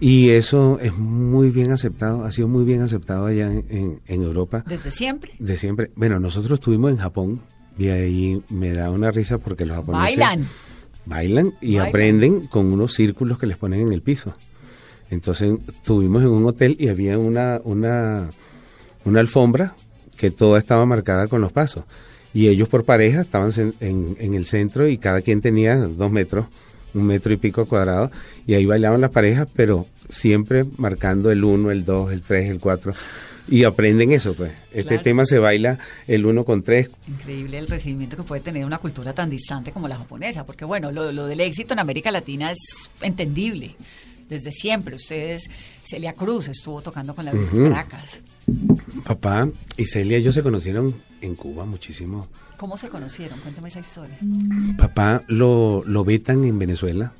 Y 0.00 0.30
eso 0.30 0.78
es 0.80 0.96
muy 0.98 1.50
bien 1.50 1.70
aceptado, 1.72 2.24
ha 2.24 2.30
sido 2.30 2.48
muy 2.48 2.64
bien 2.64 2.82
aceptado 2.82 3.26
allá 3.26 3.46
en, 3.50 3.64
en- 3.70 4.00
en 4.06 4.22
Europa. 4.22 4.64
¿Desde 4.66 4.90
siempre? 4.90 5.32
De 5.38 5.56
siempre. 5.56 5.92
Bueno, 5.96 6.18
nosotros 6.20 6.58
estuvimos 6.58 6.90
en 6.90 6.98
Japón 6.98 7.40
y 7.78 7.88
ahí 7.88 8.42
me 8.50 8.72
da 8.72 8.90
una 8.90 9.10
risa 9.12 9.38
porque 9.38 9.64
los 9.64 9.76
japoneses 9.76 10.18
Bailan. 10.18 10.46
Bailan 11.06 11.54
y 11.60 11.74
Bailan. 11.76 11.88
aprenden 11.88 12.46
con 12.46 12.72
unos 12.72 12.94
círculos 12.94 13.38
que 13.38 13.46
les 13.46 13.56
ponen 13.56 13.80
en 13.80 13.92
el 13.92 14.02
piso. 14.02 14.34
Entonces 15.10 15.58
estuvimos 15.68 16.22
en 16.22 16.30
un 16.30 16.46
hotel 16.46 16.76
y 16.78 16.88
había 16.88 17.18
una, 17.18 17.60
una, 17.64 18.30
una 19.04 19.20
alfombra 19.20 19.74
que 20.16 20.30
toda 20.30 20.58
estaba 20.58 20.86
marcada 20.86 21.28
con 21.28 21.40
los 21.40 21.52
pasos. 21.52 21.84
Y 22.32 22.48
ellos 22.48 22.68
por 22.68 22.84
pareja 22.84 23.20
estaban 23.20 23.52
en, 23.56 23.74
en- 23.80 24.16
en 24.18 24.34
el 24.34 24.44
centro 24.44 24.88
y 24.88 24.98
cada 24.98 25.20
quien 25.20 25.40
tenía 25.40 25.76
dos 25.76 26.10
metros, 26.10 26.46
un 26.94 27.04
metro 27.06 27.32
y 27.32 27.36
pico 27.36 27.66
cuadrado. 27.66 28.10
Y 28.46 28.54
ahí 28.54 28.64
bailaban 28.66 29.00
las 29.00 29.10
parejas, 29.10 29.48
pero 29.54 29.86
siempre 30.08 30.64
marcando 30.78 31.30
el 31.30 31.44
uno, 31.44 31.70
el 31.70 31.84
dos, 31.84 32.12
el 32.12 32.22
tres, 32.22 32.48
el 32.50 32.60
cuatro. 32.60 32.94
Y 33.46 33.64
aprenden 33.64 34.12
eso, 34.12 34.32
pues. 34.34 34.52
Este 34.72 34.88
Claro. 34.88 35.02
tema 35.02 35.26
se 35.26 35.38
baila 35.38 35.78
el 36.06 36.24
uno 36.24 36.44
con 36.46 36.62
tres, 36.62 36.88
Increíble 37.06 37.58
el 37.58 37.66
recibimiento 37.68 38.16
que 38.16 38.22
puede 38.22 38.40
tener 38.40 38.64
una 38.64 38.78
cultura 38.78 39.12
tan 39.12 39.28
distante 39.28 39.70
como 39.70 39.86
la 39.86 39.98
japonesa, 39.98 40.46
porque 40.46 40.64
bueno, 40.64 40.90
lo, 40.90 41.12
lo 41.12 41.26
del 41.26 41.40
éxito 41.40 41.74
en 41.74 41.80
América 41.80 42.10
Latina 42.10 42.50
es 42.50 42.90
entendible. 43.02 43.76
Desde 44.30 44.50
siempre, 44.50 44.94
ustedes, 44.94 45.50
Celia 45.82 46.14
Cruz 46.14 46.48
estuvo 46.48 46.80
tocando 46.80 47.14
con 47.14 47.26
las 47.26 47.34
Ujú. 47.34 47.64
Caracas. 47.68 48.20
Papá 49.04 49.46
y 49.76 49.84
Celia, 49.84 50.16
ellos 50.16 50.34
se 50.34 50.42
conocieron 50.42 50.94
en 51.20 51.34
Cuba 51.34 51.66
muchísimo. 51.66 52.28
¿Cómo 52.56 52.76
se 52.76 52.88
conocieron? 52.88 53.38
Cuéntame 53.40 53.68
esa 53.68 53.80
historia. 53.80 54.16
Papá 54.78 55.22
lo, 55.28 55.82
lo 55.86 56.04
vetan 56.04 56.44
en 56.44 56.58
Venezuela 56.58 57.12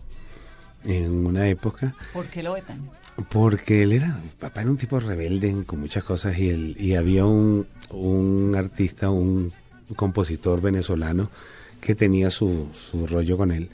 en 0.84 1.24
una 1.24 1.48
época 1.48 1.94
¿Por 2.12 2.26
qué 2.26 2.42
lo 2.42 2.52
vetan? 2.52 2.90
porque 3.30 3.82
él 3.82 3.92
era, 3.92 4.20
papá 4.38 4.60
era 4.62 4.70
un 4.70 4.76
tipo 4.76 5.00
rebelde 5.00 5.64
con 5.64 5.80
muchas 5.80 6.04
cosas 6.04 6.36
y, 6.38 6.50
él, 6.50 6.76
y 6.78 6.94
había 6.94 7.24
un, 7.24 7.66
un 7.90 8.54
artista, 8.56 9.08
un 9.08 9.52
compositor 9.96 10.60
venezolano 10.60 11.30
que 11.80 11.94
tenía 11.94 12.30
su, 12.30 12.68
su 12.74 13.06
rollo 13.06 13.36
con 13.36 13.52
él 13.52 13.68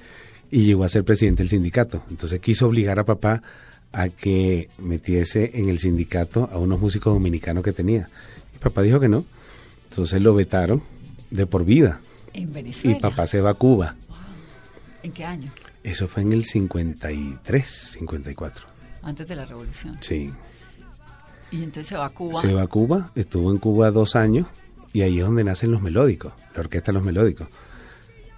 y 0.51 0.65
llegó 0.65 0.85
a 0.85 0.89
ser 0.89 1.05
presidente 1.05 1.43
del 1.43 1.49
sindicato. 1.51 2.03
Entonces 2.11 2.39
quiso 2.41 2.67
obligar 2.67 2.99
a 2.99 3.05
papá 3.05 3.43
a 3.93 4.09
que 4.09 4.69
metiese 4.79 5.51
en 5.55 5.69
el 5.69 5.79
sindicato 5.79 6.49
a 6.53 6.59
unos 6.59 6.79
músicos 6.81 7.13
dominicanos 7.15 7.65
que 7.65 7.73
tenía. 7.73 8.11
Y 8.55 8.59
papá 8.59 8.83
dijo 8.83 9.01
que 9.01 9.09
no. 9.09 9.25
Entonces 9.89 10.21
lo 10.23 10.35
vetaron 10.35 10.83
de 11.31 11.47
por 11.47 11.65
vida. 11.65 12.01
En 12.33 12.53
Venezuela. 12.53 12.97
Y 12.97 13.01
papá 13.01 13.27
se 13.27 13.41
va 13.41 13.51
a 13.51 13.55
Cuba. 13.55 13.97
¿En 15.03 15.13
qué 15.13 15.25
año? 15.25 15.51
Eso 15.83 16.09
fue 16.09 16.23
en 16.23 16.33
el 16.33 16.45
53, 16.45 17.67
54. 17.67 18.67
Antes 19.03 19.29
de 19.29 19.37
la 19.37 19.45
revolución. 19.47 19.97
Sí. 20.01 20.31
Y 21.51 21.57
entonces 21.57 21.87
se 21.87 21.97
va 21.97 22.07
a 22.07 22.11
Cuba. 22.11 22.41
Se 22.41 22.53
va 22.53 22.63
a 22.63 22.67
Cuba, 22.67 23.11
estuvo 23.15 23.51
en 23.51 23.59
Cuba 23.59 23.91
dos 23.91 24.15
años 24.15 24.47
y 24.93 25.03
ahí 25.03 25.19
es 25.19 25.25
donde 25.25 25.43
nacen 25.45 25.71
los 25.71 25.83
melódicos, 25.83 26.33
la 26.55 26.61
orquesta 26.61 26.93
de 26.93 26.95
los 26.95 27.05
melódicos. 27.05 27.49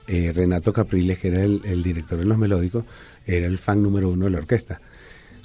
Eh, 0.06 0.32
Renato 0.34 0.72
Capriles, 0.72 1.18
que 1.18 1.28
era 1.28 1.42
el, 1.42 1.60
el 1.64 1.82
director 1.82 2.18
de 2.18 2.24
los 2.24 2.38
melódicos, 2.38 2.84
era 3.26 3.46
el 3.46 3.58
fan 3.58 3.82
número 3.82 4.10
uno 4.10 4.26
de 4.26 4.30
la 4.30 4.38
orquesta. 4.38 4.80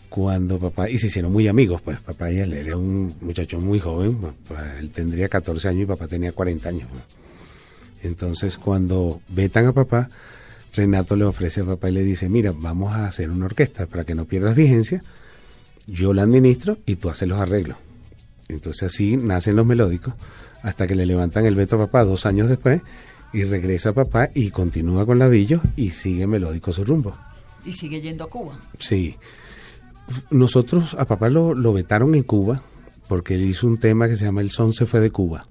Cuando 0.09 0.57
papá, 0.57 0.89
y 0.89 0.97
se 0.97 1.07
hicieron 1.07 1.33
muy 1.33 1.47
amigos, 1.47 1.81
pues 1.81 1.99
papá 1.99 2.31
y 2.31 2.39
él, 2.39 2.53
era 2.53 2.77
un 2.77 3.15
muchacho 3.21 3.59
muy 3.59 3.79
joven, 3.79 4.17
pues, 4.47 4.59
él 4.79 4.89
tendría 4.91 5.27
14 5.27 5.67
años 5.67 5.83
y 5.83 5.85
papá 5.85 6.07
tenía 6.07 6.31
40 6.31 6.69
años. 6.69 6.89
pues. 6.89 7.03
Entonces 8.03 8.57
cuando 8.57 9.21
vetan 9.29 9.67
a 9.67 9.73
papá, 9.73 10.09
Renato 10.73 11.15
le 11.15 11.25
ofrece 11.25 11.61
a 11.61 11.65
papá 11.65 11.89
y 11.89 11.93
le 11.93 12.03
dice, 12.03 12.29
mira, 12.29 12.53
vamos 12.55 12.93
a 12.93 13.07
hacer 13.07 13.29
una 13.29 13.45
orquesta 13.45 13.87
para 13.87 14.03
que 14.03 14.15
no 14.15 14.25
pierdas 14.25 14.55
vigencia, 14.55 15.03
yo 15.87 16.13
la 16.13 16.23
administro 16.23 16.77
y 16.85 16.97
tú 16.97 17.09
haces 17.09 17.27
los 17.27 17.39
arreglos. 17.39 17.77
Entonces 18.47 18.83
así 18.83 19.17
nacen 19.17 19.55
los 19.55 19.65
melódicos 19.65 20.13
hasta 20.61 20.87
que 20.87 20.95
le 20.95 21.05
levantan 21.05 21.45
el 21.45 21.55
veto 21.55 21.75
a 21.75 21.85
papá 21.85 22.03
dos 22.03 22.25
años 22.25 22.49
después 22.49 22.81
y 23.33 23.43
regresa 23.43 23.93
papá 23.93 24.29
y 24.33 24.51
continúa 24.51 25.05
con 25.05 25.19
Lavillos 25.19 25.61
y 25.75 25.91
sigue 25.91 26.27
melódico 26.27 26.71
su 26.71 26.85
rumbo. 26.85 27.17
Y 27.65 27.73
sigue 27.73 28.01
yendo 28.01 28.23
a 28.23 28.29
Cuba. 28.29 28.59
Sí. 28.79 29.17
Nosotros 30.29 30.95
a 30.97 31.05
papá 31.05 31.29
lo, 31.29 31.53
lo 31.53 31.73
vetaron 31.73 32.15
en 32.15 32.23
Cuba 32.23 32.61
porque 33.07 33.35
él 33.35 33.45
hizo 33.45 33.67
un 33.67 33.77
tema 33.77 34.07
que 34.07 34.15
se 34.15 34.25
llama 34.25 34.41
El 34.41 34.51
son 34.51 34.73
se 34.73 34.85
fue 34.85 34.99
de 34.99 35.11
Cuba. 35.11 35.47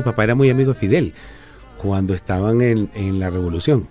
Que 0.00 0.04
papá 0.04 0.24
era 0.24 0.34
muy 0.34 0.50
amigo 0.50 0.72
de 0.72 0.78
Fidel 0.78 1.14
cuando 1.78 2.14
estaban 2.14 2.62
en, 2.62 2.90
en 2.94 3.18
la 3.18 3.30
revolución. 3.30 3.88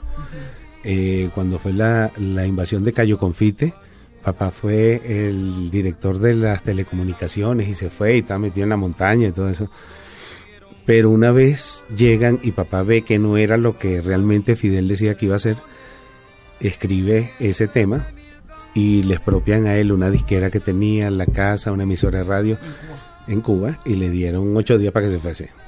Eh, 0.83 1.29
cuando 1.33 1.59
fue 1.59 1.73
la, 1.73 2.11
la 2.17 2.45
invasión 2.45 2.83
de 2.83 2.91
Cayo 2.91 3.17
Confite, 3.17 3.73
papá 4.23 4.51
fue 4.51 5.01
el 5.05 5.69
director 5.69 6.17
de 6.17 6.33
las 6.33 6.63
telecomunicaciones 6.63 7.67
y 7.67 7.73
se 7.73 7.89
fue 7.89 8.15
y 8.15 8.19
estaba 8.19 8.39
metido 8.39 8.63
en 8.63 8.69
la 8.69 8.77
montaña 8.77 9.27
y 9.27 9.31
todo 9.31 9.49
eso. 9.49 9.69
Pero 10.85 11.11
una 11.11 11.31
vez 11.31 11.85
llegan 11.95 12.39
y 12.43 12.51
papá 12.51 12.83
ve 12.83 13.03
que 13.03 13.19
no 13.19 13.37
era 13.37 13.57
lo 13.57 13.77
que 13.77 14.01
realmente 14.01 14.55
Fidel 14.55 14.87
decía 14.87 15.15
que 15.15 15.27
iba 15.27 15.35
a 15.35 15.39
ser, 15.39 15.57
escribe 16.59 17.33
ese 17.39 17.67
tema 17.67 18.07
y 18.73 19.03
le 19.03 19.15
expropian 19.15 19.67
a 19.67 19.75
él 19.75 19.91
una 19.91 20.09
disquera 20.09 20.49
que 20.49 20.59
tenía, 20.59 21.09
la 21.09 21.25
casa, 21.25 21.71
una 21.71 21.83
emisora 21.83 22.19
de 22.19 22.25
radio 22.25 22.57
en 23.27 23.39
Cuba 23.41 23.79
y 23.85 23.95
le 23.95 24.09
dieron 24.09 24.55
ocho 24.57 24.77
días 24.77 24.91
para 24.91 25.05
que 25.05 25.13
se 25.13 25.19
fuese. 25.19 25.62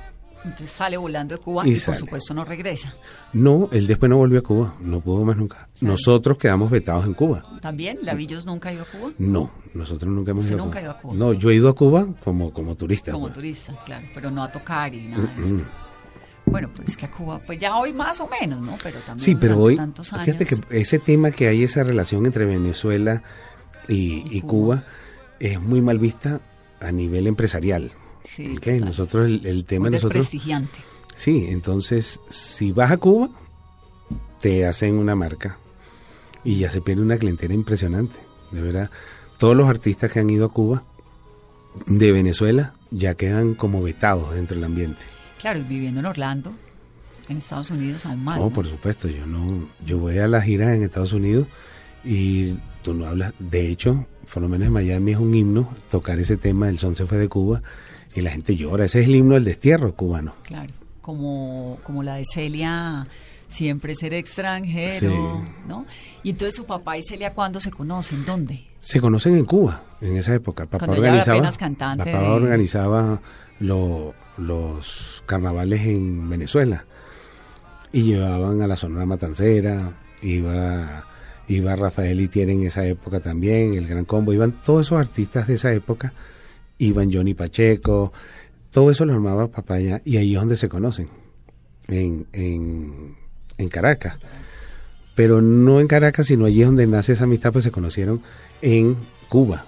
Entonces 0.46 0.72
sale 0.72 0.96
volando 0.96 1.36
de 1.36 1.42
Cuba 1.42 1.68
Y 1.68 1.74
y, 1.74 1.80
por 1.80 1.96
supuesto 1.96 2.34
no 2.34 2.46
regresa. 2.46 2.94
No, 3.34 3.68
él 3.72 3.88
después 3.88 4.10
no 4.10 4.18
volvió 4.18 4.40
a 4.40 4.44
Cuba, 4.44 4.76
no 4.80 5.02
pudo 5.02 5.26
más 5.26 5.36
nunca. 5.38 5.68
Nosotros 5.82 6.38
quedamos 6.38 6.70
vetados 6.70 7.06
en 7.06 7.14
Cuba. 7.16 7.44
¿También? 7.62 7.98
¿Lavillos 8.04 8.46
nunca 8.46 8.70
ha 8.70 8.74
ido 8.74 8.84
a 8.84 8.86
Cuba? 8.86 9.12
No, 9.18 9.52
nosotros 9.74 10.12
nunca 10.12 10.32
hemos 10.32 10.46
¿Usted 10.46 10.56
ido 10.56 10.64
a 10.64 10.68
Cuba. 10.68 10.82
ido 10.82 10.92
a 10.92 10.98
Cuba? 11.00 11.14
No, 11.16 11.34
yo 11.34 11.50
he 11.50 11.56
ido 11.56 11.68
a 11.70 11.76
Cuba 11.76 12.06
como, 12.24 12.52
como 12.54 12.76
turista. 12.76 13.12
Como 13.12 13.26
pues. 13.26 13.34
turista, 13.36 13.78
claro, 13.84 14.08
pero 14.14 14.30
no 14.32 14.44
a 14.44 14.52
tocar 14.52 14.94
y 14.94 15.08
nada 15.10 15.34
Mm, 15.36 15.40
eso. 15.42 15.64
Bueno, 16.46 16.70
pues 16.76 16.90
es 16.90 16.98
que 16.98 17.08
a 17.08 17.12
Cuba, 17.12 17.40
pues 17.46 17.58
ya 17.58 17.76
hoy 17.76 17.92
más 17.92 18.20
o 18.20 18.28
menos, 18.40 18.62
¿no? 18.62 18.76
Pero 18.84 19.00
también 19.00 19.20
Sí, 19.26 19.34
pero 19.36 19.60
hoy, 19.60 19.76
tantos 19.78 20.14
años. 20.14 20.26
fíjate 20.26 20.46
que 20.46 20.80
ese 20.80 21.00
tema 21.00 21.32
que 21.32 21.48
hay, 21.48 21.64
esa 21.64 21.84
relación 21.84 22.26
entre 22.28 22.46
Venezuela 22.46 23.24
y, 23.88 24.24
Y 24.32 24.38
y 24.38 24.42
Cuba, 24.42 24.84
es 25.40 25.60
muy 25.60 25.82
mal 25.82 25.98
vista 25.98 26.40
a 26.80 26.92
nivel 26.92 27.26
empresarial. 27.26 27.92
Sí, 28.26 28.48
¿ok? 28.52 28.56
total. 28.56 28.86
Nosotros, 28.86 29.26
el, 29.26 29.46
el 29.46 29.66
tema 29.66 29.90
nosotros... 29.90 30.28
Sí, 31.16 31.48
entonces, 31.50 32.20
si 32.30 32.74
vas 32.74 32.92
a 32.92 32.98
Cuba, 32.98 33.30
te 34.42 34.66
hacen 34.66 34.98
una 34.98 35.16
marca 35.16 35.58
y 36.44 36.60
ya 36.60 36.70
se 36.70 36.82
pierde 36.82 37.02
una 37.02 37.18
clientela 37.18 37.54
impresionante. 37.54 38.20
De 38.52 38.62
verdad, 38.62 38.92
todos 39.38 39.56
los 39.56 39.68
artistas 39.70 40.12
que 40.12 40.20
han 40.20 40.30
ido 40.30 40.46
a 40.46 40.52
Cuba 40.52 40.84
de 41.88 42.12
Venezuela 42.12 42.74
ya 42.92 43.16
quedan 43.16 43.54
como 43.54 43.82
vetados 43.82 44.34
dentro 44.36 44.56
del 44.56 44.66
ambiente. 44.66 45.02
Claro, 45.40 45.60
y 45.60 45.64
viviendo 45.64 46.00
en 46.00 46.06
Orlando, 46.06 46.54
en 47.30 47.38
Estados 47.38 47.72
Unidos 47.72 48.06
aún 48.06 48.24
más. 48.24 48.40
Oh, 48.40 48.46
¿no? 48.46 48.50
por 48.52 48.68
supuesto, 48.68 49.08
yo 49.08 49.26
no, 49.26 49.68
yo 49.86 49.98
voy 49.98 50.20
a 50.20 50.28
las 50.28 50.44
giras 50.44 50.70
en 50.76 50.84
Estados 50.84 51.14
Unidos 51.14 51.48
y 52.04 52.54
tú 52.84 52.94
no 52.94 53.06
hablas, 53.06 53.34
de 53.40 53.70
hecho, 53.70 54.06
por 54.34 54.44
lo 54.44 54.50
menos 54.50 54.68
en 54.68 54.74
Miami 54.74 55.14
es 55.14 55.18
un 55.18 55.34
himno 55.34 55.70
tocar 55.90 56.20
ese 56.20 56.38
tema 56.38 56.68
del 56.68 56.78
son 56.78 56.96
se 56.96 57.06
fue 57.06 57.18
de 57.18 57.30
Cuba 57.30 57.62
y 58.16 58.22
la 58.22 58.32
gente 58.32 58.56
llora, 58.56 58.86
ese 58.86 59.02
es 59.02 59.08
el 59.08 59.16
himno 59.16 59.36
del 59.36 59.44
destierro 59.44 59.94
cubano. 59.94 60.34
Claro, 60.44 60.74
como, 61.02 61.78
como 61.84 62.02
la 62.04 62.16
de 62.16 62.24
Celia, 62.26 63.06
siempre 63.50 63.94
ser 63.96 64.14
extranjero, 64.14 65.00
Sí. 65.46 65.52
¿no? 65.68 65.86
Y 66.24 66.32
entonces 66.32 66.56
su 66.56 66.66
papá 66.66 66.98
y 66.98 67.04
Celia, 67.04 67.34
¿cuándo 67.34 67.60
se 67.60 67.72
conocen? 67.72 68.26
¿Dónde? 68.26 68.64
Se 68.80 69.00
conocen 69.00 69.36
en 69.36 69.46
Cuba 69.46 69.84
en 70.02 70.18
esa 70.18 70.34
época. 70.36 70.66
Papá 70.66 70.86
Cuando 70.86 71.02
organizaba, 71.02 71.38
apenas 71.38 71.58
cantante 71.58 72.06
papá 72.12 72.20
de- 72.24 72.30
organizaba 72.30 73.22
lo- 73.60 74.14
los 74.38 75.24
carnavales 75.26 75.82
en 75.82 76.30
Venezuela 76.30 76.86
y 77.92 78.04
llevaban 78.04 78.62
a 78.62 78.68
la 78.68 78.76
Sonora 78.76 79.06
Matancera, 79.06 79.94
iba, 80.22 81.06
iba 81.48 81.76
Rafael 81.76 82.20
Itier 82.20 82.50
en 82.50 82.64
esa 82.64 82.86
época 82.86 83.20
también, 83.22 83.74
el 83.76 83.88
Gran 83.88 84.06
Combo, 84.06 84.34
iban 84.34 84.52
todos 84.64 84.88
esos 84.88 85.00
artistas 85.00 85.48
de 85.48 85.54
esa 85.56 85.72
época, 85.72 86.14
iban 86.78 87.12
Johnny 87.12 87.34
Pacheco, 87.34 88.12
todo 88.72 88.92
eso 88.92 89.06
lo 89.06 89.14
armaba 89.14 89.48
papá 89.48 89.76
allá 89.76 90.02
y 90.04 90.18
ahí 90.18 90.34
es 90.34 90.40
donde 90.40 90.58
se 90.58 90.70
conocen, 90.70 91.08
en, 91.88 92.26
en, 92.34 93.16
en 93.58 93.70
Caracas. 93.70 94.18
Pero 95.16 95.42
no 95.42 95.80
en 95.80 95.88
Caracas, 95.88 96.28
sino 96.28 96.46
allí 96.46 96.62
es 96.62 96.68
donde 96.68 96.88
nace 96.88 97.14
esa 97.14 97.24
amistad, 97.24 97.54
pues 97.54 97.64
se 97.64 97.72
conocieron 97.72 98.22
en 98.62 98.98
Cuba, 99.30 99.64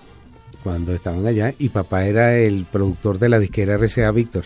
cuando 0.64 0.94
estaban 0.94 1.26
allá, 1.26 1.54
y 1.58 1.70
papá 1.70 2.06
era 2.06 2.38
el 2.38 2.66
productor 2.70 3.18
de 3.18 3.30
la 3.30 3.40
disquera 3.40 3.78
RCA 3.78 4.12
Víctor. 4.12 4.46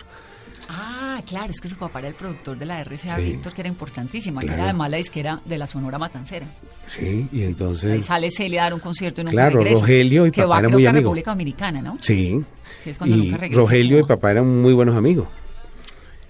Ah, 1.22 1.26
claro, 1.26 1.52
es 1.52 1.60
que 1.60 1.68
su 1.68 1.76
papá 1.76 2.00
era 2.00 2.08
el 2.08 2.14
productor 2.14 2.58
de 2.58 2.66
la 2.66 2.82
RCA 2.82 3.16
Sí. 3.16 3.22
Víctor, 3.22 3.52
que 3.52 3.60
era 3.62 3.68
importantísima, 3.68 4.40
que 4.40 4.46
Claro. 4.48 4.62
era 4.62 4.70
además 4.70 4.90
la 4.90 4.96
disquera 4.96 5.40
de 5.44 5.58
la 5.58 5.66
Sonora 5.66 5.98
Matancera. 5.98 6.46
Sí, 6.88 7.28
y 7.32 7.40
Ahí 7.42 7.44
entonces... 7.44 8.04
sale 8.04 8.30
Celia 8.30 8.62
a 8.62 8.64
dar 8.64 8.74
un 8.74 8.80
concierto 8.80 9.20
y 9.20 9.24
nunca 9.24 9.34
Claro, 9.36 9.58
regresa. 9.58 9.80
Rogelio 9.80 10.26
y 10.26 10.30
que 10.30 10.42
papá 10.42 10.48
va, 10.54 10.58
eran 10.60 10.72
muy 10.72 10.82
que 10.82 10.88
amigos. 10.88 11.02
República 11.04 11.30
Dominicana, 11.30 11.80
¿no? 11.82 11.98
Sí, 12.00 12.44
Que 12.84 12.90
es 12.90 12.98
cuando 12.98 13.16
y 13.16 13.20
nunca 13.26 13.36
regresa 13.38 13.60
a 13.60 13.64
Rogelio 13.64 13.98
y 14.00 14.02
papá 14.04 14.30
eran 14.32 14.62
muy 14.62 14.72
buenos 14.72 14.96
amigos. 14.96 15.28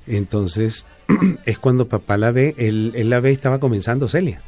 Entonces, 0.06 0.86
es 1.46 1.58
cuando 1.58 1.88
papá 1.88 2.16
la 2.16 2.30
ve, 2.30 2.54
él, 2.58 2.92
él 2.94 3.10
la 3.10 3.20
ve 3.20 3.30
y 3.30 3.34
estaba 3.34 3.58
comenzando 3.58 4.08
Celia. 4.08 4.40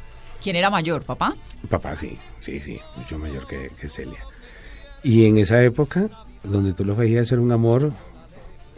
¿Quién 0.43 0.55
era 0.55 0.69
mayor, 0.69 1.03
papá? 1.03 1.33
Papá 1.69 1.95
sí, 1.95 2.17
sí, 2.39 2.59
sí, 2.59 2.79
mucho 2.97 3.17
mayor 3.17 3.47
que, 3.47 3.71
que 3.79 3.89
Celia. 3.89 4.19
Y 5.03 5.25
en 5.25 5.37
esa 5.37 5.63
época, 5.63 6.09
donde 6.43 6.73
tú 6.73 6.85
los 6.85 6.97
veías, 6.97 7.31
era 7.31 7.41
un 7.41 7.51
amor 7.51 7.91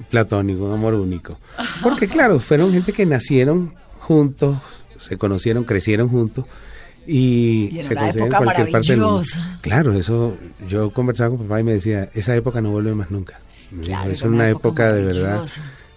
platónico, 0.10 0.66
un 0.66 0.74
amor 0.74 0.94
único. 0.94 1.38
Porque 1.82 2.08
claro, 2.08 2.40
fueron 2.40 2.72
gente 2.72 2.94
que 2.94 3.06
nacieron 3.06 3.74
juntos, 3.98 4.58
se 5.00 5.18
conocieron, 5.18 5.64
crecieron 5.64 6.10
juntos 6.10 6.46
y, 7.06 7.80
se 7.82 7.96
conocían 7.96 8.26
en 8.26 8.32
cualquier 8.32 8.72
parte 8.72 8.88
del 8.90 9.02
mundo. 9.02 9.24
Claro, 9.62 9.94
eso 9.94 10.38
yo 10.68 10.92
conversaba 10.92 11.30
con 11.32 11.48
papá 11.48 11.60
y 11.60 11.64
me 11.64 11.74
decía, 11.74 12.10
esa 12.14 12.36
época 12.36 12.62
no 12.62 12.72
vuelve 12.72 12.94
más 12.94 13.12
nunca. 13.12 13.40
Claro, 13.84 14.12
es 14.12 14.22
una, 14.22 14.50
época, 14.50 14.90
época 14.90 14.94
de 14.94 15.04
verdad 15.04 15.48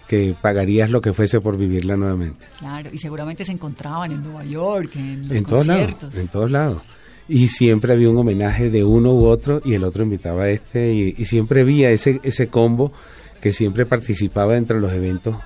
que 0.08 0.34
pagarías 0.40 0.90
lo 0.90 1.00
que 1.00 1.12
fuese 1.12 1.40
por 1.40 1.56
vivirla 1.56 1.96
nuevamente. 1.96 2.44
Claro, 2.58 2.90
y 2.92 2.98
seguramente 2.98 3.44
se 3.44 3.52
encontraban 3.52 4.10
en 4.10 4.24
Nueva 4.24 4.44
York, 4.44 4.90
en 4.96 5.28
los 5.28 5.38
en 5.38 5.44
todos 5.44 5.66
lados, 5.68 5.82
conciertos. 5.82 6.20
en 6.20 6.28
todos 6.28 6.50
lados. 6.50 6.82
Y 7.28 7.46
siempre 7.46 7.92
había 7.92 8.10
un 8.10 8.18
homenaje 8.18 8.70
de 8.70 8.82
uno 8.82 9.12
u 9.14 9.26
otro 9.26 9.62
y 9.64 9.74
el 9.74 9.84
otro 9.84 10.02
invitaba 10.02 10.44
a 10.44 10.50
este 10.50 10.92
y, 10.92 11.14
y 11.16 11.24
siempre 11.26 11.60
había 11.60 11.90
ese, 11.90 12.18
ese 12.24 12.48
combo 12.48 12.92
que 13.40 13.52
siempre 13.52 13.86
participaba 13.86 14.54
dentro 14.54 14.76
de 14.76 14.82
los 14.82 14.92
eventos 14.92 15.36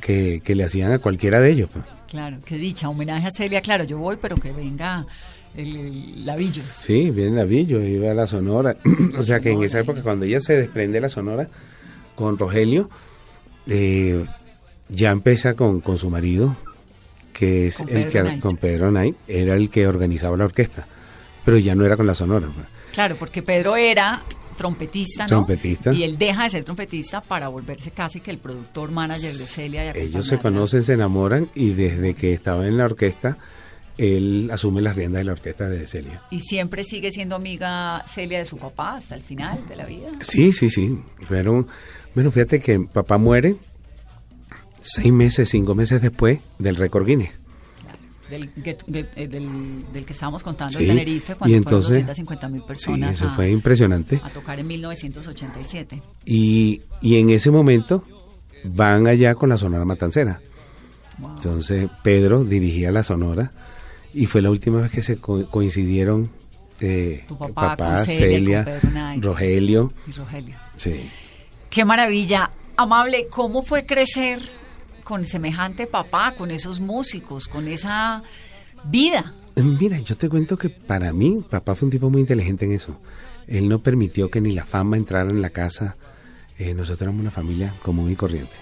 que, 0.00 0.40
que 0.44 0.54
le 0.54 0.64
hacían 0.64 0.92
a 0.92 0.98
cualquiera 0.98 1.40
de 1.40 1.50
ellos. 1.50 1.70
pues. 1.72 1.84
Claro, 2.08 2.36
qué 2.44 2.56
dicha, 2.56 2.88
homenaje 2.88 3.26
a 3.26 3.30
Celia, 3.30 3.60
claro, 3.60 3.84
yo 3.84 3.98
voy, 3.98 4.16
pero 4.20 4.36
que 4.36 4.52
venga 4.52 5.06
el, 5.56 5.76
el 5.76 6.26
Lavillos. 6.26 6.66
Sí, 6.70 7.10
viene 7.10 7.36
la 7.36 7.44
Villo, 7.44 7.80
iba 7.82 8.10
a 8.10 8.14
la 8.14 8.26
Sonora. 8.26 8.76
o 9.18 9.22
sea 9.22 9.40
que 9.40 9.50
en 9.50 9.62
esa 9.62 9.80
época, 9.80 10.02
cuando 10.02 10.24
ella 10.24 10.40
se 10.40 10.56
desprende 10.56 10.94
de 10.94 11.00
la 11.00 11.08
Sonora 11.08 11.48
con 12.14 12.38
Rogelio, 12.38 12.88
eh, 13.66 14.24
ya 14.88 15.10
empieza 15.10 15.54
con, 15.54 15.80
con 15.80 15.98
su 15.98 16.10
marido, 16.10 16.56
que 17.32 17.66
es 17.66 17.80
el 17.80 18.08
que 18.08 18.20
Knight. 18.20 18.40
con 18.40 18.56
Pedro 18.56 18.90
Knight, 18.90 19.16
era 19.26 19.54
el 19.56 19.70
que 19.70 19.86
organizaba 19.86 20.36
la 20.36 20.44
orquesta, 20.44 20.86
pero 21.44 21.58
ya 21.58 21.74
no 21.74 21.84
era 21.84 21.96
con 21.96 22.06
la 22.06 22.14
Sonora. 22.14 22.46
pues. 22.54 22.66
Claro, 22.92 23.16
porque 23.18 23.42
Pedro 23.42 23.74
era 23.74 24.22
trompetista, 24.56 25.24
¿no? 25.24 25.28
Trompetista. 25.28 25.92
Y 25.92 26.02
él 26.02 26.18
deja 26.18 26.44
de 26.44 26.50
ser 26.50 26.64
trompetista 26.64 27.20
para 27.20 27.48
volverse 27.48 27.90
casi 27.90 28.20
que 28.20 28.30
el 28.30 28.38
productor 28.38 28.90
manager 28.90 29.32
de 29.32 29.44
Celia. 29.44 29.96
y 29.96 30.00
Ellos 30.00 30.26
se 30.26 30.38
conocen, 30.38 30.84
se 30.84 30.94
enamoran 30.94 31.48
y 31.54 31.70
desde 31.70 32.14
que 32.14 32.32
estaba 32.32 32.66
en 32.66 32.76
la 32.78 32.84
orquesta, 32.86 33.36
él 33.98 34.50
asume 34.52 34.80
las 34.82 34.96
riendas 34.96 35.20
de 35.20 35.24
la 35.24 35.32
orquesta 35.32 35.68
de 35.68 35.86
Celia. 35.86 36.22
Y 36.30 36.40
siempre 36.40 36.84
sigue 36.84 37.10
siendo 37.10 37.36
amiga 37.36 38.04
Celia 38.08 38.38
de 38.38 38.44
su 38.44 38.56
papá 38.56 38.96
hasta 38.96 39.14
el 39.14 39.22
final 39.22 39.58
de 39.68 39.76
la 39.76 39.84
vida. 39.84 40.10
Sí, 40.22 40.52
sí, 40.52 40.70
sí. 40.70 40.98
Fueron, 41.20 41.68
bueno, 42.14 42.30
fíjate 42.30 42.60
que 42.60 42.80
papá 42.92 43.18
muere 43.18 43.56
seis 44.80 45.12
meses, 45.12 45.48
cinco 45.48 45.74
meses 45.74 46.02
después 46.02 46.40
del 46.58 46.76
récord 46.76 47.06
Guinness. 47.06 47.43
Claro, 48.38 48.52
del, 48.54 48.64
get- 48.64 48.84
get- 48.86 49.08
eh, 49.16 49.28
del, 49.28 49.84
del 49.92 50.06
que 50.06 50.12
estábamos 50.12 50.42
contando 50.42 50.76
Sí, 50.78 50.84
en 50.84 50.90
Tenerife, 50.90 51.32
y 51.32 51.36
cuando 51.36 51.56
entonces- 51.56 51.86
fueron 51.88 52.06
250 52.06 52.48
mil 52.48 52.60
Sí, 52.62 52.66
personas 52.66 53.16
eso 53.16 53.28
a, 53.28 53.30
fue 53.34 53.50
impresionante. 53.50 54.20
a 54.22 54.30
tocar 54.30 54.58
en 54.60 54.66
1987. 54.66 56.02
Y, 56.24 56.82
y 57.00 57.16
en 57.18 57.30
ese 57.30 57.50
momento 57.50 58.02
van 58.64 59.06
allá 59.06 59.34
con 59.34 59.48
la 59.50 59.56
Sonora 59.58 59.84
Matancera. 59.84 60.40
Wow. 61.18 61.36
Entonces 61.36 61.88
Pedro 62.02 62.44
dirigía 62.44 62.90
la 62.90 63.02
Sonora 63.02 63.52
y 64.12 64.26
fue 64.26 64.42
la 64.42 64.50
última 64.50 64.80
vez 64.80 64.90
que 64.90 65.02
se 65.02 65.18
co- 65.18 65.46
coincidieron 65.48 66.30
eh, 66.80 67.24
Tu 67.28 67.38
papá 67.38 68.04
Celia. 68.04 68.64
Rogelio. 69.20 69.92
Y 70.08 70.10
Rogelio. 70.12 70.56
Sí. 70.76 71.08
Qué 71.70 71.84
maravilla. 71.84 72.50
Amable, 72.76 73.28
¿cómo 73.30 73.62
fue 73.62 73.86
crecer 73.86 74.40
con 75.04 75.24
semejante 75.24 75.86
papá, 75.86 76.34
con 76.36 76.50
esos 76.50 76.80
músicos, 76.80 77.46
con 77.46 77.68
esa 77.68 78.22
vida? 78.84 79.32
Mira, 79.56 80.00
yo 80.00 80.16
te 80.16 80.28
cuento 80.28 80.56
que 80.56 80.70
para 80.70 81.12
mí, 81.12 81.44
papá 81.48 81.74
fue 81.74 81.86
un 81.86 81.92
tipo 81.92 82.10
muy 82.10 82.22
inteligente 82.22 82.64
en 82.64 82.72
eso. 82.72 82.98
Él 83.46 83.68
no 83.68 83.78
permitió 83.78 84.30
que 84.30 84.40
ni 84.40 84.52
la 84.52 84.64
fama 84.64 84.96
entrara 84.96 85.30
en 85.30 85.42
la 85.42 85.50
casa. 85.50 85.96
Eh, 86.58 86.74
nosotros 86.74 87.02
éramos 87.02 87.20
una 87.20 87.30
familia 87.30 87.72
común 87.82 88.10
y 88.10 88.16
corriente. 88.16 88.54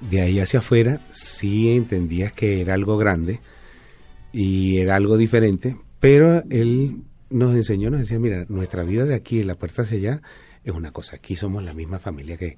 De 0.00 0.22
ahí 0.22 0.40
hacia 0.40 0.60
afuera, 0.60 1.00
sí 1.10 1.70
entendías 1.70 2.32
que 2.32 2.60
era 2.60 2.74
algo 2.74 2.96
grande 2.96 3.40
y 4.32 4.78
era 4.78 4.96
algo 4.96 5.18
diferente, 5.18 5.76
pero 5.98 6.42
él 6.48 7.02
nos 7.28 7.54
enseñó, 7.54 7.90
nos 7.90 8.00
decía, 8.00 8.18
mira, 8.18 8.46
nuestra 8.48 8.82
vida 8.82 9.04
de 9.04 9.14
aquí, 9.14 9.38
de 9.38 9.44
la 9.44 9.56
puerta 9.56 9.82
hacia 9.82 9.98
allá, 9.98 10.22
es 10.64 10.72
una 10.74 10.92
cosa. 10.92 11.16
Aquí 11.16 11.36
somos 11.36 11.62
la 11.64 11.74
misma 11.74 11.98
familia 11.98 12.36
que, 12.36 12.56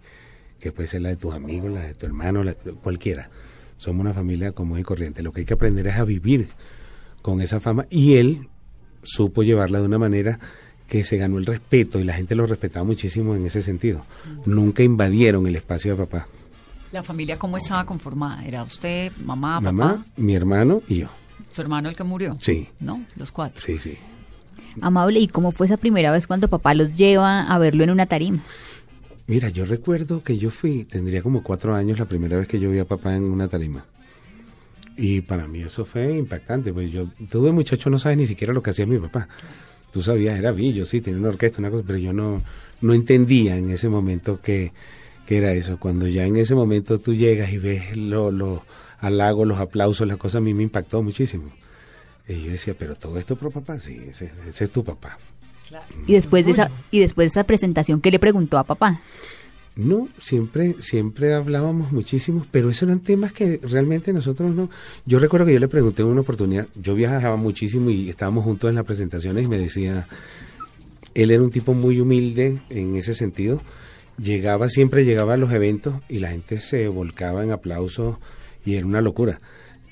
que 0.63 0.73
puede 0.73 0.89
ser 0.89 1.03
la 1.03 1.09
de 1.11 1.17
tus 1.17 1.35
amigos, 1.35 1.71
la 1.73 1.81
de 1.81 1.95
tu 1.95 2.07
hermano, 2.07 2.45
la- 2.45 2.55
cualquiera. 2.55 3.29
Somos 3.77 4.01
una 4.01 4.15
familia 4.15 4.53
común 4.53 4.79
y 4.79 4.85
corriente. 4.85 5.23
Lo 5.23 5.33
que 5.33 5.41
hay 5.41 5.47
que 5.47 5.55
aprender 5.55 5.87
es 5.89 5.97
a 5.97 6.05
vivir 6.05 6.49
con 7.21 7.41
esa 7.41 7.59
fama 7.61 7.85
y 7.91 8.15
él 8.15 8.49
supo 9.03 9.43
llevarla 9.43 9.81
de 9.81 9.87
una 9.87 9.99
manera 9.99 10.39
que 10.89 11.03
se 11.03 11.17
ganó 11.17 11.39
el 11.39 11.47
respeto 11.47 11.99
y 11.99 12.05
la 12.05 12.13
gente 12.15 12.35
lo 12.37 12.47
respetaba 12.47 12.85
muchísimo 12.85 13.35
en 13.35 13.45
ese 13.47 13.61
sentido. 13.63 14.05
Nunca 14.47 14.83
invadieron 14.85 15.47
el 15.47 15.57
espacio 15.57 15.97
de 15.97 16.05
papá. 16.07 16.27
La 16.93 17.03
familia, 17.03 17.37
¿cómo 17.39 17.57
estaba 17.57 17.85
conformada? 17.87 18.45
¿Era 18.47 18.63
usted, 18.63 19.11
mamá, 19.25 19.61
Mamá, 19.61 19.89
papá? 19.97 20.05
mi 20.17 20.35
hermano 20.37 20.83
y 20.87 20.97
yo. 20.99 21.09
¿Su 21.51 21.63
hermano 21.63 21.89
el 21.89 21.97
que 21.97 22.05
murió? 22.05 22.37
Sí. 22.41 22.69
¿No? 22.81 23.05
Los 23.17 23.33
cuatro. 23.33 23.61
Sí, 23.61 23.79
sí. 23.79 23.97
Amable, 24.81 25.19
¿y 25.19 25.29
cómo 25.29 25.51
fue 25.51 25.67
esa 25.67 25.77
primera 25.77 26.11
vez 26.13 26.27
cuando 26.27 26.49
papá 26.49 26.75
los 26.75 26.97
lleva 26.97 27.43
a 27.43 27.59
verlo 27.59 27.83
en 27.85 27.91
una 27.91 28.07
tarima? 28.07 28.43
Mira, 29.27 29.49
yo 29.49 29.65
recuerdo 29.65 30.23
que 30.23 30.37
yo 30.37 30.51
fui, 30.51 30.85
tendría 30.85 31.23
como 31.23 31.43
cuatro 31.43 31.75
años 31.75 31.99
la 31.99 32.07
primera 32.07 32.37
vez 32.37 32.49
que 32.49 32.59
yo 32.59 32.71
vi 32.71 32.81
a 32.81 32.85
papá 32.85 33.15
en 33.15 33.23
una 33.23 33.49
tarima. 33.49 33.85
Y 34.97 35.21
para 35.23 35.47
mí 35.47 35.63
eso 35.63 35.85
fue 35.85 36.17
impactante, 36.17 36.73
pues 36.73 36.91
yo 36.91 37.09
tuve 37.31 37.53
muchacho, 37.53 37.89
no 37.89 37.99
sabes 37.99 38.19
ni 38.19 38.27
siquiera 38.27 38.53
lo 38.53 38.63
que 38.63 38.71
hacía 38.71 38.85
mi 38.85 38.99
papá. 38.99 39.29
Tú 39.93 40.03
sabías, 40.03 40.39
era 40.39 40.51
billo, 40.53 40.85
sí, 40.85 41.01
tenía 41.01 41.21
una 41.21 41.29
orquesta, 41.31 41.61
una 41.61 41.71
cosa, 41.71 41.85
pero 41.87 41.99
yo 41.99 42.13
no, 42.13 42.43
no 42.81 42.95
entendía 42.95 43.57
en 43.57 43.71
ese 43.71 43.89
momento 43.89 44.41
que, 44.41 44.73
que 45.27 45.39
era 45.39 45.53
eso, 45.53 45.79
cuando 45.79 46.07
ya 46.09 46.27
en 46.27 46.37
ese 46.37 46.55
momento 46.55 46.99
tú 46.99 47.15
llegas 47.15 47.53
y 47.53 47.59
ves 47.59 47.97
los 47.97 48.33
lo 48.33 48.65
halagos, 49.01 49.47
los 49.47 49.59
aplausos, 49.59 50.07
las 50.09 50.17
cosas, 50.17 50.37
a 50.37 50.41
mí 50.41 50.53
me 50.55 50.63
impactó 50.63 51.03
muchísimo. 51.03 51.51
Y 52.29 52.43
yo 52.43 52.51
decía, 52.53 52.75
pero 52.79 52.97
todo 52.97 53.19
esto 53.19 53.37
pro 53.37 53.51
papá, 53.51 53.79
sí, 53.79 54.01
ese, 54.09 54.31
ese 54.49 54.65
es 54.65 54.71
tu 54.71 54.85
papá. 54.85 55.19
Y 56.07 56.15
después 56.15 56.45
de 56.45 56.53
esa 56.53 56.71
y 56.91 57.01
después 57.01 57.27
de 57.27 57.41
esa 57.41 57.45
presentación, 57.45 58.01
¿qué 58.01 58.11
le 58.11 58.19
preguntó 58.19 58.59
a 58.59 58.65
papá? 58.65 59.01
No, 59.75 60.09
siempre, 60.21 60.77
siempre 60.81 61.33
hablábamos 61.33 61.93
muchísimo, 61.93 62.45
pero 62.51 62.69
esos 62.69 62.83
eran 62.83 63.01
temas 63.01 63.33
que 63.33 63.59
realmente 63.63 64.13
nosotros 64.13 64.55
no. 64.55 64.69
Yo 65.07 65.19
recuerdo 65.19 65.47
que 65.47 65.55
yo 65.55 65.61
le 65.61 65.69
pregunté 65.69 66.03
en 66.03 66.09
una 66.09 66.21
oportunidad, 66.21 66.67
yo 66.75 66.95
viajaba 66.95 67.37
muchísimo 67.37 67.89
y 67.89 68.11
estábamos 68.11 68.45
juntos 68.45 68.69
en 68.69 68.77
las 68.77 68.85
presentaciones 68.85 69.47
y 69.47 69.49
me 69.49 69.57
decía, 69.57 70.07
él 71.15 71.31
era 71.31 71.43
un 71.43 71.51
tipo 71.51 71.73
muy 71.73 72.01
humilde 72.01 72.61
en 72.69 72.97
ese 72.97 73.15
sentido, 73.15 73.63
llegaba, 74.19 74.69
siempre 74.69 75.07
llegaba 75.07 75.35
a 75.35 75.39
los 75.39 75.53
eventos 75.53 75.95
y 76.07 76.19
la 76.19 76.29
gente 76.29 76.59
se 76.59 76.89
volcaba 76.89 77.43
en 77.43 77.53
aplausos 77.53 78.19
y 78.67 78.75
era 78.75 78.87
una 78.87 79.01
locura 79.01 79.39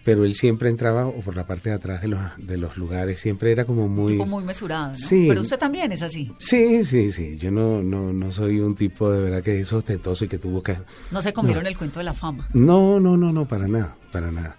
pero 0.04 0.24
él 0.24 0.34
siempre 0.34 0.70
entraba 0.70 1.10
por 1.10 1.36
la 1.36 1.46
parte 1.46 1.70
de 1.70 1.76
atrás 1.76 2.00
de 2.00 2.08
los, 2.08 2.20
de 2.38 2.56
los 2.56 2.76
lugares, 2.76 3.20
siempre 3.20 3.52
era 3.52 3.64
como 3.64 3.88
muy... 3.88 4.12
Tipo 4.12 4.26
muy 4.26 4.44
mesurado, 4.44 4.92
¿no? 4.92 4.98
Sí. 4.98 5.26
Pero 5.28 5.42
usted 5.42 5.58
también 5.58 5.92
es 5.92 6.02
así. 6.02 6.32
Sí, 6.38 6.84
sí, 6.84 7.12
sí, 7.12 7.36
yo 7.36 7.50
no, 7.50 7.82
no, 7.82 8.12
no 8.12 8.32
soy 8.32 8.60
un 8.60 8.74
tipo 8.74 9.10
de 9.10 9.22
verdad 9.22 9.42
que 9.42 9.60
es 9.60 9.72
ostentoso 9.72 10.24
y 10.24 10.28
que 10.28 10.38
tú 10.38 10.50
buscas... 10.50 10.78
No 11.10 11.20
se 11.20 11.32
comieron 11.32 11.66
el 11.66 11.76
cuento 11.76 12.00
de 12.00 12.04
la 12.04 12.14
fama. 12.14 12.48
No, 12.54 12.98
no, 12.98 13.16
no, 13.16 13.32
no, 13.32 13.46
para 13.46 13.68
nada, 13.68 13.96
para 14.10 14.30
nada. 14.30 14.56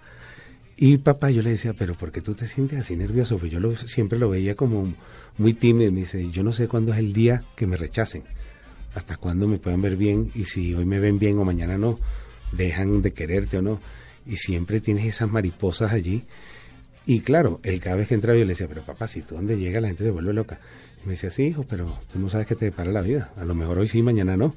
Y 0.76 0.98
papá, 0.98 1.30
yo 1.30 1.42
le 1.42 1.50
decía, 1.50 1.74
pero 1.74 1.94
¿por 1.94 2.12
qué 2.12 2.20
tú 2.20 2.34
te 2.34 2.46
sientes 2.46 2.78
así 2.78 2.96
nervioso? 2.96 3.38
Pues 3.38 3.50
yo 3.50 3.60
lo, 3.60 3.76
siempre 3.76 4.18
lo 4.18 4.28
veía 4.28 4.54
como 4.54 4.92
muy 5.38 5.54
tímido. 5.54 5.90
Me 5.92 6.00
dice, 6.00 6.30
yo 6.30 6.42
no 6.42 6.52
sé 6.52 6.68
cuándo 6.68 6.92
es 6.92 6.98
el 6.98 7.12
día 7.12 7.44
que 7.56 7.66
me 7.66 7.76
rechacen, 7.76 8.22
hasta 8.94 9.16
cuándo 9.16 9.48
me 9.48 9.58
puedan 9.58 9.80
ver 9.80 9.96
bien 9.96 10.30
y 10.34 10.44
si 10.44 10.74
hoy 10.74 10.84
me 10.84 11.00
ven 11.00 11.18
bien 11.18 11.38
o 11.38 11.44
mañana 11.44 11.78
no, 11.78 11.98
dejan 12.52 13.02
de 13.02 13.12
quererte 13.12 13.58
o 13.58 13.62
no 13.62 13.80
y 14.26 14.36
siempre 14.36 14.80
tienes 14.80 15.06
esas 15.06 15.30
mariposas 15.30 15.92
allí. 15.92 16.24
Y 17.06 17.20
claro, 17.20 17.60
él 17.64 17.80
cada 17.80 17.96
vez 17.96 18.08
que 18.08 18.14
entraba 18.14 18.38
yo 18.38 18.44
le 18.44 18.50
decía, 18.50 18.68
pero 18.68 18.84
papá, 18.84 19.08
si 19.08 19.22
tú 19.22 19.34
donde 19.34 19.58
llega 19.58 19.80
la 19.80 19.88
gente 19.88 20.04
se 20.04 20.10
vuelve 20.10 20.32
loca. 20.32 20.60
Y 21.02 21.06
me 21.06 21.12
decía, 21.12 21.30
sí, 21.30 21.44
hijo, 21.44 21.64
pero 21.68 21.98
tú 22.12 22.18
no 22.18 22.28
sabes 22.28 22.46
que 22.46 22.54
te 22.54 22.66
depara 22.66 22.92
la 22.92 23.00
vida. 23.00 23.32
A 23.36 23.44
lo 23.44 23.54
mejor 23.54 23.78
hoy 23.78 23.88
sí, 23.88 24.02
mañana 24.02 24.36
no. 24.36 24.54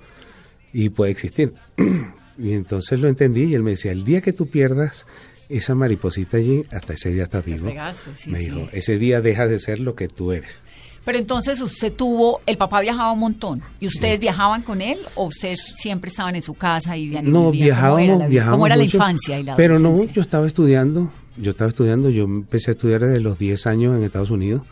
Y 0.71 0.89
puede 0.89 1.11
existir. 1.11 1.53
y 2.37 2.53
entonces 2.53 2.99
lo 2.99 3.07
entendí 3.07 3.45
y 3.45 3.55
él 3.55 3.63
me 3.63 3.71
decía, 3.71 3.91
el 3.91 4.03
día 4.03 4.21
que 4.21 4.33
tú 4.33 4.47
pierdas 4.47 5.05
esa 5.49 5.75
mariposita 5.75 6.37
allí, 6.37 6.63
hasta 6.71 6.93
ese 6.93 7.11
día 7.11 7.23
estás 7.23 7.45
vivo. 7.45 7.67
pegaste, 7.67 8.15
sí, 8.15 8.29
me 8.29 8.39
sí. 8.39 8.45
dijo, 8.45 8.67
ese 8.71 8.97
día 8.97 9.21
dejas 9.21 9.49
de 9.49 9.59
ser 9.59 9.79
lo 9.79 9.95
que 9.95 10.07
tú 10.07 10.31
eres. 10.31 10.61
Pero 11.05 11.19
entonces 11.19 11.61
usted 11.61 11.93
tuvo, 11.93 12.41
el 12.47 12.57
papá 12.57 12.81
viajaba 12.81 13.11
un 13.11 13.19
montón. 13.19 13.61
¿Y 13.79 13.85
ustedes 13.85 14.19
viajaban 14.19 14.63
con 14.63 14.81
él 14.81 14.97
o 15.13 15.25
ustedes 15.25 15.75
siempre 15.77 16.09
estaban 16.09 16.35
en 16.35 16.41
su 16.41 16.55
casa 16.55 16.97
y 16.97 17.03
vivían? 17.03 17.31
No, 17.31 17.51
vivían? 17.51 17.77
¿Cómo 17.79 17.99
era 17.99 18.05
viajábamos, 18.07 18.19
la 18.19 18.27
viajábamos 18.27 18.57
¿Cómo 18.57 18.65
era 18.65 18.75
la 18.75 18.83
mucho, 18.83 18.97
infancia 18.97 19.39
y 19.39 19.43
la 19.43 19.55
Pero 19.55 19.77
no, 19.77 20.03
yo 20.05 20.21
estaba 20.23 20.47
estudiando, 20.47 21.11
yo 21.37 21.51
estaba 21.51 21.69
estudiando, 21.69 22.09
yo 22.09 22.23
empecé 22.23 22.71
a 22.71 22.73
estudiar 22.73 23.01
desde 23.01 23.19
los 23.19 23.37
10 23.37 23.67
años 23.67 23.95
en 23.95 24.03
Estados 24.03 24.31
Unidos 24.31 24.63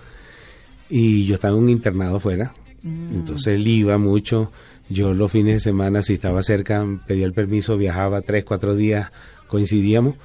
y 0.90 1.26
yo 1.26 1.36
estaba 1.36 1.56
en 1.56 1.64
un 1.64 1.70
internado 1.70 2.18
afuera. 2.18 2.52
Mm. 2.82 3.14
Entonces 3.14 3.60
él 3.60 3.68
iba 3.68 4.00
mucho, 4.00 4.52
yo 4.90 5.14
los 5.14 5.32
fines 5.32 5.54
de 5.54 5.60
semana, 5.60 6.02
si 6.02 6.14
estaba 6.14 6.42
cerca, 6.42 6.84
pedía 7.06 7.26
el 7.26 7.34
permiso, 7.34 7.78
viajaba 7.78 8.22
tres, 8.22 8.44
cuatro 8.44 8.76
días, 8.76 9.12
coincidíamos, 9.48 10.16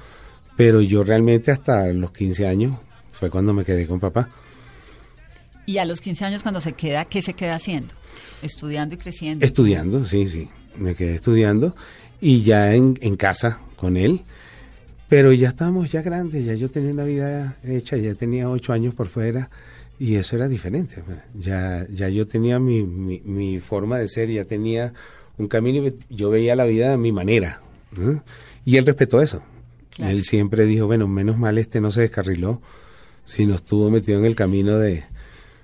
pero 0.57 0.81
yo 0.81 1.03
realmente 1.03 1.51
hasta 1.51 1.87
los 1.93 2.11
15 2.11 2.47
años 2.47 2.77
fue 3.11 3.29
cuando 3.29 3.53
me 3.53 3.63
quedé 3.63 3.85
con 3.85 3.99
papá. 3.99 4.29
Y 5.69 5.77
a 5.77 5.85
los 5.85 6.01
15 6.01 6.25
años 6.25 6.41
cuando 6.41 6.61
se 6.61 6.73
queda, 6.73 7.05
¿qué 7.05 7.21
se 7.21 7.35
queda 7.35 7.53
haciendo? 7.53 7.93
Estudiando 8.41 8.95
y 8.95 8.97
creciendo. 8.97 9.45
Estudiando, 9.45 10.03
sí, 10.03 10.27
sí. 10.27 10.49
Me 10.75 10.95
quedé 10.95 11.13
estudiando 11.13 11.75
y 12.19 12.41
ya 12.41 12.73
en, 12.73 12.97
en 13.01 13.15
casa 13.15 13.59
con 13.75 13.95
él. 13.95 14.21
Pero 15.09 15.31
ya 15.31 15.49
estábamos 15.49 15.91
ya 15.91 16.01
grandes, 16.01 16.43
ya 16.43 16.55
yo 16.55 16.71
tenía 16.71 16.91
una 16.91 17.03
vida 17.03 17.55
hecha, 17.63 17.97
ya 17.97 18.15
tenía 18.15 18.49
ocho 18.49 18.73
años 18.73 18.95
por 18.95 19.09
fuera 19.09 19.51
y 19.99 20.15
eso 20.15 20.37
era 20.37 20.47
diferente. 20.47 21.03
Ya, 21.35 21.85
ya 21.93 22.09
yo 22.09 22.27
tenía 22.27 22.57
mi, 22.57 22.81
mi, 22.81 23.19
mi 23.19 23.59
forma 23.59 23.99
de 23.99 24.07
ser, 24.07 24.27
ya 24.31 24.45
tenía 24.45 24.91
un 25.37 25.47
camino 25.47 25.85
y 25.85 26.15
yo 26.15 26.31
veía 26.31 26.55
la 26.55 26.65
vida 26.65 26.93
a 26.93 26.97
mi 26.97 27.11
manera. 27.11 27.61
¿no? 27.95 28.23
Y 28.65 28.77
él 28.77 28.87
respetó 28.87 29.21
eso. 29.21 29.43
Claro. 29.91 30.13
Él 30.13 30.23
siempre 30.23 30.65
dijo, 30.65 30.87
bueno, 30.87 31.07
menos 31.07 31.37
mal 31.37 31.59
este 31.59 31.79
no 31.79 31.91
se 31.91 32.01
descarriló, 32.01 32.59
sino 33.23 33.53
estuvo 33.53 33.91
metido 33.91 34.17
en 34.17 34.25
el 34.25 34.33
camino 34.33 34.79
de, 34.79 35.03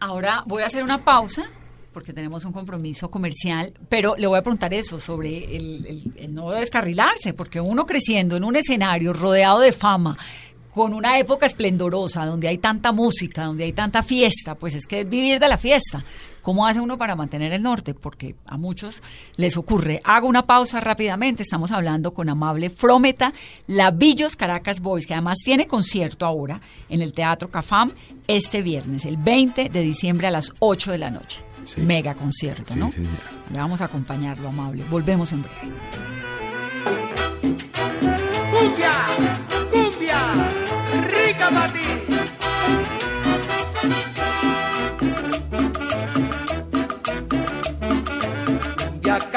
Ahora 0.06 0.44
voy 0.46 0.62
a 0.62 0.68
hacer 0.68 0.84
una 0.84 1.00
pausa 1.00 1.44
porque 1.92 2.14
tenemos 2.14 2.46
un 2.46 2.54
compromiso 2.54 3.10
comercial, 3.10 3.74
pero 3.90 4.16
le 4.18 4.28
voy 4.28 4.38
a 4.38 4.44
preguntar 4.44 4.72
eso 4.72 5.00
sobre 5.00 5.56
el, 5.56 5.84
el- 5.88 6.14
el 6.18 6.36
no 6.36 6.52
descarrilarse, 6.52 7.34
porque 7.34 7.60
uno 7.60 7.88
creciendo 7.88 8.36
en 8.38 8.44
un 8.44 8.56
escenario 8.56 9.14
rodeado 9.14 9.60
de 9.62 9.72
fama, 9.72 10.16
con 10.76 10.94
una 10.94 11.18
época 11.18 11.48
esplendorosa, 11.48 12.26
donde 12.26 12.50
hay 12.50 12.60
tanta 12.60 12.92
música, 12.92 13.46
donde 13.46 13.64
hay 13.64 13.74
tanta 13.74 14.04
fiesta, 14.04 14.54
pues 14.54 14.76
es 14.76 14.86
que 14.86 15.00
es 15.02 15.10
vivir 15.10 15.40
de 15.40 15.48
la 15.48 15.58
fiesta. 15.58 16.04
¿Cómo 16.46 16.68
hace 16.68 16.80
uno 16.80 16.96
para 17.00 17.16
mantener 17.16 17.52
el 17.54 17.64
norte? 17.64 17.96
Porque 17.96 18.36
a 18.46 18.56
muchos 18.56 19.02
les 19.36 19.58
ocurre. 19.58 20.00
Hago 20.04 20.28
una 20.28 20.46
pausa 20.46 20.80
rápidamente. 20.80 21.42
Estamos 21.42 21.72
hablando 21.72 22.14
con 22.14 22.30
Amable 22.30 22.70
Frometa, 22.70 23.34
Lavillos 23.66 24.36
Caracas 24.36 24.80
Boys, 24.80 25.08
que 25.08 25.16
además 25.16 25.40
tiene 25.44 25.66
concierto 25.66 26.24
ahora 26.24 26.62
en 26.88 27.02
el 27.02 27.14
Teatro 27.14 27.50
Cafam 27.50 27.90
este 28.28 28.62
viernes, 28.62 29.06
el 29.06 29.18
20 29.18 29.70
de 29.70 29.82
diciembre 29.82 30.28
a 30.28 30.32
las 30.32 30.54
8 30.60 30.92
de 30.92 30.98
la 31.00 31.10
noche. 31.10 31.42
Sí. 31.64 31.82
Mega 31.82 32.14
concierto, 32.14 32.74
Sí, 32.74 32.78
¿no? 32.80 32.92
señora. 32.92 33.16
Le 33.52 33.58
vamos 33.58 33.82
a 33.82 33.86
acompañarlo, 33.86 34.48
Amable. 34.50 34.84
Volvemos 34.88 35.32
en 35.34 35.42
breve. 35.42 35.56
Cumbia, 38.52 38.92
cumbia, 39.72 40.20
rica 41.10 41.50
para 41.50 41.74
ti. 41.74 41.80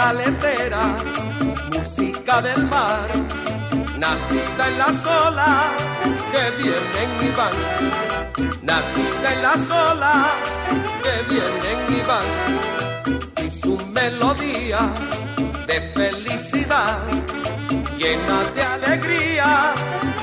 Cumbia 0.09 0.25
caletera, 0.25 0.97
música 1.71 2.40
del 2.40 2.66
mar, 2.68 3.09
nacida 3.99 4.68
en 4.68 4.79
las 4.79 5.07
olas 5.07 5.66
que 6.33 6.62
vienen 6.62 7.11
y 7.21 7.31
van. 7.37 7.57
Nacida 8.62 9.33
en 9.35 9.42
las 9.42 9.71
olas 9.71 10.33
que 11.03 11.35
vienen 11.35 11.81
y 11.90 12.01
van. 12.09 13.44
Y 13.44 13.51
su 13.51 13.77
melodía 13.88 14.79
de 15.66 15.81
felicidad 15.94 17.01
llena 17.99 18.44
de 18.55 18.62
alegría 18.62 19.75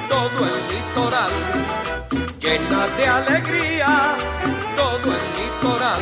todo 0.09 0.47
el 0.47 0.67
litoral, 0.73 1.31
llena 2.39 2.87
de 2.97 3.07
alegría 3.07 4.15
todo 4.75 5.13
el 5.13 5.25
litoral. 5.37 6.01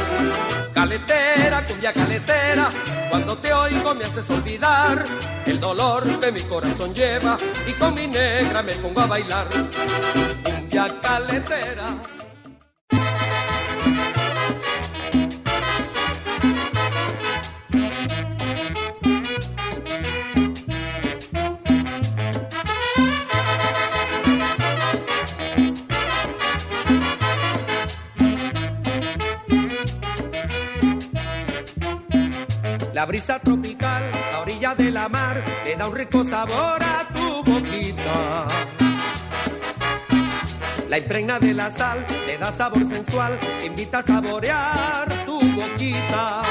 Caletera, 0.73 1.65
cumbia 1.67 1.91
caletera, 1.93 2.69
cuando 3.13 3.37
te 3.37 3.53
oigo 3.53 3.93
me 3.93 4.05
haces 4.05 4.27
olvidar 4.27 5.03
el 5.45 5.59
dolor 5.59 6.19
que 6.19 6.31
mi 6.31 6.41
corazón 6.41 6.95
lleva 6.95 7.37
y 7.67 7.71
con 7.73 7.93
mi 7.93 8.07
negra 8.07 8.63
me 8.63 8.73
pongo 8.73 9.01
a 9.01 9.05
bailar. 9.05 9.47
Cumbia 10.43 10.87
caletera. 10.99 12.01
La 33.03 33.07
brisa 33.07 33.37
tropical, 33.37 34.01
a 34.33 34.39
orilla 34.39 34.75
de 34.75 34.89
la 34.89 35.09
mar, 35.09 35.43
le 35.65 35.75
da 35.75 35.89
un 35.89 35.93
rico 35.93 36.23
sabor 36.23 36.81
a 36.81 37.05
tu 37.13 37.43
boquita. 37.43 38.47
La 40.87 40.99
impregna 40.99 41.37
de 41.37 41.53
la 41.53 41.69
sal, 41.69 42.05
le 42.25 42.37
da 42.37 42.49
sabor 42.49 42.85
sensual, 42.85 43.37
invita 43.61 43.97
a 43.97 44.03
saborear 44.03 45.25
tu 45.25 45.37
boquita. 45.37 46.43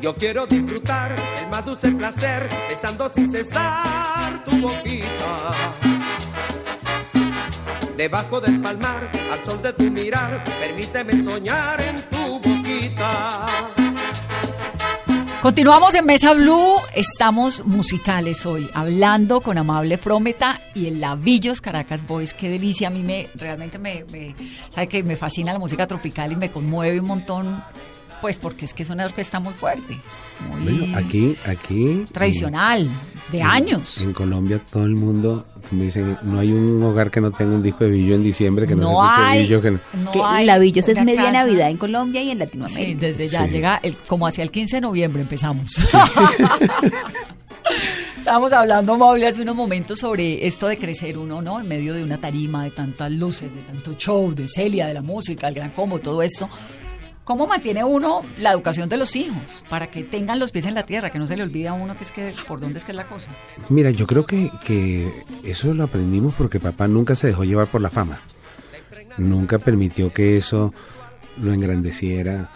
Yo 0.00 0.14
quiero 0.14 0.46
disfrutar 0.46 1.14
el 1.38 1.50
más 1.50 1.66
dulce 1.66 1.90
placer, 1.90 2.48
besando 2.70 3.10
sin 3.10 3.30
cesar 3.30 4.42
tu 4.46 4.62
boquita. 4.62 5.52
Debajo 7.98 8.40
del 8.40 8.62
palmar, 8.62 9.10
al 9.30 9.44
sol 9.44 9.60
de 9.60 9.74
tu 9.74 9.90
mirar, 9.90 10.42
permíteme 10.58 11.22
soñar 11.22 11.82
en 11.82 12.00
tu 12.08 12.40
boquita. 12.40 13.46
Continuamos 15.50 15.94
en 15.94 16.04
Mesa 16.06 16.32
Blue, 16.34 16.74
estamos 16.96 17.64
musicales 17.64 18.44
hoy, 18.46 18.68
hablando 18.74 19.40
con 19.40 19.56
Amable 19.56 19.96
Frometa 19.96 20.60
y 20.74 20.86
el 20.88 21.00
Lavillos 21.00 21.60
Caracas 21.60 22.04
Boys, 22.04 22.34
qué 22.34 22.48
delicia, 22.50 22.88
a 22.88 22.90
mí 22.90 23.04
me, 23.04 23.28
realmente 23.36 23.78
me, 23.78 24.04
me- 24.10 24.34
sabe 24.74 24.88
que 24.88 25.04
me 25.04 25.14
fascina 25.14 25.52
la 25.52 25.60
música 25.60 25.86
tropical 25.86 26.32
y 26.32 26.36
me 26.36 26.50
conmueve 26.50 26.98
un 26.98 27.06
montón 27.06 27.62
Pues 28.20 28.38
porque 28.38 28.64
es 28.64 28.74
que 28.74 28.82
es 28.82 28.90
una 28.90 29.04
orquesta 29.04 29.38
muy 29.38 29.52
fuerte. 29.54 29.96
Muy 30.50 30.62
Bueno, 30.78 30.98
aquí, 30.98 31.36
aquí. 31.46 32.04
tradicional, 32.12 32.88
de 33.30 33.38
en- 33.38 33.46
años. 33.46 34.00
En 34.00 34.12
Colombia 34.14 34.60
todo 34.72 34.84
el 34.84 34.96
mundo, 34.96 35.46
como 35.68 35.82
dicen, 35.82 36.16
no 36.22 36.38
hay 36.38 36.52
un 36.52 36.82
hogar 36.82 37.10
que 37.10 37.20
no 37.20 37.30
tenga 37.30 37.54
un 37.54 37.62
disco 37.62 37.84
de 37.84 37.90
Billo 37.90 38.14
en 38.14 38.22
diciembre, 38.22 38.66
que 38.66 38.74
no, 38.74 38.82
no 38.82 38.88
se 38.88 38.94
escuche 38.94 39.22
hay, 39.28 39.42
Billo. 39.42 39.62
Que 39.62 39.70
no- 39.72 39.80
no 40.04 40.12
que 40.12 40.20
hay 40.22 40.46
la 40.46 40.58
Villos 40.58 40.88
es 40.88 41.02
media 41.02 41.24
casa- 41.24 41.32
Navidad 41.44 41.70
en 41.70 41.76
Colombia 41.76 42.22
y 42.22 42.30
en 42.30 42.38
Latinoamérica. 42.38 42.86
Sí, 42.88 42.94
desde 42.94 43.28
ya 43.28 43.44
Sí. 43.46 43.50
llega 43.50 43.80
el, 43.82 43.96
como 44.06 44.26
hacia 44.26 44.42
el 44.44 44.50
15 44.50 44.76
de 44.76 44.80
noviembre 44.82 45.22
empezamos. 45.22 45.72
Estábamos 48.16 48.52
hablando, 48.52 48.96
Maule, 48.98 49.26
hace 49.28 49.42
unos 49.42 49.54
momentos 49.54 50.00
sobre 50.00 50.46
esto 50.46 50.66
de 50.66 50.76
crecer 50.78 51.16
uno, 51.16 51.40
¿no? 51.42 51.60
En 51.60 51.68
medio 51.68 51.94
de 51.94 52.02
una 52.02 52.18
tarima, 52.18 52.64
de 52.64 52.70
tantas 52.72 53.12
luces, 53.12 53.54
de 53.54 53.60
tanto 53.60 53.94
show, 53.94 54.34
de 54.34 54.48
Celia, 54.48 54.86
de 54.88 54.94
la 54.94 55.00
música, 55.02 55.46
el 55.48 55.54
gran 55.54 55.70
combo, 55.70 56.00
todo 56.00 56.22
esto. 56.22 56.48
¿Cómo 57.26 57.48
mantiene 57.48 57.82
uno 57.82 58.24
la 58.38 58.52
educación 58.52 58.88
de 58.88 58.96
los 58.96 59.16
hijos 59.16 59.64
para 59.68 59.90
que 59.90 60.04
tengan 60.04 60.38
los 60.38 60.52
pies 60.52 60.64
en 60.64 60.76
la 60.76 60.86
tierra, 60.86 61.10
que 61.10 61.18
no 61.18 61.26
se 61.26 61.36
le 61.36 61.42
olvide 61.42 61.66
a 61.66 61.72
uno 61.72 61.96
que 61.96 62.04
es 62.04 62.12
que 62.12 62.32
por 62.46 62.60
dónde 62.60 62.78
es 62.78 62.84
que 62.84 62.92
es 62.92 62.96
la 62.96 63.08
cosa? 63.08 63.32
Mira, 63.68 63.90
yo 63.90 64.06
creo 64.06 64.24
que, 64.24 64.48
que 64.64 65.12
eso 65.42 65.74
lo 65.74 65.82
aprendimos 65.82 66.34
porque 66.38 66.60
papá 66.60 66.86
nunca 66.86 67.16
se 67.16 67.26
dejó 67.26 67.42
llevar 67.42 67.66
por 67.66 67.80
la 67.80 67.90
fama. 67.90 68.20
Nunca 69.16 69.58
permitió 69.58 70.12
que 70.12 70.36
eso 70.36 70.72
lo 71.42 71.52
engrandeciera 71.52 72.48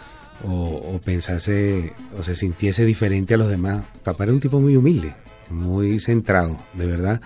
o, 0.45 0.53
o 0.53 1.01
pensase 1.01 1.91
o 2.17 2.23
se 2.23 2.37
sintiese 2.37 2.85
diferente 2.85 3.33
a 3.33 3.37
los 3.37 3.49
demás. 3.49 3.83
Papá 4.05 4.23
era 4.23 4.31
un 4.31 4.39
tipo 4.39 4.61
muy 4.61 4.77
humilde, 4.77 5.13
muy 5.49 5.99
centrado, 5.99 6.57
de 6.75 6.85
verdad. 6.85 7.19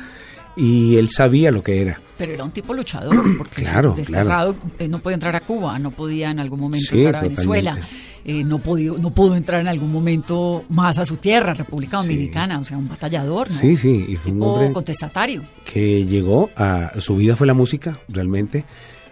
Y 0.57 0.95
él 0.97 1.09
sabía 1.09 1.51
lo 1.51 1.61
que 1.61 1.81
era. 1.81 1.99
Pero 2.17 2.33
era 2.33 2.43
un 2.45 2.51
tipo 2.51 2.73
luchador, 2.73 3.13
porque 3.37 3.61
Claro, 3.63 3.93
desterrado, 3.95 4.55
eh, 4.79 4.87
no 4.87 4.99
podía 4.99 5.15
entrar 5.15 5.35
a 5.35 5.41
Cuba, 5.41 5.77
no 5.79 5.91
podía 5.91 6.31
en 6.31 6.39
algún 6.39 6.59
momento 6.61 6.85
Sí, 6.87 6.97
entrar 6.99 7.17
a 7.17 7.21
Venezuela, 7.23 7.77
eh, 8.23 8.43
no, 8.45 8.59
pudo, 8.59 8.97
no 8.97 9.13
pudo 9.13 9.35
entrar 9.35 9.59
en 9.59 9.67
algún 9.67 9.91
momento 9.91 10.63
más 10.69 10.97
a 10.97 11.03
su 11.05 11.17
tierra, 11.17 11.53
República 11.53 12.01
Sí. 12.01 12.07
Dominicana, 12.07 12.57
o 12.59 12.63
sea, 12.63 12.77
un 12.77 12.87
batallador, 12.87 13.49
¿no? 13.49 13.53
Sí, 13.55 13.75
sí, 13.75 14.05
y 14.07 14.15
fue 14.15 14.31
un 14.31 14.37
Tipo 14.39 14.53
hombre 14.53 14.71
contestatario. 14.71 15.43
que 15.65 16.05
llegó 16.05 16.49
a 16.55 16.91
su 17.01 17.17
vida 17.17 17.35
fue 17.35 17.47
la 17.47 17.53
música 17.53 17.99
realmente 18.07 18.63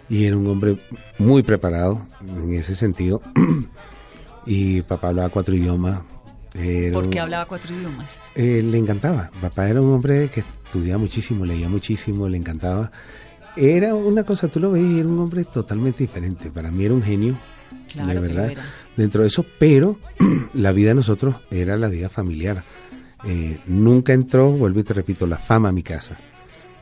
y 0.08 0.24
era 0.24 0.36
un 0.38 0.46
hombre 0.46 0.78
muy 1.18 1.42
preparado 1.42 2.06
en 2.26 2.54
ese 2.54 2.74
sentido 2.74 3.20
y 4.46 4.82
papá 4.82 5.08
hablaba 5.08 5.28
cuatro 5.28 5.54
idiomas 5.54 6.00
era 6.54 6.92
porque 6.94 7.16
un- 7.18 7.22
hablaba 7.22 7.46
cuatro 7.46 7.74
idiomas. 7.74 8.08
eh, 8.34 8.62
le 8.62 8.78
encantaba 8.78 9.30
papá 9.40 9.68
era 9.68 9.80
un 9.80 9.92
hombre 9.92 10.28
que 10.28 10.40
estudiaba 10.40 10.98
muchísimo 10.98 11.44
leía 11.44 11.68
muchísimo 11.68 12.28
le 12.28 12.36
encantaba 12.36 12.90
era 13.56 13.94
una 13.94 14.24
cosa 14.24 14.48
tú 14.48 14.60
lo 14.60 14.70
veías 14.72 15.00
era 15.00 15.08
un 15.08 15.18
hombre 15.18 15.44
totalmente 15.44 16.04
diferente 16.04 16.50
para 16.50 16.70
mí 16.70 16.84
era 16.84 16.94
un 16.94 17.02
genio 17.02 17.36
Claro 17.92 18.08
de 18.08 18.14
que 18.28 18.34
verdad 18.34 18.50
era. 18.50 18.62
dentro 18.96 19.22
de 19.22 19.28
eso 19.28 19.44
pero 19.58 19.98
la 20.54 20.72
vida 20.72 20.88
de 20.90 20.94
nosotros 20.96 21.36
era 21.50 21.76
la 21.76 21.88
vida 21.88 22.08
familiar 22.08 22.62
Eh, 23.26 23.58
nunca 23.66 24.12
entró 24.12 24.50
vuelvo 24.52 24.80
y 24.80 24.84
te 24.84 24.92
repito 24.92 25.26
la 25.26 25.38
fama 25.38 25.70
a 25.70 25.72
mi 25.72 25.82
casa 25.82 26.16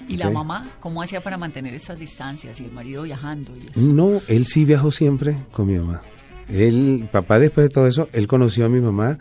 ¿Y 0.08 0.16
la 0.16 0.26
Ok. 0.28 0.34
mamá 0.34 0.68
cómo 0.80 1.00
hacía 1.00 1.22
para 1.22 1.38
mantener 1.38 1.72
esas 1.74 1.98
distancias 1.98 2.58
y 2.60 2.64
el 2.64 2.72
marido 2.72 3.04
viajando 3.04 3.52
y 3.56 3.68
eso? 3.70 3.92
No, 3.92 4.20
él 4.26 4.44
sí 4.44 4.64
viajó 4.64 4.90
siempre 4.90 5.36
con 5.52 5.68
mi 5.68 5.78
mamá. 5.78 6.00
Él, 6.48 7.06
papá 7.12 7.38
después 7.38 7.68
de 7.68 7.72
todo 7.72 7.86
eso, 7.86 8.08
él 8.12 8.26
conoció 8.26 8.66
a 8.66 8.68
mi 8.68 8.80
mamá, 8.80 9.20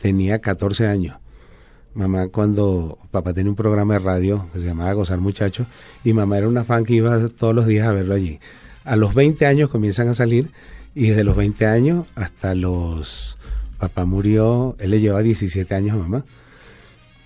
tenía 0.00 0.40
14 0.40 0.86
años. 0.86 1.16
Mamá 1.94 2.28
cuando 2.28 2.98
papá 3.10 3.32
tenía 3.32 3.50
un 3.50 3.56
programa 3.56 3.94
de 3.94 4.00
radio 4.00 4.48
que 4.52 4.60
se 4.60 4.66
llamaba 4.66 4.92
Gozar 4.92 5.18
Muchachos 5.18 5.66
y 6.04 6.12
mamá 6.12 6.36
era 6.36 6.46
una 6.48 6.62
fan 6.62 6.84
que 6.84 6.94
iba 6.94 7.26
todos 7.28 7.54
los 7.54 7.66
días 7.66 7.86
a 7.86 7.92
verlo 7.92 8.14
allí. 8.14 8.38
A 8.84 8.96
los 8.96 9.14
20 9.14 9.46
años 9.46 9.70
comienzan 9.70 10.08
a 10.08 10.14
salir 10.14 10.50
y 10.94 11.08
desde 11.08 11.24
los 11.24 11.36
20 11.36 11.66
años 11.66 12.06
hasta 12.14 12.54
los... 12.54 13.38
Papá 13.78 14.06
murió, 14.06 14.74
él 14.78 14.90
le 14.90 15.00
llevaba 15.00 15.22
17 15.22 15.74
años 15.74 15.96
a 15.96 15.98
mamá, 15.98 16.24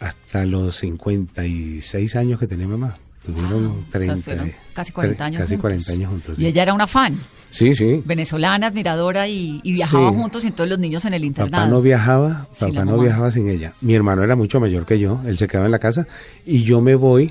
hasta 0.00 0.44
los 0.46 0.74
56 0.76 2.16
años 2.16 2.40
que 2.40 2.48
tenía 2.48 2.66
mamá. 2.66 2.96
Tuvieron 3.24 3.66
Ah, 3.66 3.68
o 3.68 3.80
sea, 3.82 3.90
30, 3.92 4.14
estuvieron 4.14 4.52
casi 4.74 4.92
40 4.92 5.24
años 5.24 5.40
casi 5.42 5.54
juntos. 5.54 5.60
40 5.62 5.92
años 5.92 6.10
juntos. 6.10 6.38
Y 6.38 6.42
sí. 6.42 6.46
ella 6.46 6.62
era 6.62 6.74
una 6.74 6.88
fan, 6.88 7.16
Sí, 7.50 7.74
sí. 7.74 8.02
venezolana, 8.04 8.68
admiradora 8.68 9.26
y, 9.28 9.60
y 9.64 9.72
viajaba 9.72 10.10
Sí. 10.10 10.16
juntos 10.16 10.44
y 10.44 10.50
todos 10.52 10.70
los 10.70 10.78
niños 10.78 11.04
en 11.04 11.14
el 11.14 11.24
internado. 11.24 11.64
Papá 11.64 11.70
no 11.70 11.82
viajaba, 11.82 12.46
papá 12.58 12.84
no 12.84 12.92
mamá. 12.92 13.02
viajaba 13.02 13.30
sin 13.30 13.48
ella. 13.48 13.72
Mi 13.80 13.94
hermano 13.94 14.22
era 14.22 14.36
mucho 14.36 14.60
mayor 14.60 14.86
que 14.86 14.98
yo, 14.98 15.20
él 15.26 15.36
se 15.36 15.48
quedaba 15.48 15.66
en 15.66 15.72
la 15.72 15.78
casa 15.80 16.06
y 16.46 16.62
yo 16.62 16.80
me 16.80 16.94
voy 16.94 17.30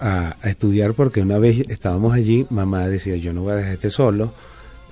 a, 0.00 0.36
a 0.40 0.48
estudiar 0.48 0.94
porque 0.94 1.22
una 1.22 1.38
vez 1.38 1.60
estábamos 1.68 2.14
allí, 2.14 2.46
mamá 2.50 2.86
decía, 2.88 3.16
yo 3.16 3.32
no 3.32 3.42
voy 3.42 3.52
a 3.52 3.56
dejar 3.56 3.72
este 3.74 3.90
solo, 3.90 4.32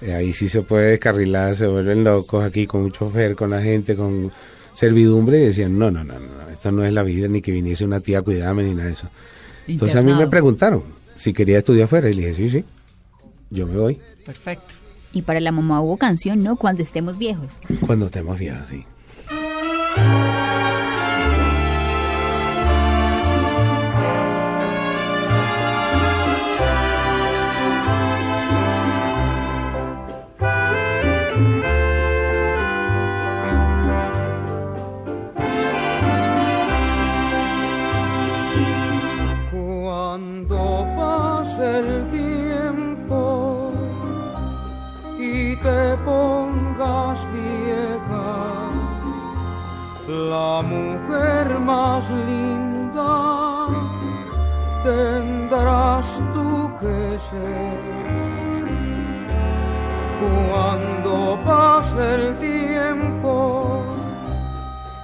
Eh, 0.00 0.12
ahí 0.12 0.32
sí 0.32 0.48
se 0.48 0.60
puede 0.62 0.90
descarrilar, 0.90 1.54
se 1.54 1.66
vuelven 1.68 2.02
locos 2.04 2.42
aquí 2.44 2.66
con 2.66 2.82
un 2.82 2.90
chofer, 2.92 3.36
con 3.36 3.50
la 3.50 3.62
gente, 3.62 3.94
con 3.94 4.30
servidumbre 4.74 5.38
y 5.40 5.44
decían, 5.46 5.78
no, 5.78 5.90
no, 5.90 6.02
no, 6.04 6.14
no, 6.18 6.50
esto 6.52 6.72
no 6.72 6.84
es 6.84 6.92
la 6.92 7.04
vida, 7.04 7.28
ni 7.28 7.40
que 7.40 7.52
viniese 7.52 7.84
una 7.84 8.00
tía 8.00 8.18
a 8.18 8.22
cuidarme 8.22 8.64
ni 8.64 8.72
nada 8.74 8.86
de 8.86 8.92
eso. 8.92 9.08
Entonces 9.68 9.96
a 9.96 10.02
mí 10.02 10.12
me 10.12 10.26
preguntaron 10.26 10.82
si 11.16 11.32
quería 11.32 11.58
estudiar 11.58 11.84
afuera 11.84 12.10
y 12.10 12.14
le 12.14 12.22
dije, 12.22 12.34
sí, 12.34 12.48
sí, 12.50 12.64
yo 13.50 13.66
me 13.68 13.76
voy 13.78 13.98
Perfecto. 14.24 14.74
Y 15.12 15.22
para 15.22 15.40
la 15.40 15.52
mamá 15.52 15.80
hubo 15.80 15.96
canción, 15.96 16.42
¿no? 16.42 16.56
Cuando 16.56 16.82
estemos 16.82 17.18
viejos. 17.18 17.60
cuando 17.86 18.06
estemos 18.06 18.38
viejos, 18.38 18.66
sí. 18.68 18.84
Más 51.74 52.08
linda 52.10 53.66
tendrás 54.84 56.06
tú 56.32 56.48
que 56.80 56.98
ser. 57.28 57.78
Cuando 60.24 61.12
pase 61.44 62.02
el 62.18 62.26
tiempo 62.38 63.36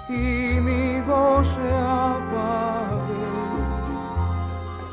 y 0.09 0.61
mi 0.66 1.00
voz 1.09 1.48
se 1.56 1.70
apague, 2.06 3.26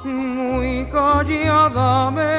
muy 0.04 0.86
calladamente 0.98 2.38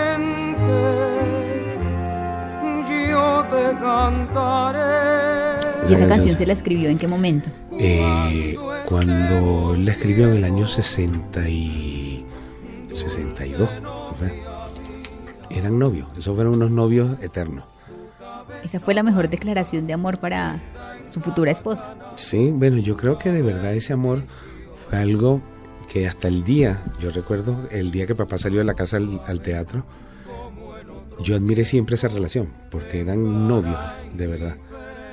yo 3.11 3.45
te 3.53 3.65
cantaré. 3.79 5.59
¿Y 5.89 5.95
esa 5.95 6.07
canción 6.09 6.37
se 6.37 6.47
la 6.47 6.53
escribió 6.53 6.91
en 6.91 6.99
qué 6.99 7.09
momento? 7.09 7.49
Eh, 7.79 8.57
cuando 8.89 9.75
él 9.75 9.85
la 9.85 9.93
escribió 9.93 10.29
en 10.29 10.37
el 10.39 10.45
año 10.45 10.67
60 10.67 11.47
y 11.47 12.25
62, 12.91 13.83
¿no 13.83 14.15
fue? 14.15 14.43
eran 15.51 15.79
novios, 15.79 16.09
esos 16.17 16.35
fueron 16.35 16.55
unos 16.55 16.71
novios 16.71 17.19
eternos. 17.21 17.65
Esa 18.63 18.81
fue 18.81 18.95
la 18.95 19.03
mejor 19.03 19.29
declaración 19.29 19.87
de 19.87 19.93
amor 19.93 20.19
para 20.19 20.61
su 21.09 21.21
futura 21.21 21.53
esposa. 21.53 21.97
Sí, 22.17 22.51
bueno, 22.51 22.79
yo 22.79 22.97
creo 22.97 23.19
que 23.19 23.31
de 23.31 23.43
verdad 23.43 23.75
ese 23.75 23.93
amor 23.93 24.25
fue 24.75 24.99
algo 24.99 25.43
que 25.93 26.07
hasta 26.07 26.29
el 26.29 26.45
día, 26.45 26.83
yo 26.99 27.11
recuerdo 27.11 27.69
el 27.71 27.91
día 27.91 28.07
que 28.07 28.15
papá 28.15 28.39
salió 28.39 28.59
de 28.59 28.65
la 28.65 28.75
casa 28.75 28.97
al, 28.97 29.21
al 29.27 29.41
teatro, 29.43 29.85
yo 31.21 31.37
admiré 31.37 31.65
siempre 31.65 31.97
esa 31.97 32.09
relación, 32.09 32.49
porque 32.71 33.01
eran 33.01 33.49
novios, 33.49 33.79
de 34.15 34.27
verdad. 34.27 34.57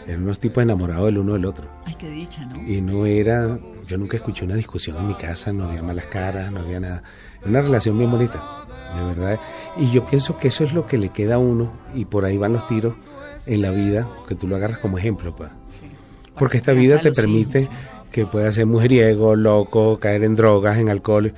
Eran 0.06 0.24
unos 0.24 0.40
tipos 0.40 0.62
enamorados 0.62 1.10
el 1.10 1.18
uno 1.18 1.34
del 1.34 1.46
otro. 1.46 1.70
Ay, 1.86 1.96
qué 1.96 2.10
dicha, 2.10 2.46
¿no? 2.46 2.62
Y 2.62 2.82
no 2.82 3.06
era, 3.06 3.58
yo 3.88 3.98
nunca 3.98 4.18
escuché 4.18 4.46
una 4.46 4.56
discusión 4.56 4.98
en 4.98 5.08
mi 5.08 5.16
casa, 5.16 5.52
no 5.52 5.66
había 5.66 5.82
malas 5.82 6.08
caras, 6.08 6.52
no 6.52 6.60
había 6.60 6.80
nada. 6.80 7.04
Era 7.42 7.50
una 7.50 7.62
relación 7.62 7.98
bien 7.98 8.12
bonita, 8.12 8.66
de 8.96 9.04
verdad. 9.04 9.40
Y 9.78 9.92
yo 9.92 10.06
pienso 10.06 10.38
que 10.38 10.50
eso 10.50 10.64
es 10.64 10.74
lo 10.74 10.86
que 10.86 10.98
le 10.98 11.10
queda 11.10 11.36
a 11.36 11.40
uno, 11.40 11.74
y 11.94 12.06
por 12.06 12.26
ahí 12.26 12.38
van 12.38 12.54
los 12.54 12.66
tiros 12.68 12.96
en 13.46 13.62
la 13.62 13.72
vida, 13.72 14.08
que 14.28 14.36
tú 14.36 14.48
lo 14.48 14.56
agarras 14.56 14.80
como 14.80 14.98
ejemplo, 14.98 15.36
pues. 15.36 15.50
Sí. 15.70 15.90
Porque 16.38 16.58
esta 16.58 16.74
vida 16.74 17.00
te 17.00 17.12
permite 17.12 17.62
hijos. 17.62 17.74
que 18.12 18.26
puedas 18.26 18.56
ser 18.56 18.66
mujeriego, 18.66 19.36
loco, 19.36 20.00
caer 20.00 20.24
en 20.24 20.36
drogas, 20.36 20.78
en 20.78 20.90
alcohol, 20.90 21.34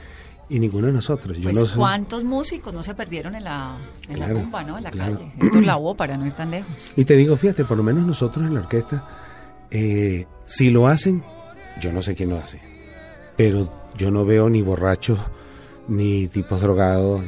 y 0.49 0.59
ninguno 0.59 0.87
de 0.87 0.93
nosotros. 0.93 1.35
Yo 1.37 1.43
Pues, 1.43 1.55
no 1.55 1.65
soy- 1.65 1.77
¿Cuántos 1.77 2.23
músicos 2.23 2.73
no 2.73 2.81
se 2.83 2.93
perdieron 2.95 3.35
en 3.35 3.43
la, 3.43 3.77
en 4.07 4.15
Claro, 4.15 4.33
la 4.51 4.63
no? 4.63 4.77
En 4.77 4.83
la 4.83 4.91
claro. 4.91 5.13
calle. 5.17 5.31
Héctor 5.39 5.63
Lavoe, 5.63 5.95
para 5.95 6.17
no 6.17 6.25
ir 6.25 6.33
tan 6.33 6.51
lejos. 6.51 6.93
Y 6.95 7.05
te 7.05 7.15
digo, 7.15 7.35
fíjate, 7.35 7.65
por 7.65 7.77
lo 7.77 7.83
menos 7.83 8.05
nosotros 8.05 8.45
en 8.45 8.53
la 8.53 8.61
orquesta, 8.61 9.07
eh, 9.71 10.25
si 10.45 10.69
lo 10.69 10.87
hacen, 10.87 11.23
yo 11.81 11.91
no 11.91 12.01
sé 12.01 12.15
quién 12.15 12.29
lo 12.29 12.37
hace, 12.37 12.61
pero 13.35 13.69
yo 13.97 14.09
no 14.11 14.25
veo 14.25 14.49
ni 14.49 14.61
borrachos, 14.61 15.19
ni 15.87 16.27
tipos 16.27 16.61
drogados. 16.61 17.21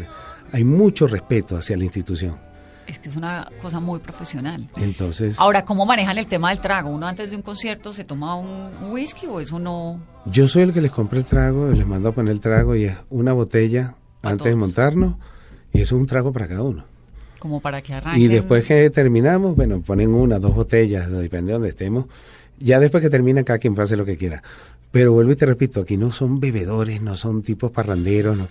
Hay 0.51 0.63
mucho 0.63 1.05
respeto 1.07 1.57
hacia 1.57 1.77
la 1.77 1.83
institución. 1.83 2.37
Es 2.89 2.99
que 2.99 3.07
es 3.09 3.15
una 3.15 3.49
cosa 3.61 3.79
muy 3.79 3.99
profesional. 3.99 4.67
Entonces, 4.75 5.39
Ahora, 5.39 5.63
¿cómo 5.63 5.85
manejan 5.85 6.17
el 6.17 6.25
tema 6.25 6.49
del 6.49 6.59
trago? 6.59 6.89
¿Uno 6.89 7.07
antes 7.07 7.29
de 7.29 7.35
un 7.35 7.43
concierto 7.43 7.93
se 7.93 8.03
toma 8.03 8.35
un, 8.35 8.47
un 8.81 8.91
whisky 8.91 9.27
o 9.27 9.39
eso 9.39 9.59
no? 9.59 9.99
yo 10.25 10.47
soy 10.47 10.63
el 10.63 10.73
que 10.73 10.81
les 10.81 10.91
compra 10.91 11.19
el 11.19 11.25
trago, 11.25 11.69
les 11.69 11.87
mando 11.87 12.09
a 12.09 12.11
poner 12.11 12.31
el 12.31 12.39
trago 12.39 12.75
y 12.75 12.85
es 12.85 12.97
una 13.09 13.33
botella 13.33 13.95
antes 14.21 14.47
de 14.47 14.55
montarnos 14.55 15.15
y 15.73 15.81
eso 15.81 15.95
es 15.95 16.01
un 16.01 16.07
trago 16.07 16.33
para 16.33 16.47
cada 16.47 16.63
uno. 16.63 16.85
Como 17.39 17.61
para 17.61 17.81
que 17.81 17.93
arranquen. 17.93 18.21
Y 18.21 18.27
después 18.27 18.65
que 18.65 18.89
terminamos, 18.89 19.55
bueno, 19.55 19.81
ponen 19.81 20.13
una, 20.13 20.39
dos 20.39 20.55
botellas, 20.55 21.09
depende 21.09 21.47
de 21.47 21.53
donde 21.53 21.69
estemos. 21.69 22.05
Ya 22.59 22.79
después 22.79 23.01
que 23.01 23.09
termina, 23.09 23.43
cada 23.43 23.59
quien 23.59 23.79
hacer 23.79 23.97
lo 23.97 24.05
que 24.05 24.17
quiera. 24.17 24.43
Pero 24.91 25.13
vuelvo 25.13 25.31
y 25.31 25.35
te 25.35 25.45
repito, 25.45 25.81
aquí 25.81 25.95
no 25.95 26.11
son 26.11 26.39
bebedores, 26.39 27.01
no 27.01 27.15
son 27.15 27.41
tipos 27.43 27.71
parranderos. 27.71 28.37
No. 28.37 28.47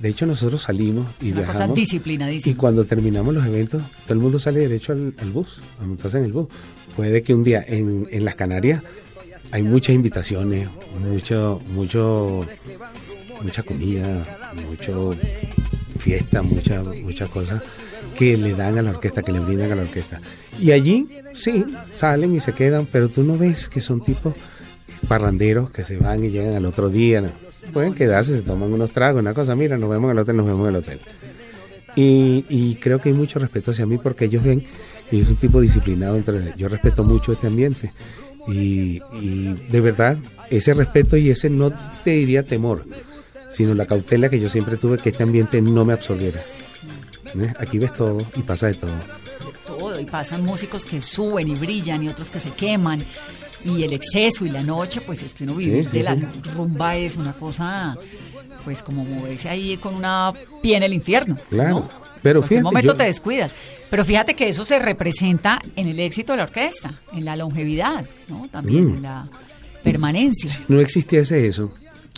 De 0.00 0.08
hecho, 0.08 0.26
nosotros 0.26 0.62
salimos 0.62 1.06
y 1.20 1.26
Es 1.26 1.32
una 1.32 1.40
cosa 1.42 1.52
viajamos. 1.58 1.76
disciplinadísima. 1.76 2.52
Y 2.52 2.56
cuando 2.56 2.84
terminamos 2.84 3.32
los 3.34 3.46
eventos, 3.46 3.82
todo 4.04 4.14
el 4.14 4.18
mundo 4.20 4.38
sale 4.38 4.60
derecho 4.60 4.92
al, 4.92 5.14
al 5.18 5.30
bus, 5.30 5.60
a 5.80 5.86
montarse 5.86 6.18
en 6.18 6.24
el 6.24 6.32
bus. 6.32 6.48
Puede 6.96 7.22
que 7.22 7.32
un 7.34 7.44
día 7.44 7.64
en, 7.66 8.06
en 8.10 8.24
las 8.24 8.34
Canarias 8.34 8.82
hay 9.50 9.62
muchas 9.62 9.94
invitaciones, 9.94 10.68
mucho, 11.00 11.60
mucho, 11.70 12.46
mucha 13.42 13.62
comida, 13.62 14.26
mucho 14.68 15.14
fiesta, 15.98 16.42
muchas 16.42 16.84
muchas 16.86 17.28
cosas 17.30 17.62
que 18.16 18.36
le 18.36 18.54
dan 18.54 18.78
a 18.78 18.82
la 18.82 18.90
orquesta, 18.90 19.22
que 19.22 19.32
le 19.32 19.40
brindan 19.40 19.72
a 19.72 19.74
la 19.76 19.82
orquesta. 19.82 20.20
Y 20.60 20.70
allí, 20.72 21.08
sí, 21.34 21.64
salen 21.96 22.34
y 22.34 22.40
se 22.40 22.52
quedan, 22.52 22.86
pero 22.86 23.08
tú 23.08 23.22
no 23.22 23.36
ves 23.38 23.68
que 23.68 23.80
son 23.80 24.02
tipos 24.02 24.34
parranderos 25.08 25.70
que 25.70 25.82
se 25.84 25.96
van 25.96 26.24
y 26.24 26.30
llegan 26.30 26.54
al 26.54 26.66
otro 26.66 26.88
día. 26.90 27.32
Pueden 27.72 27.94
quedarse, 27.94 28.36
se 28.36 28.42
toman 28.42 28.72
unos 28.72 28.90
tragos, 28.90 29.20
una 29.20 29.34
cosa, 29.34 29.54
mira, 29.54 29.76
nos 29.76 29.90
vemos 29.90 30.10
en 30.10 30.16
el 30.16 30.22
hotel, 30.22 30.36
nos 30.36 30.46
vemos 30.46 30.68
en 30.68 30.74
el 30.74 30.76
hotel. 30.76 31.00
Y, 31.96 32.44
y 32.48 32.76
creo 32.76 33.00
que 33.00 33.08
hay 33.08 33.14
mucho 33.14 33.38
respeto 33.38 33.70
hacia 33.70 33.86
mí 33.86 33.98
porque 33.98 34.24
ellos 34.24 34.42
ven 34.42 34.64
yo 35.10 35.24
soy 35.24 35.34
un 35.34 35.40
tipo 35.40 35.60
disciplinado. 35.60 36.16
Entre, 36.16 36.54
yo 36.56 36.68
respeto 36.68 37.04
mucho 37.04 37.32
este 37.32 37.46
ambiente. 37.46 37.92
Y, 38.46 39.00
y 39.20 39.54
de 39.70 39.80
verdad, 39.80 40.18
ese 40.50 40.74
respeto 40.74 41.16
y 41.16 41.30
ese 41.30 41.48
no 41.50 41.70
te 42.02 42.10
diría 42.10 42.42
temor, 42.42 42.86
sino 43.48 43.74
la 43.74 43.86
cautela 43.86 44.28
que 44.28 44.38
yo 44.38 44.48
siempre 44.48 44.76
tuve 44.76 44.98
que 44.98 45.10
este 45.10 45.22
ambiente 45.22 45.60
no 45.62 45.84
me 45.84 45.92
absorbiera. 45.92 46.42
¿Ves? 47.32 47.54
Aquí 47.58 47.78
ves 47.78 47.94
todo 47.96 48.24
y 48.36 48.42
pasa 48.42 48.66
de 48.68 48.74
todo. 48.74 48.92
todo 49.66 49.98
y 49.98 50.04
pasan 50.04 50.44
músicos 50.44 50.84
que 50.84 51.00
suben 51.00 51.48
y 51.48 51.54
brillan 51.54 52.02
y 52.04 52.08
otros 52.08 52.30
que 52.30 52.38
se 52.38 52.50
queman 52.50 53.02
y 53.64 53.82
el 53.82 53.92
exceso 53.92 54.44
y 54.46 54.50
la 54.50 54.62
noche 54.62 55.00
pues 55.00 55.22
es 55.22 55.32
que 55.34 55.44
uno 55.44 55.54
vivir 55.54 55.84
Sí, 55.84 55.90
sí, 55.90 55.98
de 55.98 56.04
la 56.04 56.14
sí. 56.16 56.22
rumba 56.54 56.96
es 56.96 57.16
una 57.16 57.32
cosa 57.34 57.96
pues 58.64 58.82
como 58.82 59.04
moverse 59.04 59.48
ahí 59.48 59.76
con 59.76 59.94
una 59.94 60.32
pie 60.62 60.76
en 60.76 60.82
el 60.82 60.92
infierno 60.94 61.36
Claro, 61.50 61.70
¿no? 61.80 61.88
pero 62.22 62.40
en 62.42 62.48
fíjate, 62.48 62.62
momento 62.64 62.92
yo- 62.92 62.96
te 62.96 63.04
descuidas 63.04 63.54
pero 63.90 64.04
fíjate 64.04 64.34
que 64.34 64.48
eso 64.48 64.64
se 64.64 64.78
representa 64.78 65.60
en 65.76 65.88
el 65.88 66.00
éxito 66.00 66.32
de 66.32 66.38
la 66.38 66.44
orquesta 66.44 67.00
en 67.12 67.24
la 67.24 67.36
longevidad 67.36 68.04
no 68.28 68.48
también 68.50 68.92
Mm. 68.92 68.96
en 68.96 69.02
la 69.02 69.26
permanencia 69.82 70.50
No 70.68 70.80
existiese 70.80 71.46
eso, 71.46 71.72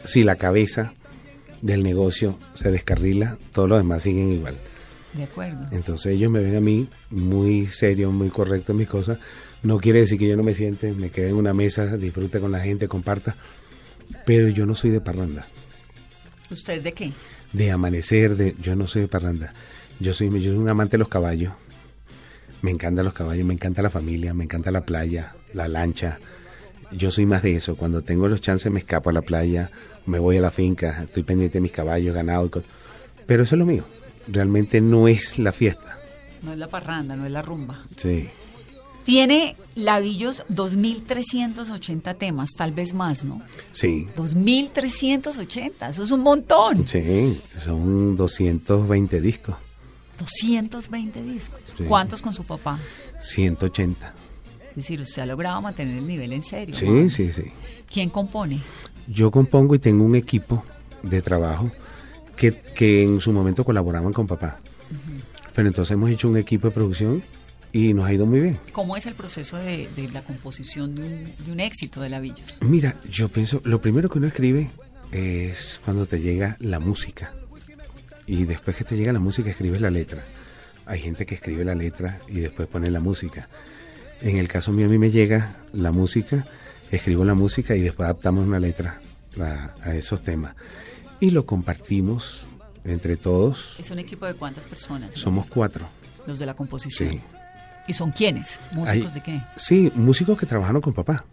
si 0.04 0.22
la 0.22 0.36
cabeza 0.36 0.92
del 1.62 1.82
negocio 1.82 2.38
se 2.54 2.70
descarrila, 2.70 3.38
todos 3.52 3.68
los 3.68 3.78
demás 3.78 4.02
siguen 4.02 4.30
igual. 4.32 4.56
de 5.14 5.24
acuerdo 5.24 5.66
Entonces 5.72 6.12
ellos 6.12 6.30
me 6.30 6.40
ven 6.40 6.56
a 6.56 6.60
mí 6.60 6.86
muy 7.10 7.66
serio, 7.66 8.10
muy 8.12 8.28
correcto 8.28 8.72
en 8.72 8.78
mis 8.78 8.88
cosas. 8.88 9.18
No 9.66 9.78
quiere 9.78 9.98
decir 9.98 10.16
que 10.16 10.28
yo 10.28 10.36
no 10.36 10.44
me 10.44 10.54
siente, 10.54 10.92
me 10.92 11.10
quede 11.10 11.30
en 11.30 11.34
una 11.34 11.52
mesa, 11.52 11.96
disfrute 11.96 12.38
con 12.38 12.52
la 12.52 12.60
gente, 12.60 12.86
comparta. 12.86 13.34
Pero 14.24 14.46
yo 14.46 14.64
no 14.64 14.76
soy 14.76 14.90
de 14.90 15.00
parranda, 15.00 15.44
usted 16.52 16.80
de 16.80 16.92
qué 16.92 17.10
de 17.52 17.72
amanecer, 17.72 18.36
de 18.36 18.54
yo 18.62 18.76
no 18.76 18.86
soy 18.86 19.02
de 19.02 19.08
parranda. 19.08 19.52
Yo 19.98 20.14
soy, 20.14 20.30
yo 20.40 20.52
soy 20.52 20.58
un 20.58 20.68
amante 20.68 20.92
de 20.92 20.98
los 20.98 21.08
caballos. 21.08 21.52
Me 22.62 22.70
encantan 22.70 23.04
los 23.04 23.12
caballos, 23.12 23.44
me 23.44 23.54
encanta 23.54 23.82
la 23.82 23.90
familia, 23.90 24.34
me 24.34 24.44
encanta 24.44 24.70
la 24.70 24.86
playa, 24.86 25.34
la 25.52 25.66
lancha. 25.66 26.20
Yo 26.92 27.10
soy 27.10 27.26
más 27.26 27.42
de 27.42 27.56
eso. 27.56 27.76
Cuando 27.76 28.02
tengo 28.02 28.28
los 28.28 28.40
chances 28.40 28.70
me 28.70 28.78
escapo 28.78 29.10
a 29.10 29.12
la 29.12 29.22
playa, 29.22 29.72
me 30.06 30.20
voy 30.20 30.36
a 30.36 30.40
la 30.40 30.52
finca, 30.52 31.02
estoy 31.02 31.24
pendiente 31.24 31.54
de 31.54 31.62
mis 31.62 31.72
caballos, 31.72 32.14
ganado. 32.14 32.48
Pero 33.26 33.42
eso 33.42 33.56
es 33.56 33.58
lo 33.58 33.66
mío. 33.66 33.84
Realmente 34.28 34.80
no 34.80 35.08
es 35.08 35.40
la 35.40 35.50
fiesta. 35.50 35.98
no 36.42 36.52
es 36.52 36.58
la 36.58 36.68
parranda 36.68 37.16
no 37.16 37.26
es 37.26 37.32
la 37.32 37.42
rumba 37.42 37.82
Sí. 37.96 38.28
Tiene 39.06 39.56
Lavillos 39.76 40.44
2380 40.50 42.14
temas 42.14 42.50
tal 42.56 42.72
vez 42.72 42.92
más 42.92 43.24
no 43.24 43.40
Sí, 43.72 44.08
2380, 44.16 45.88
eso 45.88 46.02
es 46.02 46.10
un 46.10 46.20
montón. 46.20 46.86
sí, 46.86 47.40
son 47.56 48.16
220 48.16 49.20
discos, 49.20 49.56
220 50.18 51.22
discos. 51.22 51.60
Sí. 51.62 51.84
¿Cuántos 51.84 52.20
con 52.22 52.32
su 52.32 52.44
papá? 52.44 52.78
180. 53.20 54.14
Es 54.70 54.76
decir, 54.76 55.00
usted 55.00 55.22
ha 55.22 55.26
logrado 55.26 55.60
mantener 55.62 55.96
el 55.98 56.06
nivel 56.06 56.32
en 56.32 56.42
serio. 56.42 56.74
Sí, 56.74 57.08
sí, 57.08 57.32
sí. 57.32 57.44
¿Quién 57.90 58.10
compone? 58.10 58.60
Yo 59.06 59.30
compongo 59.30 59.74
y 59.74 59.78
tengo 59.78 60.04
un 60.04 60.14
equipo 60.16 60.64
de 61.02 61.22
trabajo 61.22 61.66
que, 62.36 62.52
que 62.52 63.02
en 63.02 63.20
su 63.20 63.32
momento 63.32 63.64
colaboraban 63.64 64.12
con 64.12 64.26
papá. 64.26 64.58
Pero 65.54 65.68
entonces 65.68 65.92
hemos 65.92 66.10
hecho 66.10 66.28
un 66.28 66.36
equipo 66.36 66.68
de 66.68 66.74
producción 66.74 67.22
y 67.72 67.92
nos 67.94 68.06
ha 68.06 68.12
ido 68.12 68.26
muy 68.26 68.40
bien. 68.40 68.58
¿Cómo 68.72 68.96
es 68.96 69.06
el 69.06 69.14
proceso 69.14 69.56
de, 69.56 69.88
de 69.96 70.08
la 70.08 70.22
composición 70.24 70.94
de 70.94 71.02
un, 71.02 71.24
de 71.44 71.52
un 71.52 71.60
éxito 71.60 72.00
de 72.00 72.08
Lavillos? 72.08 72.58
Mira, 72.62 72.96
yo 73.10 73.28
pienso, 73.28 73.60
lo 73.64 73.80
primero 73.80 74.08
que 74.08 74.18
uno 74.18 74.26
escribe 74.26 74.70
es 75.12 75.80
cuando 75.84 76.06
te 76.06 76.20
llega 76.20 76.56
la 76.60 76.78
música. 76.78 77.32
Y 78.26 78.44
después 78.44 78.76
que 78.76 78.84
te 78.84 78.96
llega 78.96 79.12
la 79.12 79.20
música, 79.20 79.50
escribes 79.50 79.80
la 79.80 79.90
letra. 79.90 80.24
Hay 80.84 81.00
gente 81.00 81.26
que 81.26 81.34
escribe 81.34 81.64
la 81.64 81.74
letra 81.74 82.20
y 82.28 82.40
después 82.40 82.68
pone 82.68 82.90
la 82.90 83.00
música. 83.00 83.48
En 84.20 84.38
el 84.38 84.48
caso 84.48 84.72
mío, 84.72 84.86
a 84.86 84.88
mí 84.88 84.98
me 84.98 85.10
llega 85.10 85.56
la 85.72 85.92
música, 85.92 86.46
escribo 86.90 87.24
la 87.24 87.34
música 87.34 87.76
y 87.76 87.80
después 87.82 88.06
adaptamos 88.06 88.46
una 88.46 88.58
letra 88.58 89.00
a, 89.38 89.74
a 89.82 89.94
esos 89.94 90.22
temas. 90.22 90.54
Y 91.20 91.30
lo 91.30 91.46
compartimos 91.46 92.46
entre 92.84 93.16
todos. 93.16 93.76
¿Es 93.78 93.90
un 93.90 93.98
equipo 93.98 94.26
de 94.26 94.34
cuántas 94.34 94.66
personas? 94.66 95.10
Somos 95.14 95.46
cuatro. 95.46 95.88
Los 96.26 96.38
de 96.38 96.46
la 96.46 96.54
composición. 96.54 97.10
Sí. 97.10 97.20
¿Y 97.86 97.92
son 97.92 98.10
quiénes? 98.10 98.58
¿Músicos 98.72 99.12
Hay- 99.12 99.20
de 99.20 99.22
qué? 99.22 99.42
Sí, 99.56 99.92
músicos 99.94 100.38
que 100.38 100.46
trabajaron 100.46 100.80
con 100.82 100.92
papá. 100.92 101.24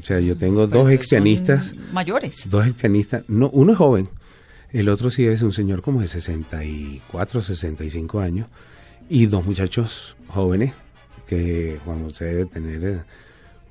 O 0.00 0.02
sea, 0.02 0.20
yo 0.20 0.36
tengo 0.36 0.68
Pero 0.68 0.82
dos 0.84 0.92
ex 0.92 1.08
pianistas. 1.08 1.74
Mayores. 1.92 2.42
Dos 2.48 2.66
ex 2.66 2.74
pianistas. 2.76 3.24
No, 3.28 3.50
uno 3.50 3.72
es 3.72 3.78
joven. 3.78 4.08
El 4.72 4.88
otro 4.88 5.10
sí 5.10 5.26
es 5.26 5.42
un 5.42 5.52
señor 5.52 5.82
como 5.82 6.00
de 6.00 6.06
64, 6.06 7.42
65 7.42 8.20
años. 8.20 8.48
Y 9.08 9.26
dos 9.26 9.44
muchachos 9.44 10.16
jóvenes, 10.28 10.72
que 11.26 11.78
Juan 11.84 12.04
José 12.04 12.26
debe 12.26 12.46
tener 12.46 12.84
eh, 12.84 13.00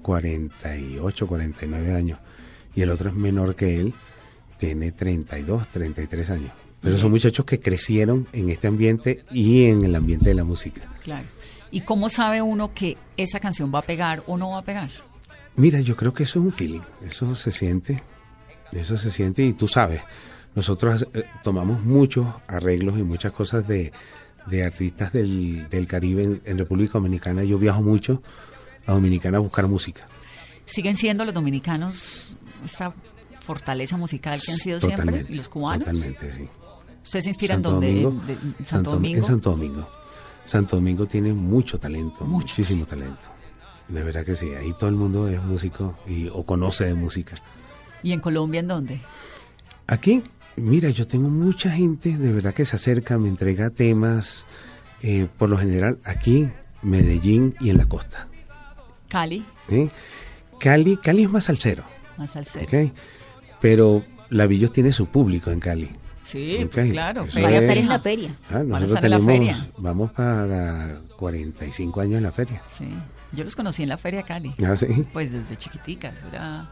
48, 0.02 1.28
49 1.28 1.94
años. 1.96 2.20
Y 2.76 2.82
el 2.82 2.90
otro 2.92 3.10
es 3.10 3.16
menor 3.16 3.56
que 3.56 3.80
él, 3.80 3.94
tiene 4.58 4.92
32, 4.92 5.68
33 5.70 6.30
años. 6.30 6.52
Pero 6.82 6.98
son 6.98 7.12
muchachos 7.12 7.46
que 7.46 7.60
crecieron 7.60 8.28
en 8.32 8.50
este 8.50 8.68
ambiente 8.68 9.24
y 9.32 9.66
en 9.66 9.84
el 9.84 9.96
ambiente 9.96 10.30
de 10.30 10.36
la 10.36 10.44
música. 10.44 10.82
Claro. 11.04 11.26
¿Y 11.72 11.82
cómo 11.82 12.10
sabe 12.10 12.42
uno 12.42 12.74
que 12.74 12.98
esa 13.18 13.40
canción 13.40 13.72
va 13.74 13.80
a 13.80 13.84
pegar 13.84 14.24
o 14.28 14.38
no 14.38 14.52
va 14.52 14.60
a 14.60 14.64
pegar? 14.64 14.90
Mira, 15.56 15.80
yo 15.82 15.96
creo 15.96 16.14
que 16.14 16.24
eso 16.24 16.40
es 16.40 16.46
un 16.46 16.52
feeling, 16.52 16.82
eso 17.06 17.36
se 17.36 17.52
siente, 17.52 18.02
eso 18.72 18.98
se 18.98 19.12
siente 19.12 19.44
y 19.44 19.54
tú 19.54 19.68
sabes, 19.68 20.02
nosotros 20.56 21.08
eh, 21.14 21.26
tomamos 21.44 21.84
muchos 21.84 22.28
arreglos 22.48 22.98
y 22.98 23.04
muchas 23.04 23.32
cosas 23.34 23.68
de, 23.68 23.92
de 24.48 24.64
artistas 24.64 25.12
del, 25.14 25.68
del 25.70 25.86
Caribe 25.88 26.24
en, 26.24 26.42
en 26.46 26.58
República 26.58 26.94
Dominicana. 26.94 27.44
Yo 27.44 27.58
viajo 27.60 27.82
mucho 27.82 28.24
a 28.88 28.94
Dominicana 28.94 29.38
a 29.38 29.42
buscar 29.42 29.68
música. 29.68 30.08
¿Siguen 30.66 30.96
siendo 30.96 31.26
los 31.26 31.34
dominicanos 31.34 32.38
esta 32.64 32.94
fortaleza 33.42 33.98
musical 33.98 34.40
que 34.44 34.52
han 34.52 34.58
sido 34.58 34.80
siempre? 34.80 35.26
¿Y 35.30 35.34
los 35.36 35.50
cubanos? 35.50 35.80
Totalmente, 35.86 36.32
sí. 36.34 36.48
¿Usted 37.04 37.22
se 37.22 37.30
inspira 37.30 37.56
Santo 37.56 37.70
en 37.70 37.74
dónde? 37.74 37.88
Domingo, 38.02 38.10
¿En- 38.22 38.28
de- 38.28 38.34
en 38.34 38.40
Santo- 38.42 38.66
Santo 38.68 38.92
Domingo? 38.92 39.18
En 39.18 39.24
Santo 39.26 39.50
Domingo. 39.52 39.90
Santo 40.50 40.78
Domingo 40.78 41.06
tiene 41.06 41.32
mucho 41.32 41.78
talento, 41.80 42.26
Mucho 42.26 42.32
muchísimo 42.32 42.88
talento. 42.88 43.30
De 43.88 44.04
verdad 44.04 44.26
que 44.26 44.36
sí, 44.36 44.50
ahí 44.56 44.74
todo 44.74 44.90
el 44.90 44.96
mundo 44.96 45.28
es 45.28 45.44
músico 45.44 45.96
y, 46.08 46.28
o 46.28 46.42
conoce 46.42 46.86
de 46.86 46.96
música. 46.96 47.36
¿Y 48.02 48.14
en 48.14 48.20
Colombia 48.20 48.60
en 48.60 48.68
dónde? 48.68 49.00
Aquí, 49.86 50.24
mira, 50.56 50.90
yo 50.90 51.06
tengo 51.06 51.30
mucha 51.30 51.70
gente 51.70 52.18
de 52.18 52.34
verdad 52.34 52.56
que 52.56 52.66
se 52.66 52.78
acerca, 52.78 53.20
me 53.20 53.30
entrega 53.30 53.70
temas, 53.70 54.48
eh, 55.04 55.28
por 55.38 55.52
lo 55.52 55.58
general 55.60 56.00
aquí, 56.04 56.50
Medellín 56.82 57.54
y 57.60 57.70
en 57.70 57.78
la 57.78 57.86
costa. 57.86 58.28
Cali, 59.08 59.46
¿eh? 59.68 59.92
Cali, 60.60 60.98
Cali 60.98 61.26
es 61.26 61.30
más 61.30 61.44
salsero, 61.46 61.84
más 62.18 62.36
al 62.36 62.46
cero. 62.46 62.66
¿ok? 62.68 62.92
Pero 63.62 64.04
Lavillos 64.30 64.74
tiene 64.74 64.94
su 64.94 65.06
público 65.06 65.52
en 65.52 65.60
Cali. 65.60 65.92
Sí, 66.30 66.68
pues 66.72 66.92
claro. 66.92 67.24
eso 67.26 67.42
Van 67.42 67.54
a 67.54 67.58
es- 67.58 67.64
estar 67.64 67.78
en 67.78 67.88
la 67.90 68.00
feria. 68.00 68.30
Ah, 68.50 68.60
nosotros 68.64 68.92
la 69.10 69.18
tenemos, 69.18 69.26
feria. 69.26 69.68
vamos 69.78 70.12
para 70.12 70.98
45 71.18 72.02
años 72.02 72.18
en 72.18 72.24
la 72.24 72.32
feria. 72.32 72.62
Sí, 72.68 72.86
yo 73.32 73.44
los 73.44 73.56
conocí 73.56 73.84
en 73.84 73.90
la 73.90 73.98
Feria 73.98 74.24
Cali. 74.24 74.54
Ah, 74.66 74.76
sí. 74.76 74.88
Pues 75.14 75.32
desde 75.32 75.56
chiquitica, 75.58 76.10
eso 76.10 76.28
era 76.28 76.70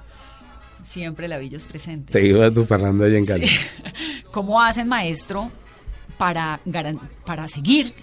siempre 0.84 1.28
Lavillos 1.28 1.66
presente. 1.66 2.14
Te 2.14 2.26
iba 2.26 2.46
a 2.46 2.54
tu 2.54 2.66
parranda 2.66 3.06
allá 3.06 3.18
en 3.18 3.26
Cali. 3.26 3.50
¿Cómo 4.32 4.62
hacen, 4.62 4.88
maestro, 4.88 5.50
para, 6.18 6.60
para 7.26 7.48
seguir 7.48 7.94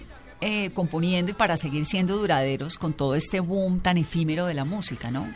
eh, 0.41 0.69
componiendo 0.73 1.31
y 1.31 1.33
para 1.33 1.57
seguir 1.57 1.85
siendo 1.85 2.17
duraderos 2.17 2.77
con 2.77 2.93
todo 2.93 3.15
este 3.15 3.39
boom 3.39 3.79
tan 3.79 3.97
efímero 3.97 4.45
de 4.45 4.53
la 4.53 4.65
música, 4.65 5.09
¿no? 5.11 5.27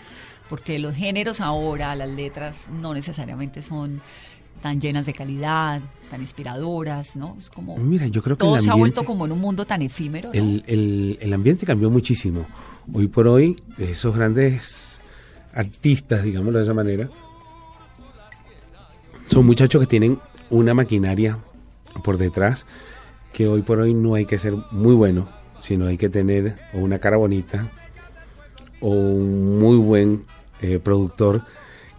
Porque 0.49 0.80
los 0.80 0.95
géneros 0.95 1.41
ahora, 1.41 1.95
las 1.95 2.09
letras 2.09 2.70
no 2.72 2.93
necesariamente 2.93 3.61
son 3.61 4.01
tan 4.62 4.80
llenas 4.82 5.05
de 5.05 5.14
calidad, 5.14 5.82
tan 6.10 6.22
inspiradoras, 6.22 7.16
¿no? 7.16 7.36
Es 7.38 7.49
como 7.49 7.78
Mira, 7.78 8.07
yo 8.07 8.22
creo 8.22 8.36
que 8.38 8.43
todo 8.43 8.55
el 8.55 8.62
se 8.62 8.70
ha 8.70 8.74
ambiente- 8.74 8.95
vuelto 8.99 9.03
como 9.12 9.26
en 9.26 9.32
un 9.32 9.39
mundo 9.39 9.66
tan 9.66 9.82
efímero. 9.82 10.30
¿no? 10.30 10.34
El, 10.39 10.64
el- 10.68 11.18
el 11.22 11.34
ambiente 11.34 11.66
cambió 11.66 11.89
muchísimo. 11.89 12.45
Hoy 12.93 13.07
por 13.07 13.28
hoy, 13.28 13.55
esos 13.78 14.16
grandes 14.16 14.99
artistas, 15.53 16.24
digámoslo 16.24 16.60
de 16.60 16.64
esa 16.66 16.74
manera, 16.74 17.10
son 19.30 19.45
muchachos 19.45 19.82
que 19.82 19.88
tienen 19.88 20.20
una 20.49 20.74
maquinaria 20.74 21.38
por 22.03 22.18
detrás 22.18 22.66
que 23.34 23.47
hoy 23.47 23.62
por 23.62 23.80
hoy 23.80 23.93
no 23.93 24.16
hay 24.16 24.26
que 24.26 24.38
ser 24.39 24.55
muy 24.72 24.95
bueno, 24.95 25.30
sino 25.62 25.86
hay 25.86 25.97
que 25.97 26.10
tener 26.10 26.57
o 26.74 26.80
una 26.80 26.97
cara 26.99 27.18
bonita 27.18 27.70
o 28.82 28.89
un 28.89 29.60
muy 29.60 29.78
buen 29.78 30.26
eh, 30.62 30.80
productor 30.80 31.43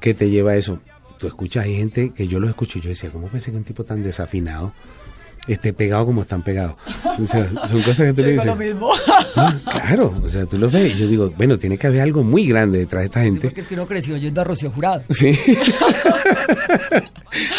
que 0.01 0.13
te 0.15 0.29
lleva 0.31 0.53
a 0.53 0.57
eso. 0.57 0.81
Tú 1.21 1.27
escuchas, 1.27 1.67
hay 1.67 1.77
gente 1.77 2.13
que 2.15 2.27
yo 2.27 2.41
lo 2.41 2.49
escucho 2.49 2.79
y 2.79 2.83
yo 2.83 2.89
decía, 2.89 3.11
¿cómo 3.11 3.29
pensé 3.29 3.51
que 3.51 3.59
un 3.59 3.65
tipo 3.65 3.85
tan 3.85 4.03
desafinado 4.03 4.73
esté 5.47 5.75
pegado 5.75 6.07
como 6.07 6.23
están 6.23 6.43
pegados? 6.43 6.77
O 7.19 7.27
sea, 7.27 7.47
son 7.69 7.83
cosas 7.83 8.07
que 8.07 8.13
tú 8.15 8.23
le 8.23 8.31
dices. 8.33 8.47
lo 8.47 8.57
mismo. 8.57 8.91
"Ah, 9.37 9.55
claro, 9.71 10.19
o 10.25 10.29
sea, 10.31 10.47
tú 10.47 10.57
los 10.57 10.73
ves 10.73 10.95
y 10.95 10.99
yo 10.99 11.07
digo, 11.07 11.31
bueno, 11.37 11.59
tiene 11.59 11.77
que 11.77 11.87
haber 11.89 12.01
algo 12.01 12.23
muy 12.23 12.47
grande 12.47 12.79
detrás 12.79 13.03
de 13.03 13.07
esta 13.07 13.21
Sí, 13.21 13.27
gente. 13.27 13.41
porque 13.49 13.61
es 13.61 13.67
que 13.67 13.75
uno 13.75 13.87
creció 13.87 14.15
oyendo 14.15 14.41
a 14.41 14.45
Rocío 14.45 14.71
Jurado. 14.71 15.03
Sí. 15.11 15.33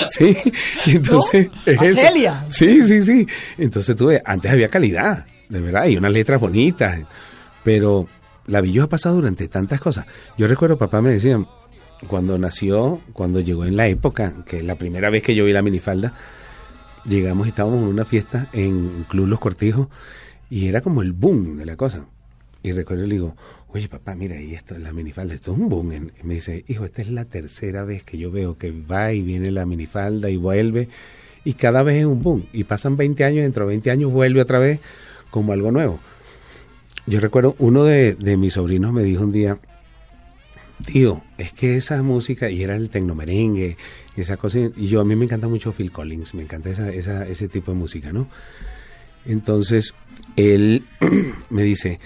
sí. 0.08 0.38
Y 0.86 0.96
entonces. 0.96 1.50
¿No? 1.66 1.82
es 1.84 1.98
A. 1.98 2.02
Celia. 2.08 2.46
Sí, 2.50 2.84
sí, 2.84 3.02
sí. 3.02 3.28
Entonces 3.58 3.96
tú 3.96 4.08
ves, 4.08 4.22
antes 4.26 4.52
había 4.52 4.70
calidad, 4.70 5.26
de 5.50 5.60
verdad, 5.62 5.86
y 5.88 5.98
unas 5.98 6.12
letras 6.12 6.40
bonitas. 6.42 7.00
Pero 7.64 8.08
la 8.48 8.62
Villos 8.62 8.86
ha 8.86 8.90
pasado 8.90 9.16
durante 9.16 9.48
tantas 9.48 9.80
cosas. 9.80 10.06
Yo 10.38 10.48
recuerdo, 10.48 10.78
papá 10.78 11.02
me 11.02 11.12
decía, 11.12 11.40
cuando 12.08 12.38
nació, 12.38 13.02
cuando 13.14 13.40
llegó 13.40 13.66
en 13.66 13.76
la 13.78 13.88
época, 13.88 14.34
que 14.46 14.64
la 14.64 14.76
primera 14.76 15.10
vez 15.10 15.24
que 15.24 15.36
yo 15.36 15.46
vi 15.46 15.54
la 15.54 15.62
minifalda, 15.62 16.14
llegamos 17.06 17.48
y 17.48 17.50
estábamos 17.50 17.82
en 17.82 17.88
una 17.88 18.06
fiesta 18.06 18.50
en 18.54 19.06
Club 19.08 19.28
Los 19.28 19.40
Cortijos 19.40 19.88
y 20.50 20.68
era 20.68 20.82
como 20.82 21.02
el 21.02 21.14
boom 21.14 21.58
de 21.58 21.66
la 21.66 21.76
cosa. 21.76 22.06
Y 22.64 22.74
recuerdo, 22.74 23.06
le 23.06 23.14
digo, 23.16 23.36
oye 23.70 23.88
papá, 23.88 24.14
mira, 24.16 24.40
y 24.40 24.54
esto, 24.54 24.78
la 24.78 24.94
minifalda, 24.94 25.34
esto 25.34 25.54
es 25.54 25.58
un 25.58 25.70
boom. 25.70 26.12
Me 26.24 26.34
dice, 26.36 26.64
hijo, 26.68 26.86
esta 26.86 27.02
es 27.02 27.10
la 27.10 27.26
tercera 27.26 27.84
vez 27.84 28.04
que 28.04 28.18
yo 28.18 28.32
veo 28.32 28.58
que 28.58 28.72
va 28.72 29.14
y 29.14 29.22
viene 29.22 29.50
la 29.52 29.66
minifalda 29.66 30.30
y 30.30 30.38
vuelve. 30.38 30.90
Y 31.44 31.54
cada 31.54 31.82
vez 31.82 31.98
es 31.98 32.06
un 32.06 32.22
boom. 32.22 32.46
Y 32.54 32.66
pasan 32.66 32.98
20 32.98 33.24
años, 33.24 33.44
dentro 33.44 33.66
de 33.66 33.70
20 33.70 33.92
años 33.92 34.12
vuelve 34.12 34.42
otra 34.42 34.60
vez 34.60 34.80
como 35.32 35.54
algo 35.54 35.72
nuevo. 35.72 36.00
Yo 37.08 37.20
recuerdo, 37.20 37.56
uno 37.58 37.84
de 37.84 38.38
mis 38.38 38.54
sobrinos 38.54 38.94
me 38.94 39.02
dijo 39.02 39.24
un 39.24 39.32
día, 39.32 39.58
tío, 40.82 41.22
es 41.38 41.54
que 41.54 41.78
esa 41.78 42.02
música, 42.04 42.50
y 42.50 42.64
era 42.64 42.76
el 42.76 42.90
tecnomerengue, 42.90 43.78
y 44.16 44.22
esa 44.22 44.38
cosa, 44.38 44.60
y 44.60 44.88
yo 44.88 45.02
a 45.02 45.06
mí 45.06 45.16
me 45.16 45.26
encanta 45.26 45.48
mucho 45.48 45.72
Phil 45.72 45.92
Collins, 45.92 46.34
me 46.34 46.44
encanta 46.44 46.70
esa, 46.70 46.92
esa- 46.92 47.28
ese 47.28 47.48
tipo 47.48 47.72
de 47.72 47.78
música, 47.78 48.12
¿no? 48.12 48.28
Entonces, 49.26 49.94
él 50.36 50.84
me 51.50 51.64
dice, 51.64 52.00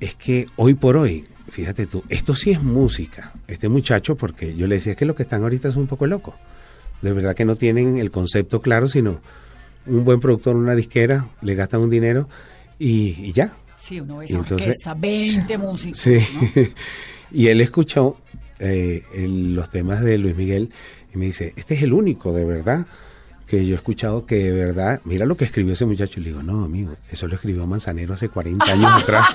es 0.00 0.14
que 0.14 0.46
hoy 0.56 0.74
por 0.74 0.96
hoy, 0.96 1.24
fíjate 1.50 1.86
tú, 1.86 2.04
esto 2.08 2.34
sí 2.34 2.50
es 2.50 2.62
música, 2.62 3.32
este 3.46 3.68
muchacho, 3.68 4.16
porque 4.16 4.54
yo 4.54 4.66
le 4.66 4.76
decía, 4.76 4.92
es 4.92 4.98
que 4.98 5.06
lo 5.06 5.14
que 5.14 5.22
están 5.22 5.42
ahorita 5.42 5.68
es 5.68 5.76
un 5.76 5.86
poco 5.86 6.06
loco, 6.06 6.34
de 7.02 7.12
verdad 7.12 7.34
que 7.34 7.44
no 7.44 7.56
tienen 7.56 7.98
el 7.98 8.10
concepto 8.10 8.60
claro, 8.60 8.88
sino 8.88 9.20
un 9.86 10.04
buen 10.04 10.20
productor, 10.20 10.56
una 10.56 10.74
disquera, 10.74 11.28
le 11.40 11.54
gastan 11.54 11.80
un 11.80 11.90
dinero 11.90 12.28
y, 12.78 13.14
y 13.24 13.32
ya, 13.32 13.54
Sí, 13.76 14.00
uno 14.00 14.16
ve 14.16 14.24
esa 14.24 14.34
entonces- 14.34 14.66
orquesta, 14.66 14.94
20 14.94 15.56
músicos. 15.58 16.00
Sí. 16.00 16.18
¿no? 16.56 16.62
y 17.30 17.48
él 17.48 17.60
escuchó 17.60 18.16
eh, 18.58 19.04
los 19.14 19.70
temas 19.70 20.02
de 20.02 20.18
Luis 20.18 20.36
Miguel 20.36 20.70
y 21.14 21.18
me 21.18 21.26
dice, 21.26 21.52
este 21.56 21.74
es 21.74 21.82
el 21.82 21.92
único 21.92 22.32
de 22.32 22.44
verdad 22.44 22.86
que 23.48 23.64
yo 23.64 23.74
he 23.74 23.76
escuchado 23.76 24.26
que 24.26 24.36
de 24.36 24.52
verdad, 24.52 25.00
mira 25.04 25.24
lo 25.24 25.36
que 25.36 25.46
escribió 25.46 25.72
ese 25.72 25.86
muchacho. 25.86 26.20
Y 26.20 26.24
le 26.24 26.30
digo, 26.30 26.42
no, 26.42 26.64
amigo, 26.64 26.94
eso 27.10 27.26
lo 27.26 27.34
escribió 27.34 27.66
Manzanero 27.66 28.12
hace 28.12 28.28
40 28.28 28.72
años 28.72 29.02
atrás. 29.02 29.26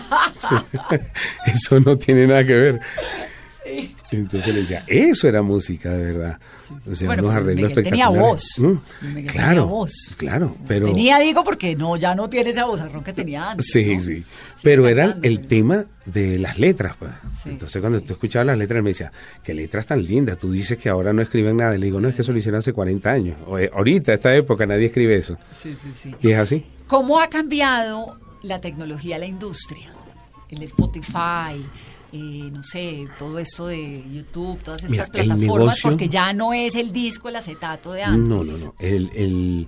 eso 1.48 1.80
no 1.80 1.98
tiene 1.98 2.28
nada 2.28 2.46
que 2.46 2.54
ver. 2.54 2.82
Entonces 4.12 4.54
le 4.54 4.62
decía, 4.62 4.84
eso 4.88 5.28
era 5.28 5.42
música 5.42 5.92
de 5.92 6.04
verdad. 6.14 6.40
O 6.90 6.96
sea, 6.96 7.08
Bueno, 7.08 7.24
unos 7.24 7.36
arreglos 7.36 7.74
tenía 7.74 8.06
espectaculares. 8.06 8.22
voz. 8.22 8.60
Mm, 8.60 9.14
tenía 9.16 9.32
claro, 9.32 9.68
voz. 9.68 10.16
claro, 10.18 10.58
pero... 10.68 10.88
Tenía, 10.88 11.20
digo, 11.20 11.44
porque 11.44 11.76
no, 11.76 11.96
ya 11.98 12.14
no 12.14 12.30
tiene 12.30 12.50
esa 12.50 12.66
vozarrón 12.66 13.04
que 13.04 13.14
tenía 13.14 13.52
antes. 13.52 13.68
Sí, 13.72 13.96
¿no? 13.96 14.02
sí. 14.02 14.24
Pero 14.62 14.88
era 14.88 15.18
el 15.22 15.38
pero- 15.40 15.48
tema 15.48 15.86
de 16.06 16.38
las 16.40 16.60
letras, 16.60 16.96
pues. 17.00 17.12
Sí, 17.42 17.50
Entonces 17.50 17.80
cuando 17.80 18.00
sí. 18.00 18.06
tú 18.06 18.14
escuchabas 18.14 18.48
las 18.48 18.58
letras, 18.58 18.84
me 18.84 18.90
decía, 18.90 19.12
qué 19.44 19.54
letras 19.54 19.86
tan 19.86 20.04
lindas. 20.04 20.38
Tú 20.38 20.52
dices 20.52 20.78
que 20.78 20.90
ahora 20.90 21.14
no 21.14 21.22
escriben 21.22 21.58
nada. 21.58 21.78
Le 21.78 21.86
digo, 21.86 22.00
no, 22.02 22.10
es 22.10 22.16
que 22.16 22.22
eso 22.24 22.32
lo 22.34 22.40
hicieron 22.40 22.60
hace 22.60 22.74
40 22.74 23.10
años. 23.12 23.38
O, 23.48 23.58
eh, 23.58 23.70
ahorita, 23.74 24.14
esta 24.14 24.36
época, 24.36 24.66
nadie 24.66 24.88
escribe 24.88 25.16
eso. 25.16 25.38
Sí, 25.54 25.74
sí, 25.82 25.90
sí. 26.02 26.16
Y 26.22 26.32
es 26.32 26.38
así. 26.38 26.66
¿Cómo 26.88 27.20
ha 27.20 27.30
cambiado 27.30 28.18
la 28.42 28.60
tecnología, 28.60 29.18
la 29.18 29.26
industria? 29.26 29.90
El 30.50 30.62
Spotify, 30.64 31.64
eh, 32.14 32.50
no 32.52 32.62
sé, 32.64 33.06
todo 33.18 33.40
esto 33.40 33.68
de 33.68 34.04
YouTube, 34.12 34.60
todas 34.62 34.84
estas 34.84 34.92
Mira, 34.92 35.06
plataformas, 35.08 35.40
negocio- 35.40 35.90
porque 35.90 36.10
ya 36.10 36.32
no 36.34 36.54
es 36.54 36.76
el 36.76 36.92
disco, 36.92 37.28
el 37.30 37.36
acetato 37.38 37.92
de 37.94 38.04
antes. 38.04 38.20
No, 38.30 38.44
no, 38.44 38.58
no. 38.58 38.76
El, 38.80 39.10
el, 39.16 39.68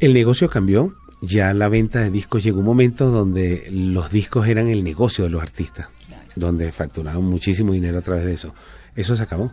el 0.00 0.12
negocio 0.14 0.50
cambió. 0.50 0.92
Ya 1.20 1.52
la 1.52 1.68
venta 1.68 1.98
de 2.00 2.10
discos 2.10 2.44
llegó 2.44 2.60
un 2.60 2.66
momento 2.66 3.10
donde 3.10 3.66
los 3.72 4.10
discos 4.10 4.46
eran 4.46 4.68
el 4.68 4.84
negocio 4.84 5.24
de 5.24 5.30
los 5.30 5.42
artistas. 5.42 5.88
Claro. 6.06 6.22
Donde 6.36 6.70
facturaban 6.70 7.24
muchísimo 7.24 7.72
dinero 7.72 7.98
a 7.98 8.02
través 8.02 8.24
de 8.24 8.32
eso. 8.34 8.54
Eso 8.94 9.16
se 9.16 9.22
acabó. 9.24 9.52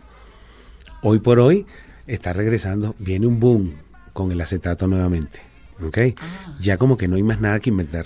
Hoy 1.01 1.19
por 1.19 1.39
hoy 1.39 1.65
está 2.07 2.33
regresando, 2.33 2.95
viene 2.99 3.25
un 3.25 3.39
boom 3.39 3.73
con 4.13 4.31
el 4.31 4.41
acetato 4.41 4.85
nuevamente. 4.87 5.39
¿Ok? 5.83 5.97
Ah. 6.17 6.55
Ya 6.59 6.77
como 6.77 6.97
que 6.97 7.07
no 7.07 7.15
hay 7.15 7.23
más 7.23 7.41
nada 7.41 7.59
que 7.59 7.69
inventar. 7.71 8.05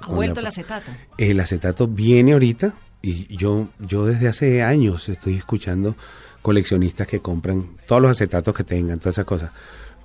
Ha 0.00 0.06
vuelto 0.12 0.36
la- 0.36 0.40
el 0.40 0.46
acetato. 0.46 0.90
el 1.18 1.40
acetato 1.40 1.86
viene 1.88 2.32
ahorita 2.32 2.72
y 3.02 3.36
yo, 3.36 3.68
yo 3.78 4.06
desde 4.06 4.28
hace 4.28 4.62
años 4.62 5.08
estoy 5.08 5.36
escuchando 5.36 5.96
coleccionistas 6.42 7.06
que 7.06 7.20
compran 7.20 7.66
todos 7.86 8.02
los 8.02 8.10
acetatos 8.10 8.54
que 8.54 8.64
tengan, 8.64 8.98
todas 8.98 9.14
esas 9.16 9.24
cosas. 9.24 9.52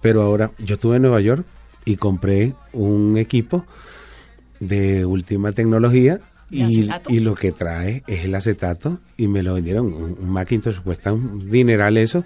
Pero 0.01 0.21
ahora 0.21 0.51
yo 0.59 0.75
estuve 0.75 0.97
en 0.97 1.03
Nueva 1.03 1.21
York 1.21 1.45
y 1.85 1.95
compré 1.95 2.53
un 2.71 3.17
equipo 3.17 3.65
de 4.59 5.05
última 5.05 5.51
tecnología 5.51 6.19
¿De 6.49 6.57
y, 6.57 6.89
y 7.07 7.19
lo 7.19 7.35
que 7.35 7.51
trae 7.51 8.03
es 8.07 8.25
el 8.25 8.35
acetato 8.35 8.99
y 9.17 9.27
me 9.27 9.41
lo 9.41 9.55
vendieron. 9.55 9.87
Un, 9.87 10.15
un 10.19 10.29
Macintosh 10.29 10.79
cuesta 10.79 11.11
un 11.11 11.49
dineral 11.49 11.97
eso. 11.97 12.23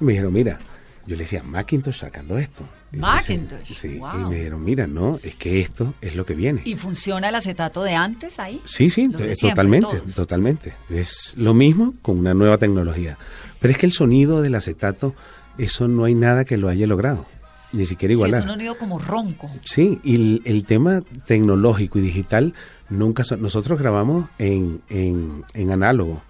Y 0.00 0.04
me 0.04 0.12
dijeron, 0.12 0.32
mira, 0.32 0.60
yo 1.06 1.16
le 1.16 1.22
decía, 1.22 1.42
Macintosh 1.42 1.98
sacando 1.98 2.38
esto. 2.38 2.62
Y 2.92 2.96
Macintosh, 2.98 3.72
Sí, 3.74 3.88
y 3.88 3.98
wow. 3.98 4.28
me 4.30 4.36
dijeron, 4.36 4.64
mira, 4.64 4.86
no, 4.86 5.18
es 5.22 5.36
que 5.36 5.60
esto 5.60 5.94
es 6.00 6.16
lo 6.16 6.24
que 6.24 6.34
viene. 6.34 6.62
¿Y 6.64 6.76
funciona 6.76 7.28
el 7.28 7.34
acetato 7.34 7.82
de 7.82 7.94
antes 7.94 8.38
ahí? 8.38 8.60
Sí, 8.64 8.84
sí, 8.88 8.90
siempre, 8.90 9.34
totalmente, 9.36 9.86
todos. 9.98 10.14
totalmente. 10.14 10.74
Es 10.90 11.34
lo 11.36 11.52
mismo 11.54 11.94
con 12.02 12.18
una 12.18 12.34
nueva 12.34 12.56
tecnología. 12.58 13.18
Pero 13.60 13.72
es 13.72 13.78
que 13.78 13.86
el 13.86 13.92
sonido 13.92 14.42
del 14.42 14.54
acetato, 14.54 15.14
eso 15.58 15.88
no 15.88 16.04
hay 16.04 16.14
nada 16.14 16.44
que 16.44 16.56
lo 16.56 16.68
haya 16.68 16.86
logrado, 16.86 17.26
ni 17.72 17.84
siquiera 17.86 18.10
Sí, 18.12 18.16
igualar. 18.16 18.40
es 18.40 18.44
un 18.46 18.52
sonido 18.52 18.78
como 18.78 18.98
ronco. 18.98 19.50
Sí, 19.64 19.98
y 20.04 20.14
el, 20.14 20.42
el 20.44 20.64
tema 20.64 21.02
tecnológico 21.26 21.98
y 21.98 22.02
digital, 22.02 22.54
nunca 22.88 23.24
so- 23.24 23.36
nosotros 23.36 23.78
grabamos 23.78 24.28
en, 24.38 24.82
en, 24.88 25.44
en 25.54 25.70
análogo 25.70 26.22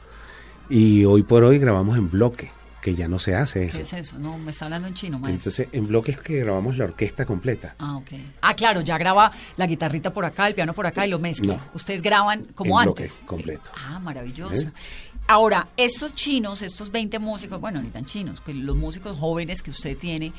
y 0.70 1.04
hoy 1.04 1.22
por 1.22 1.44
hoy 1.44 1.58
grabamos 1.58 1.98
en 1.98 2.08
bloque, 2.10 2.50
que 2.84 2.94
ya 2.94 3.08
no 3.08 3.18
se 3.18 3.34
hace 3.34 3.64
eso. 3.64 3.78
¿Qué 3.78 3.82
es 3.82 3.92
eso? 3.94 4.18
No, 4.18 4.36
me 4.36 4.50
está 4.50 4.66
hablando 4.66 4.86
en 4.86 4.92
chino, 4.92 5.18
maestro. 5.18 5.50
Entonces, 5.50 5.68
en 5.72 5.86
bloque 5.86 6.10
es 6.12 6.18
que 6.18 6.38
grabamos 6.40 6.76
la 6.76 6.84
orquesta 6.84 7.24
completa. 7.24 7.74
Ah, 7.78 7.96
ok. 7.96 8.10
Ah, 8.42 8.54
claro, 8.54 8.82
ya 8.82 8.98
graba 8.98 9.32
la 9.56 9.66
guitarrita 9.66 10.12
por 10.12 10.26
acá, 10.26 10.46
el 10.48 10.54
piano 10.54 10.74
por 10.74 10.86
acá 10.86 11.06
y 11.06 11.10
lo 11.10 11.18
mezcla. 11.18 11.54
No. 11.54 11.62
Ustedes 11.72 12.02
graban 12.02 12.44
como 12.54 12.78
En 12.82 12.88
antes. 12.88 13.12
bloque, 13.12 13.26
completo. 13.26 13.70
Ah, 13.74 13.98
maravilloso. 14.00 14.68
¿Eh? 14.68 14.72
Ahora, 15.26 15.68
estos 15.78 16.14
chinos, 16.14 16.60
estos 16.60 16.92
20 16.92 17.18
músicos, 17.20 17.58
bueno, 17.58 17.80
ni 17.80 17.88
tan 17.88 18.04
chinos, 18.04 18.42
que 18.42 18.52
los 18.52 18.76
músicos 18.76 19.18
jóvenes 19.18 19.62
que 19.62 19.70
usted 19.70 19.96
tiene, 19.96 20.34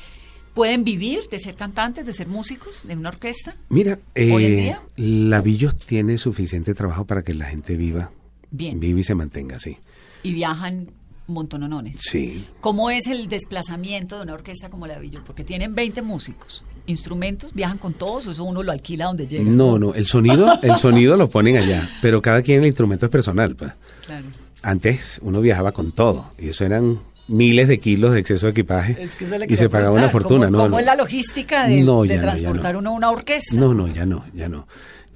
¿pueden 0.54 0.84
vivir 0.84 1.28
de 1.28 1.40
ser 1.40 1.56
cantantes, 1.56 2.06
de 2.06 2.14
ser 2.14 2.28
músicos 2.28 2.86
de 2.86 2.94
una 2.94 3.08
orquesta? 3.08 3.56
Mira, 3.70 3.98
¿Hoy 4.14 4.44
en 4.44 4.52
eh, 4.52 4.62
día? 4.62 4.80
la 4.94 5.40
Villos 5.40 5.76
tiene 5.78 6.16
suficiente 6.16 6.74
trabajo 6.74 7.06
para 7.06 7.24
que 7.24 7.34
la 7.34 7.46
gente 7.46 7.76
viva, 7.76 8.12
Bien. 8.52 8.78
viva 8.78 9.00
y 9.00 9.02
se 9.02 9.16
mantenga 9.16 9.56
así. 9.56 9.78
Y 10.22 10.32
viajan 10.32 10.86
montononones. 11.26 11.98
Sí. 12.00 12.44
¿Cómo 12.60 12.90
es 12.90 13.06
el 13.06 13.28
desplazamiento 13.28 14.16
de 14.16 14.22
una 14.22 14.34
orquesta 14.34 14.68
como 14.70 14.86
la 14.86 14.98
Villos? 14.98 15.22
Porque 15.26 15.44
tienen 15.44 15.74
20 15.74 16.02
músicos. 16.02 16.62
¿Instrumentos? 16.86 17.52
¿Viajan 17.54 17.78
con 17.78 17.94
todos 17.94 18.26
o 18.26 18.30
eso 18.30 18.44
uno 18.44 18.62
lo 18.62 18.72
alquila 18.72 19.06
donde 19.06 19.26
llega? 19.26 19.42
No, 19.44 19.78
no, 19.78 19.94
el 19.94 20.06
sonido, 20.06 20.48
el 20.62 20.76
sonido 20.78 21.16
lo 21.16 21.28
ponen 21.28 21.56
allá, 21.56 21.88
pero 22.00 22.22
cada 22.22 22.42
quien 22.42 22.60
el 22.60 22.66
instrumento 22.66 23.06
es 23.06 23.12
personal. 23.12 23.56
pues. 23.56 23.72
Claro. 24.06 24.26
Antes 24.62 25.18
uno 25.22 25.40
viajaba 25.40 25.72
con 25.72 25.92
todo 25.92 26.30
y 26.38 26.48
eso 26.48 26.64
eran 26.64 26.98
miles 27.28 27.66
de 27.68 27.78
kilos 27.80 28.12
de 28.12 28.20
exceso 28.20 28.46
de 28.46 28.52
equipaje 28.52 28.96
Es 29.02 29.16
que 29.16 29.24
y 29.48 29.56
se 29.56 29.68
pagaba 29.68 29.92
una 29.96 30.10
fortuna. 30.10 30.46
¿Cómo, 30.46 30.58
no, 30.58 30.62
cómo 30.64 30.68
no. 30.76 30.78
es 30.78 30.86
la 30.86 30.94
logística 30.94 31.66
de, 31.66 31.80
No, 31.82 32.02
de 32.04 32.18
transportar 32.18 32.74
no. 32.74 32.78
uno 32.80 32.92
una 32.94 33.10
orquesta? 33.10 33.56
No, 33.56 33.74
no, 33.74 33.88
ya 33.88 34.06
no, 34.06 34.24
ya 34.32 34.48
no. 34.48 34.66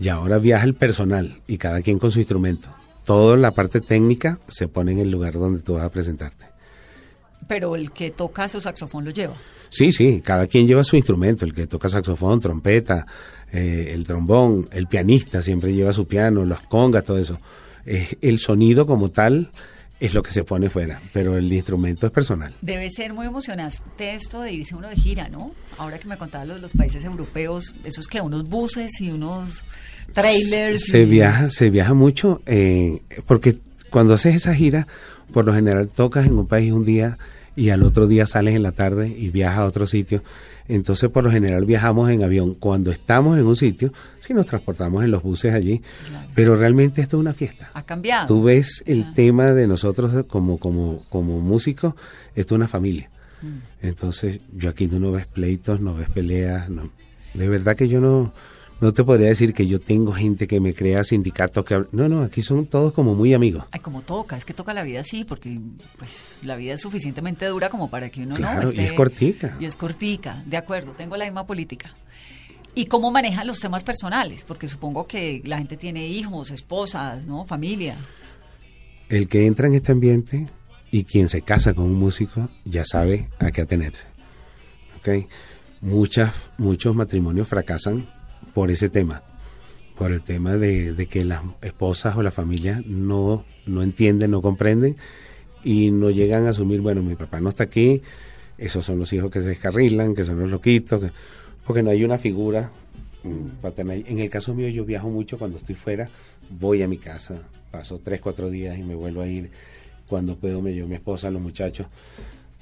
Ya 0.01 0.15
ahora 0.15 0.39
viaja 0.39 0.65
el 0.65 0.75
personal 0.75 1.41
y 1.47 1.59
cada 1.59 1.83
quien 1.83 1.99
con 1.99 2.11
su 2.11 2.19
instrumento. 2.19 2.69
Toda 3.11 3.37
la 3.37 3.51
parte 3.51 3.81
técnica 3.81 4.39
se 4.47 4.69
pone 4.69 4.93
en 4.93 5.01
el 5.01 5.11
lugar 5.11 5.33
donde 5.33 5.63
tú 5.63 5.75
vas 5.75 5.83
a 5.83 5.89
presentarte. 5.89 6.47
Pero 7.49 7.75
el 7.75 7.91
que 7.91 8.13
toca 8.13 8.49
su 8.49 8.61
saxofón 8.61 9.05
lo 9.05 9.11
lleva. 9.11 9.35
Sí, 9.69 9.91
sí, 9.91 10.23
cada 10.25 10.47
quien 10.47 10.69
lleva 10.69 10.85
su 10.85 10.95
instrumento, 10.95 11.45
el 11.45 11.53
que 11.53 11.67
toca 11.67 11.89
saxofón, 11.89 12.39
trompeta, 12.39 13.05
eh, 13.51 13.91
el 13.93 14.07
trombón, 14.07 14.69
el 14.71 14.87
pianista 14.87 15.43
siempre 15.43 15.73
lleva 15.73 15.93
su 15.93 16.07
piano, 16.07 16.45
las 16.45 16.61
congas, 16.61 17.03
todo 17.03 17.19
eso. 17.19 17.37
Eh, 17.85 18.17
el 18.21 18.39
sonido 18.39 18.87
como 18.87 19.09
tal 19.09 19.51
es 19.99 20.15
lo 20.15 20.23
que 20.23 20.31
se 20.31 20.45
pone 20.45 20.71
fuera, 20.71 21.01
pero 21.13 21.37
el 21.37 21.53
instrumento 21.53 22.07
es 22.07 22.13
personal. 22.13 22.55
Debe 22.61 22.91
ser 22.91 23.13
muy 23.13 23.27
emocionante 23.27 24.15
esto 24.15 24.41
de 24.41 24.53
irse 24.53 24.77
uno 24.77 24.89
de 24.89 24.95
gira, 24.95 25.29
¿no? 25.29 25.51
Ahora 25.79 25.99
que 25.99 26.07
me 26.07 26.17
contabas 26.17 26.47
lo 26.47 26.55
de 26.55 26.61
los 26.61 26.75
países 26.75 27.03
europeos, 27.03 27.75
esos 27.83 28.07
que 28.07 28.21
unos 28.21 28.45
buses 28.45 29.01
y 29.01 29.11
unos 29.11 29.65
trailers. 30.13 30.85
Se 30.87 31.03
y- 31.03 31.05
viaja, 31.07 31.51
se 31.51 31.71
viaja 31.71 31.95
mucho, 31.95 32.43
eh, 32.47 33.03
porque 33.27 33.57
cuando 33.91 34.15
haces 34.15 34.35
esa 34.35 34.55
gira, 34.55 34.87
por 35.33 35.45
lo 35.45 35.55
general 35.55 35.89
tocas 35.89 36.27
en 36.27 36.39
un 36.39 36.47
país 36.47 36.73
un 36.73 36.85
día 36.85 37.19
y 37.57 37.71
al 37.71 37.83
otro 37.83 38.07
día 38.07 38.27
sales 38.27 38.55
en 38.55 38.63
la 38.63 38.73
tarde 38.73 39.09
y 39.09 39.29
viajas 39.31 39.59
a 39.59 39.65
otro 39.65 39.87
sitio. 39.87 40.23
Entonces, 40.69 41.11
por 41.11 41.25
lo 41.25 41.33
general 41.33 41.65
viajamos 41.65 42.09
en 42.11 42.23
avión. 42.23 42.55
Cuando 42.55 42.93
estamos 42.93 43.37
en 43.37 43.45
un 43.45 43.57
sitio, 43.57 43.93
sí 44.21 44.33
nos 44.35 44.47
transportamos 44.47 45.03
en 45.03 45.11
los 45.11 45.23
buses 45.23 45.53
allí, 45.53 45.83
pero 46.35 46.55
realmente 46.55 47.03
esto 47.03 47.17
es 47.17 47.21
una 47.21 47.35
fiesta. 47.35 47.71
Ha 47.75 47.83
cambiado. 47.85 48.29
Tú 48.29 48.45
ves 48.45 48.85
el 48.87 49.13
tema 49.13 49.53
de 49.53 49.67
nosotros 49.67 50.25
como, 50.29 50.59
como, 50.59 51.03
como 51.09 51.41
músicos, 51.41 51.95
esto 52.37 52.55
es 52.55 52.57
una 52.57 52.69
familia. 52.69 53.11
Mm. 53.43 53.87
Entonces, 53.87 54.39
yo 54.55 54.71
aquí 54.71 54.87
tú 54.87 55.01
no 55.01 55.11
ves 55.11 55.27
pleitos, 55.27 55.81
no 55.81 55.95
ves 55.95 56.09
peleas, 56.09 56.71
no. 56.71 56.89
De 57.35 57.49
verdad 57.49 57.75
que 57.75 57.89
yo 57.89 58.01
no, 58.01 58.33
no 58.81 58.93
te 58.93 59.05
podría 59.05 59.29
decir 59.29 59.53
que 59.53 59.67
yo 59.67 59.81
tengo 59.81 60.13
gente 60.13 60.47
que 60.47 60.59
me 60.59 60.75
crea 60.75 61.05
sindicatos 61.05 61.65
que 61.65 61.83
no, 61.93 62.09
no, 62.09 62.23
aquí 62.23 62.43
son 62.43 62.67
todos 62.67 62.93
como 62.93 63.15
muy 63.15 63.35
amigos. 63.35 63.65
Ay, 63.71 63.81
como 63.81 64.03
toca, 64.03 64.37
es 64.37 64.45
que 64.45 64.55
toca 64.55 64.73
la 64.73 64.83
vida 64.83 65.01
así, 65.01 65.25
porque 65.25 65.61
pues 65.99 66.41
la 66.45 66.57
vida 66.57 66.75
es 66.75 66.81
suficientemente 66.81 67.47
dura 67.47 67.69
como 67.69 67.91
para 67.91 68.09
que 68.09 68.23
uno 68.23 68.37
Claro, 68.37 68.73
no 68.73 68.73
y 68.73 68.85
es 68.85 68.93
cortica. 68.93 69.57
Y 69.61 69.67
es 69.67 69.77
cortica, 69.77 70.43
de 70.47 70.57
acuerdo, 70.57 70.93
tengo 70.93 71.17
la 71.17 71.25
misma 71.25 71.47
política. 71.47 71.95
¿Y 72.75 72.87
cómo 72.87 73.11
manejan 73.11 73.47
los 73.47 73.59
temas 73.59 73.85
personales? 73.85 74.45
Porque 74.45 74.69
supongo 74.69 75.07
que 75.07 75.43
la 75.45 75.59
gente 75.59 75.77
tiene 75.77 76.07
hijos, 76.07 76.51
esposas, 76.51 77.27
¿no? 77.27 77.45
Familia. 77.45 77.97
El 79.09 79.29
que 79.29 79.47
entra 79.47 79.67
en 79.67 79.75
este 79.75 79.93
ambiente 79.93 80.49
y 80.91 81.05
quien 81.05 81.29
se 81.29 81.43
casa 81.43 81.75
con 81.75 81.85
un 81.85 81.95
músico 81.95 82.49
ya 82.65 82.85
sabe 82.85 83.29
a 83.41 83.51
qué 83.51 83.63
atenerse. 83.63 84.07
¿ok? 84.99 85.27
Muchas, 85.81 86.33
muchos 86.59 86.95
matrimonios 86.95 87.49
fracasan 87.49 88.09
por 88.55 88.71
ese 88.71 88.89
tema, 88.89 89.23
por 89.99 90.13
el 90.13 90.23
tema 90.23 90.57
de, 90.57 90.95
de 90.95 91.07
que 91.07 91.25
las 91.25 91.43
esposas 91.63 92.17
o 92.17 92.23
la 92.23 92.31
familia 92.31 92.83
no, 92.87 93.45
no 93.67 93.83
entienden, 93.83 94.31
no 94.31 94.43
comprenden 94.43 94.97
y 95.65 95.91
no 95.91 96.11
llegan 96.11 96.47
a 96.47 96.51
asumir, 96.51 96.81
bueno, 96.81 97.03
mi 97.03 97.15
papá 97.17 97.41
no 97.41 97.51
está 97.51 97.65
aquí, 97.65 98.03
esos 98.59 98.85
son 98.85 98.99
los 98.99 99.13
hijos 99.13 99.31
que 99.31 99.41
se 99.41 99.49
descarrilan, 99.49 100.15
que 100.15 100.25
son 100.25 100.39
los 100.41 100.51
loquitos, 100.51 101.01
que- 101.03 101.11
porque 101.67 101.83
no 101.83 101.91
hay 101.91 102.05
una 102.05 102.19
figura 102.19 102.71
mm, 103.23 103.61
paternal. 103.61 104.03
En 104.07 104.19
el 104.19 104.31
caso 104.31 104.55
mío 104.55 104.69
yo 104.69 104.85
viajo 104.85 105.11
mucho 105.11 105.39
cuando 105.39 105.59
estoy 105.59 105.75
fuera, 105.75 106.09
voy 106.59 106.83
a 106.83 106.89
mi 106.89 106.97
casa, 106.99 107.37
paso 107.71 108.01
tres, 108.03 108.21
cuatro 108.21 108.49
días 108.51 108.79
y 108.79 108.83
me 108.83 108.95
vuelvo 108.95 109.21
a 109.21 109.27
ir. 109.27 109.51
Cuando 110.09 110.37
puedo 110.37 110.61
me 110.63 110.73
llevo 110.73 110.89
mi 110.89 110.95
esposa, 110.97 111.31
los 111.31 111.41
muchachos. 111.43 111.87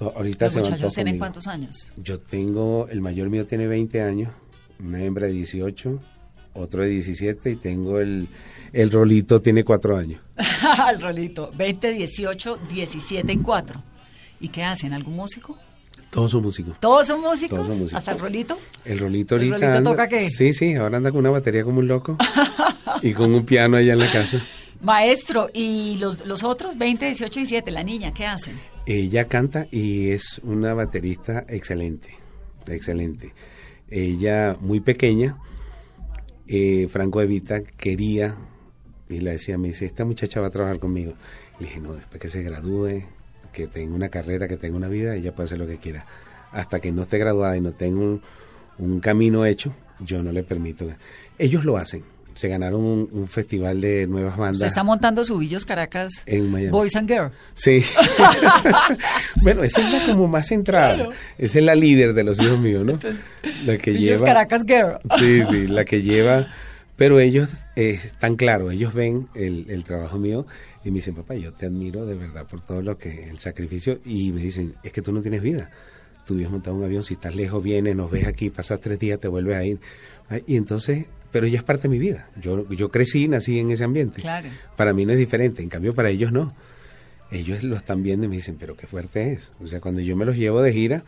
Ahorita 0.01 0.45
¿Los 0.47 0.53
se 0.55 0.61
muchachos 0.61 0.95
tienen 0.95 1.18
cuántos 1.18 1.47
años? 1.47 1.93
Yo 1.97 2.18
tengo, 2.18 2.86
el 2.91 3.01
mayor 3.01 3.30
mío 3.30 3.47
tiene 3.47 3.66
20 3.66 4.03
años, 4.03 4.30
una 4.85 5.03
hembra 5.03 5.26
de 5.26 5.33
18, 5.33 6.01
otro 6.55 6.83
de 6.83 6.89
17 6.89 7.51
y 7.51 7.57
tengo 7.57 7.99
el, 8.01 8.29
el 8.72 8.91
rolito, 8.91 9.41
tiene 9.43 9.64
4 9.64 9.97
años. 9.97 10.20
El 10.93 11.01
rolito, 11.01 11.51
20, 11.57 11.93
18, 11.93 12.57
17 12.72 13.33
y 13.33 13.37
4. 13.39 13.83
¿Y 14.41 14.49
qué 14.49 14.64
hacen? 14.64 14.93
¿Algún 14.93 15.14
músico? 15.16 15.57
Todos 16.11 16.31
son 16.31 16.43
músicos. 16.43 16.79
¿Todos 16.81 17.07
son 17.07 17.20
músicos? 17.20 17.51
Todos 17.59 17.66
son 17.68 17.79
músicos. 17.79 17.95
¿Hasta 17.99 18.12
el 18.12 18.18
rolito? 18.18 18.59
El 18.85 18.99
rolito 18.99 19.37
¿El 19.37 19.43
ahorita 19.53 19.57
rolito 19.59 19.79
anda- 19.79 19.91
toca 19.91 20.09
qué? 20.09 20.20
Sí, 20.31 20.53
sí, 20.53 20.74
ahora 20.74 20.97
anda 20.97 21.11
con 21.11 21.20
una 21.20 21.31
batería 21.31 21.64
como 21.64 21.81
un 21.81 21.89
loco 21.89 22.16
y 23.03 23.12
con 23.12 23.33
un 23.35 23.45
piano 23.45 23.76
allá 23.76 23.93
en 23.93 23.99
la 23.99 24.11
casa. 24.11 24.43
Maestro, 24.81 25.49
¿y 25.53 25.97
los, 25.97 26.24
los 26.24 26.45
otros 26.45 26.79
20, 26.79 27.05
18 27.07 27.41
y 27.41 27.43
17, 27.43 27.70
la 27.72 27.83
niña, 27.83 28.14
qué 28.14 28.26
hacen? 28.26 28.55
Ella 28.87 29.26
canta 29.26 29.66
y 29.70 30.11
es 30.11 30.41
una 30.45 30.72
baterista 30.72 31.45
excelente, 31.49 32.11
excelente. 32.68 33.35
Ella 33.91 34.57
muy 34.61 34.80
pequeña, 34.80 35.39
eh, 36.47 36.89
Franco 36.91 37.20
Evita 37.20 37.61
quería, 37.62 38.34
y 39.09 39.20
le 39.20 39.32
decía, 39.32 39.57
me 39.59 39.68
dice, 39.68 39.86
esta 39.86 40.05
muchacha 40.05 40.41
va 40.41 40.49
a 40.49 40.51
trabajar 40.51 40.78
conmigo. 40.78 41.14
Le 41.59 41.66
dije, 41.66 41.80
no, 41.80 41.95
después 41.95 42.20
que 42.20 42.28
se 42.28 42.43
gradúe, 42.43 43.05
que 43.53 43.66
tenga 43.66 43.95
una 43.95 44.09
carrera, 44.09 44.49
que 44.49 44.57
tenga 44.57 44.76
una 44.76 44.89
vida, 44.89 45.14
ella 45.14 45.34
puede 45.34 45.47
hacer 45.47 45.59
lo 45.59 45.66
que 45.66 45.78
quiera. 45.78 46.07
Hasta 46.53 46.80
que 46.80 46.93
no 46.93 47.03
esté 47.03 47.18
graduada 47.18 47.57
y 47.57 47.61
no 47.61 47.72
tenga 47.72 48.01
un, 48.01 48.22
un 48.78 49.01
camino 49.01 49.45
hecho, 49.45 49.74
yo 50.01 50.22
no 50.22 50.32
le 50.32 50.43
permito. 50.43 50.86
Ellos 51.39 51.64
lo 51.64 51.76
hacen. 51.76 52.05
Se 52.39 52.47
ganaron 52.47 52.84
un, 52.84 53.09
un 53.11 53.26
festival 53.26 53.80
de 53.80 54.07
nuevas 54.07 54.36
bandas. 54.36 54.59
Usted 54.59 54.68
está 54.68 54.84
montando 54.84 55.24
Subillos 55.24 55.66
Caracas 55.66 56.22
En 56.24 56.53
Miami. 56.53 56.70
Boys 56.70 56.95
and 56.95 57.11
Girls. 57.11 57.32
Sí. 57.55 57.82
bueno, 59.43 59.64
esa 59.64 59.80
es 59.80 59.93
la 59.93 60.07
como 60.07 60.28
más 60.28 60.47
centrada. 60.47 61.09
Esa 61.36 61.59
es 61.59 61.64
la 61.64 61.74
líder 61.74 62.14
de 62.14 62.22
los 62.22 62.39
hijos 62.39 62.61
míos, 62.61 62.86
¿no? 62.86 62.97
La 63.66 63.76
que 63.76 63.93
Subillos 63.93 64.20
lleva. 64.20 64.26
Caracas 64.26 64.62
Girl. 64.64 64.99
Sí, 65.18 65.43
sí, 65.51 65.66
la 65.66 65.84
que 65.84 66.01
lleva. 66.01 66.47
Pero 66.95 67.18
ellos 67.18 67.51
eh, 67.74 67.91
están 67.91 68.36
claros, 68.36 68.72
ellos 68.72 68.95
ven 68.95 69.26
el, 69.34 69.66
el 69.68 69.82
trabajo 69.82 70.16
mío 70.18 70.47
y 70.84 70.91
me 70.93 70.97
dicen, 70.97 71.16
papá, 71.16 71.34
yo 71.34 71.53
te 71.53 71.66
admiro 71.66 72.07
de 72.07 72.14
verdad 72.14 72.47
por 72.47 72.61
todo 72.61 72.82
lo 72.82 72.97
que, 72.99 73.30
el 73.30 73.39
sacrificio. 73.41 73.99
Y 74.05 74.30
me 74.30 74.43
dicen, 74.43 74.76
es 74.84 74.93
que 74.93 75.03
tú 75.03 75.11
no 75.11 75.22
tienes 75.22 75.43
vida. 75.43 75.72
Tú 76.24 76.34
vives 76.34 76.53
montado 76.53 76.76
un 76.76 76.84
avión, 76.84 77.03
si 77.03 77.14
estás 77.14 77.34
lejos, 77.34 77.64
vienes, 77.64 77.97
nos 77.97 78.12
ves 78.12 78.28
aquí, 78.28 78.49
pasas 78.51 78.80
tres 78.80 79.01
días, 79.01 79.18
te 79.18 79.26
vuelves 79.26 79.57
a 79.57 79.64
ir. 79.64 79.80
Y 80.47 80.57
entonces, 80.57 81.07
pero 81.31 81.47
ella 81.47 81.59
es 81.59 81.64
parte 81.64 81.83
de 81.83 81.89
mi 81.91 81.99
vida. 81.99 82.29
Yo, 82.41 82.68
yo 82.70 82.91
crecí, 82.91 83.29
nací 83.29 83.59
en 83.59 83.70
ese 83.70 83.85
ambiente. 83.85 84.20
Claro. 84.20 84.49
Para 84.76 84.93
mí 84.93 85.05
no 85.07 85.12
es 85.12 85.18
diferente, 85.18 85.62
en 85.62 85.68
cambio 85.68 85.95
para 85.95 86.11
ellos 86.11 86.33
no. 86.33 86.55
Ellos 87.31 87.62
lo 87.64 87.76
están 87.76 88.03
viendo 88.03 88.24
y 88.24 88.29
me 88.29 88.37
dicen, 88.37 88.57
pero 88.59 88.74
qué 88.76 88.87
fuerte 88.87 89.33
es. 89.33 89.53
O 89.61 89.66
sea, 89.66 89.81
cuando 89.81 90.01
yo 90.01 90.16
me 90.16 90.24
los 90.24 90.37
llevo 90.37 90.62
de 90.62 90.72
gira, 90.72 91.05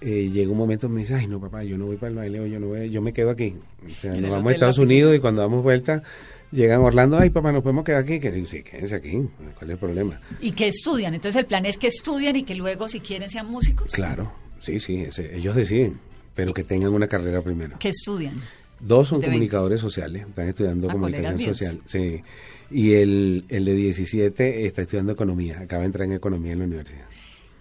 eh, 0.00 0.30
llega 0.32 0.50
un 0.50 0.56
momento 0.56 0.86
y 0.86 0.90
me 0.90 1.00
dice, 1.00 1.14
ay 1.14 1.26
no 1.26 1.38
papá, 1.38 1.62
yo 1.64 1.76
no 1.76 1.84
voy 1.84 1.96
para 1.96 2.08
el 2.10 2.16
baile, 2.16 2.50
yo 2.50 2.58
no 2.58 2.68
voy, 2.68 2.88
yo 2.90 3.02
me 3.02 3.12
quedo 3.12 3.28
aquí. 3.30 3.54
O 3.86 3.90
sea, 3.90 4.14
nos 4.14 4.30
vamos 4.30 4.50
a 4.50 4.54
Estados. 4.54 4.78
Unidos 4.78 5.14
y 5.14 5.18
cuando 5.18 5.42
damos 5.42 5.62
vuelta, 5.62 6.02
llegan 6.50 6.80
a 6.80 6.84
Orlando, 6.84 7.18
ay 7.18 7.28
papá, 7.28 7.52
nos 7.52 7.62
podemos 7.62 7.84
quedar 7.84 8.00
aquí. 8.00 8.18
Que 8.18 8.32
digo, 8.32 8.46
sí, 8.46 8.62
quédense 8.62 8.94
aquí, 8.94 9.10
¿cuál 9.58 9.68
es 9.68 9.74
el 9.74 9.76
problema? 9.78 10.18
¿Y 10.40 10.52
que 10.52 10.68
estudian? 10.68 11.12
Entonces 11.12 11.38
el 11.38 11.44
plan 11.44 11.66
es 11.66 11.76
que 11.76 11.88
estudian 11.88 12.36
y 12.36 12.44
que 12.44 12.54
luego, 12.54 12.88
si 12.88 13.00
quieren, 13.00 13.28
sean 13.28 13.46
músicos. 13.50 13.92
Claro, 13.92 14.32
sí, 14.60 14.78
sí, 14.80 15.02
ese- 15.02 15.36
ellos 15.36 15.54
deciden, 15.54 16.00
pero 16.34 16.54
que 16.54 16.64
tengan 16.64 16.94
una 16.94 17.06
carrera 17.06 17.42
primero. 17.42 17.76
¿Qué 17.78 17.90
estudian? 17.90 18.32
Dos 18.80 19.08
son 19.08 19.20
De 19.20 19.26
20. 19.26 19.36
comunicadores 19.36 19.80
sociales, 19.80 20.26
están 20.26 20.48
estudiando 20.48 20.88
Ah, 20.88 20.92
comunicación 20.92 21.40
social. 21.40 21.80
Sí. 21.86 22.22
Y 22.70 22.94
el, 22.94 23.44
el 23.48 23.64
de 23.64 23.74
17 23.74 24.66
está 24.66 24.82
estudiando 24.82 25.12
economía, 25.12 25.58
acaba 25.60 25.80
de 25.80 25.86
entrar 25.86 26.06
en 26.06 26.12
economía 26.14 26.52
en 26.52 26.60
la 26.60 26.64
universidad. 26.66 27.04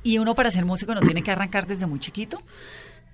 ¿Y 0.03 0.17
uno 0.17 0.33
para 0.35 0.49
ser 0.51 0.65
músico 0.65 0.93
no 0.95 1.01
tiene 1.01 1.21
que 1.23 1.31
arrancar 1.31 1.67
desde 1.67 1.85
muy 1.87 1.99
chiquito? 1.99 2.37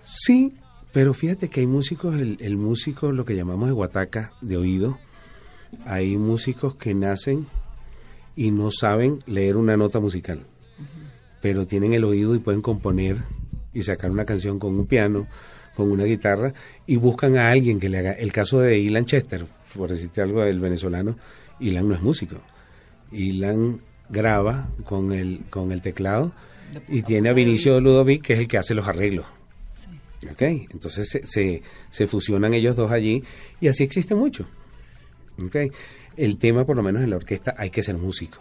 Sí, 0.03 0.55
pero 0.93 1.13
fíjate 1.13 1.49
que 1.49 1.61
hay 1.61 1.67
músicos, 1.67 2.15
el, 2.19 2.37
el 2.41 2.57
músico, 2.57 3.11
lo 3.11 3.25
que 3.25 3.35
llamamos 3.35 3.67
de 3.69 3.73
guataca, 3.73 4.33
de 4.41 4.57
oído, 4.57 4.99
hay 5.85 6.15
músicos 6.17 6.75
que 6.75 6.93
nacen 6.93 7.47
y 8.35 8.51
no 8.51 8.69
saben 8.71 9.19
leer 9.25 9.57
una 9.57 9.77
nota 9.77 9.99
musical, 9.99 10.45
pero 11.41 11.65
tienen 11.65 11.93
el 11.93 12.03
oído 12.03 12.35
y 12.35 12.39
pueden 12.39 12.61
componer 12.61 13.17
y 13.73 13.81
sacar 13.83 14.11
una 14.11 14.25
canción 14.25 14.59
con 14.59 14.75
un 14.77 14.85
piano, 14.85 15.27
con 15.75 15.91
una 15.91 16.05
guitarra, 16.05 16.53
y 16.87 16.95
buscan 16.95 17.37
a 17.37 17.51
alguien 17.51 17.79
que 17.79 17.89
le 17.89 17.99
haga. 17.99 18.11
El 18.13 18.31
caso 18.31 18.59
de 18.59 18.77
Ilan 18.79 19.05
Chester, 19.05 19.45
por 19.75 19.89
decirte 19.91 20.21
algo 20.21 20.41
del 20.41 20.59
venezolano, 20.59 21.17
Ilan 21.59 21.87
no 21.87 21.95
es 21.95 22.01
músico. 22.01 22.37
Ilan 23.11 23.81
graba 24.09 24.69
con 24.85 25.11
el, 25.11 25.41
con 25.49 25.71
el 25.71 25.81
teclado 25.81 26.33
y 26.87 27.01
tiene 27.01 27.29
a 27.29 27.33
Vinicio 27.33 27.79
Ludovic, 27.79 28.21
que 28.21 28.33
es 28.33 28.39
el 28.39 28.47
que 28.47 28.57
hace 28.57 28.73
los 28.73 28.87
arreglos. 28.87 29.25
¿Ok? 30.31 30.41
Entonces 30.41 31.07
se, 31.09 31.27
se, 31.27 31.61
se 31.89 32.07
fusionan 32.07 32.53
ellos 32.53 32.75
dos 32.75 32.91
allí 32.91 33.23
y 33.61 33.67
así 33.67 33.83
existe 33.83 34.15
mucho. 34.15 34.47
¿Ok? 35.43 35.55
El 36.17 36.37
tema, 36.37 36.65
por 36.65 36.77
lo 36.77 36.83
menos 36.83 37.03
en 37.03 37.09
la 37.09 37.17
orquesta, 37.17 37.53
hay 37.57 37.69
que 37.69 37.83
ser 37.83 37.97
músico, 37.97 38.39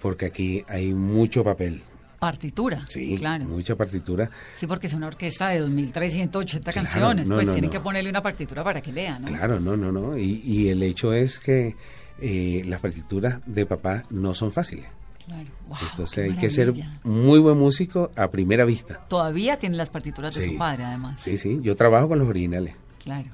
porque 0.00 0.26
aquí 0.26 0.62
hay 0.68 0.92
mucho 0.92 1.42
papel. 1.42 1.82
Partitura. 2.22 2.82
Sí, 2.88 3.16
claro. 3.18 3.44
mucha 3.46 3.74
partitura. 3.74 4.30
Sí, 4.54 4.68
porque 4.68 4.86
es 4.86 4.92
una 4.94 5.08
orquesta 5.08 5.48
de 5.48 5.60
2.380 5.66 6.60
Claro, 6.62 6.72
canciones. 6.72 7.26
no, 7.26 7.34
pues 7.34 7.48
no, 7.48 7.52
tienen 7.54 7.68
no. 7.68 7.72
que 7.72 7.80
ponerle 7.80 8.08
una 8.10 8.22
partitura 8.22 8.62
para 8.62 8.80
que 8.80 8.92
lea, 8.92 9.18
¿no? 9.18 9.26
Claro, 9.26 9.58
no, 9.58 9.76
no, 9.76 9.90
no. 9.90 10.16
Y, 10.16 10.40
y 10.44 10.68
el 10.68 10.80
hecho 10.84 11.12
es 11.12 11.40
que 11.40 11.74
eh, 12.20 12.62
las 12.66 12.80
partituras 12.80 13.40
de 13.44 13.66
papá 13.66 14.04
no 14.10 14.34
son 14.34 14.52
fáciles. 14.52 14.86
Claro. 15.26 15.48
Wow, 15.68 15.78
Entonces 15.90 16.30
hay 16.30 16.36
que 16.36 16.48
ser 16.48 16.72
muy 17.02 17.40
buen 17.40 17.58
músico 17.58 18.12
a 18.16 18.30
primera 18.30 18.64
vista. 18.64 19.00
Todavía 19.08 19.56
tiene 19.56 19.76
las 19.76 19.88
partituras 19.90 20.32
de 20.36 20.42
Sí. 20.42 20.50
su 20.50 20.56
padre, 20.58 20.84
además. 20.84 21.20
Sí, 21.20 21.36
sí, 21.38 21.58
yo 21.60 21.74
trabajo 21.74 22.06
con 22.08 22.20
los 22.20 22.28
originales. 22.28 22.74
Claro. 23.02 23.30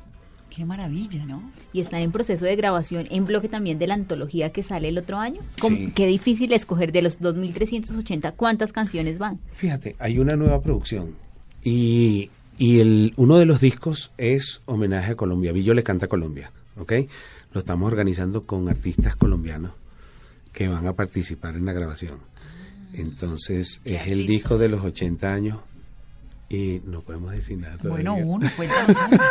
Qué 0.59 0.65
maravilla, 0.65 1.25
¿no? 1.25 1.41
Y 1.73 1.81
está 1.81 2.01
en 2.01 2.11
proceso 2.11 2.45
de 2.45 2.57
grabación 2.57 3.07
en 3.13 3.25
bloque 3.27 3.49
también 3.49 3.79
de 3.79 3.87
la 3.87 3.95
antología 3.95 4.51
que 4.51 4.65
sale 4.65 4.89
el 4.89 4.99
otro 4.99 5.17
año. 5.19 5.41
¿Cómo- 5.61 5.77
Sí. 5.77 5.93
Qué 5.95 6.09
difícil 6.09 6.53
escoger 6.53 6.91
de 6.91 7.01
los 7.03 7.21
2.380 7.21 8.33
cuántas 8.35 8.73
canciones 8.73 9.21
van. 9.21 9.39
Fíjate, 9.53 9.95
hay 10.01 10.19
una 10.19 10.35
nueva 10.35 10.61
producción 10.61 11.15
y, 11.63 12.31
y 12.59 12.81
el, 12.81 13.13
uno 13.17 13.39
de 13.39 13.47
los 13.47 13.61
discos 13.61 14.11
es 14.19 14.63
homenaje 14.67 15.13
a 15.13 15.15
Colombia. 15.15 15.53
Villo 15.53 15.75
le 15.75 15.85
canta 15.85 16.07
a 16.07 16.09
Colombia, 16.09 16.51
¿ok? 16.77 16.93
Lo 17.53 17.61
estamos 17.61 17.87
organizando 17.93 18.45
con 18.45 18.69
artistas 18.69 19.15
colombianos 19.15 19.71
que 20.53 20.67
van 20.67 20.89
a 20.89 20.95
participar 20.95 21.55
en 21.55 21.67
la 21.67 21.73
grabación. 21.73 22.19
Entonces 22.95 23.81
es 23.85 24.09
el 24.09 24.27
disco 24.27 24.59
de 24.59 24.69
los 24.69 24.83
80 24.83 25.33
años 25.33 25.59
y 26.49 26.81
no 26.85 27.03
podemos 27.03 27.33
decir 27.33 27.59
nada 27.59 27.77
todavía. 27.77 28.11
Bueno, 28.11 28.27
uno, 28.27 28.51
cuéntanos 28.57 28.97
uno. 29.11 29.23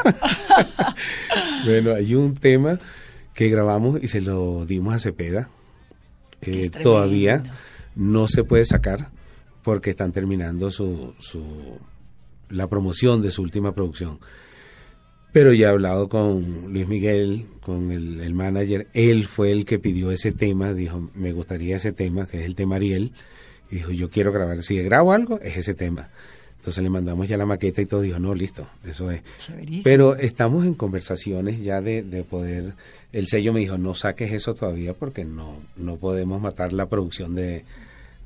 Bueno, 1.66 1.94
hay 1.96 2.16
un 2.16 2.36
tema 2.36 2.80
que 3.34 3.50
grabamos 3.50 4.02
y 4.02 4.08
se 4.08 4.22
lo 4.22 4.66
dimos 4.66 4.94
a 4.94 5.00
Cepeda. 5.00 5.50
Eh, 6.42 6.70
todavía 6.70 7.44
no 7.96 8.28
se 8.28 8.44
puede 8.44 8.66
sacar 8.66 9.10
porque 9.64 9.90
están 9.90 10.12
terminando 10.12 10.70
su, 10.70 11.14
su 11.20 11.44
la 12.50 12.68
promoción 12.68 13.22
de 13.22 13.32
su 13.32 13.42
última 13.42 13.74
producción. 13.74 14.20
Pero 15.34 15.54
ya 15.54 15.68
he 15.68 15.72
hablado 15.72 16.10
con 16.10 16.72
Luis 16.72 16.88
Miguel, 16.88 17.46
con 17.62 17.92
el, 17.92 18.22
el 18.22 18.34
manager. 18.34 18.88
Él 18.94 19.26
fue 19.26 19.52
el 19.52 19.66
que 19.66 19.78
pidió 19.78 20.12
ese 20.12 20.32
tema. 20.32 20.74
Dijo, 20.74 21.10
me 21.16 21.34
gustaría 21.34 21.76
ese 21.76 21.92
tema, 21.92 22.26
que 22.26 22.40
es 22.40 22.46
el 22.46 22.56
tema 22.56 22.78
Ariel. 22.78 23.12
Y 23.70 23.76
dijo, 23.76 23.92
yo 23.92 24.10
quiero 24.10 24.32
grabar. 24.32 24.64
Si 24.64 24.82
grabo 24.82 25.12
algo, 25.12 25.40
es 25.42 25.58
ese 25.58 25.74
tema. 25.74 26.10
Entonces 26.58 26.84
le 26.84 26.90
mandamos 26.90 27.28
ya 27.28 27.38
la 27.38 27.46
maqueta 27.46 27.82
y 27.82 27.86
todo. 27.86 28.02
Dijo, 28.02 28.20
no, 28.20 28.34
listo, 28.36 28.68
eso 28.84 29.12
es. 29.12 29.22
Chéverísimo. 29.38 29.84
Pero 29.84 30.16
estamos 30.16 30.66
en 30.66 30.74
conversaciones 30.74 31.62
ya 31.62 31.82
de, 31.82 32.04
de 32.04 32.24
poder. 32.24 32.74
El 33.14 33.28
sello 33.28 33.54
me 33.54 33.62
dijo, 33.62 33.78
no 33.78 33.96
saques 33.96 34.32
eso 34.32 34.54
todavía 34.56 34.94
porque 34.94 35.24
no, 35.24 35.58
no 35.76 35.98
podemos 35.98 36.42
matar 36.42 36.74
la 36.74 36.88
producción 36.88 37.36
de, 37.36 37.64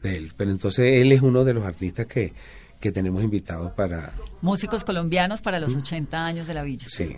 de 0.02 0.16
él. 0.16 0.32
Pero 0.36 0.52
entonces 0.52 1.02
él 1.02 1.12
es 1.12 1.22
uno 1.22 1.44
de 1.44 1.54
los 1.54 1.66
artistas 1.66 2.08
que, 2.08 2.34
que 2.80 2.92
tenemos 2.92 3.24
invitados 3.24 3.72
para. 3.74 4.12
Músicos 4.42 4.84
colombianos 4.84 5.42
para 5.42 5.60
los 5.60 5.74
80 5.74 6.26
años 6.26 6.48
de 6.48 6.54
la 6.54 6.64
villa. 6.64 6.88
Sí. 6.90 7.16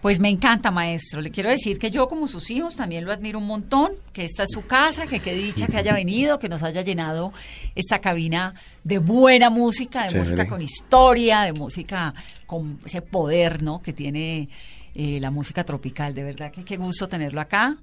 Pues 0.00 0.20
me 0.20 0.28
encanta, 0.28 0.70
maestro. 0.70 1.20
Le 1.20 1.30
quiero 1.32 1.50
decir 1.50 1.78
que 1.78 1.90
yo, 1.90 2.06
como 2.06 2.28
sus 2.28 2.50
hijos, 2.50 2.76
también 2.76 3.04
lo 3.04 3.10
admiro 3.12 3.38
un 3.40 3.46
montón, 3.48 3.90
que 4.12 4.24
esta 4.24 4.44
es 4.44 4.50
su 4.52 4.64
casa, 4.64 5.08
que 5.08 5.18
qué 5.18 5.34
dicha 5.34 5.66
que 5.66 5.76
haya 5.76 5.92
venido, 5.92 6.38
que 6.38 6.48
nos 6.48 6.62
haya 6.62 6.82
llenado 6.82 7.32
esta 7.74 8.00
cabina 8.00 8.54
de 8.84 8.98
buena 8.98 9.50
música, 9.50 10.06
de 10.08 10.16
música 10.18 10.46
con 10.46 10.62
historia, 10.62 11.42
de 11.42 11.52
música 11.52 12.14
con 12.46 12.78
ese 12.84 13.02
poder, 13.02 13.60
¿no? 13.62 13.82
Que 13.82 13.92
tiene 13.92 14.48
eh, 14.94 15.18
la 15.20 15.32
música 15.32 15.64
tropical. 15.64 16.14
De 16.14 16.22
verdad 16.22 16.52
que 16.52 16.64
qué 16.64 16.76
gusto 16.76 17.08
tenerlo 17.08 17.40
acá. 17.40 17.76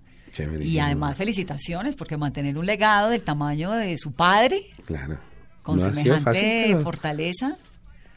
Y 0.61 0.79
además 0.79 1.17
felicitaciones, 1.17 1.95
porque 1.97 2.15
mantener 2.17 2.57
un 2.57 2.65
legado 2.65 3.09
del 3.09 3.23
tamaño 3.23 3.71
de 3.71 3.97
su 3.97 4.13
padre, 4.13 4.61
Claro. 4.85 5.17
con 5.63 5.77
No 5.77 5.83
semejante 5.83 6.23
fácil, 6.23 6.43
pero- 6.67 6.81
fortaleza. 6.81 7.57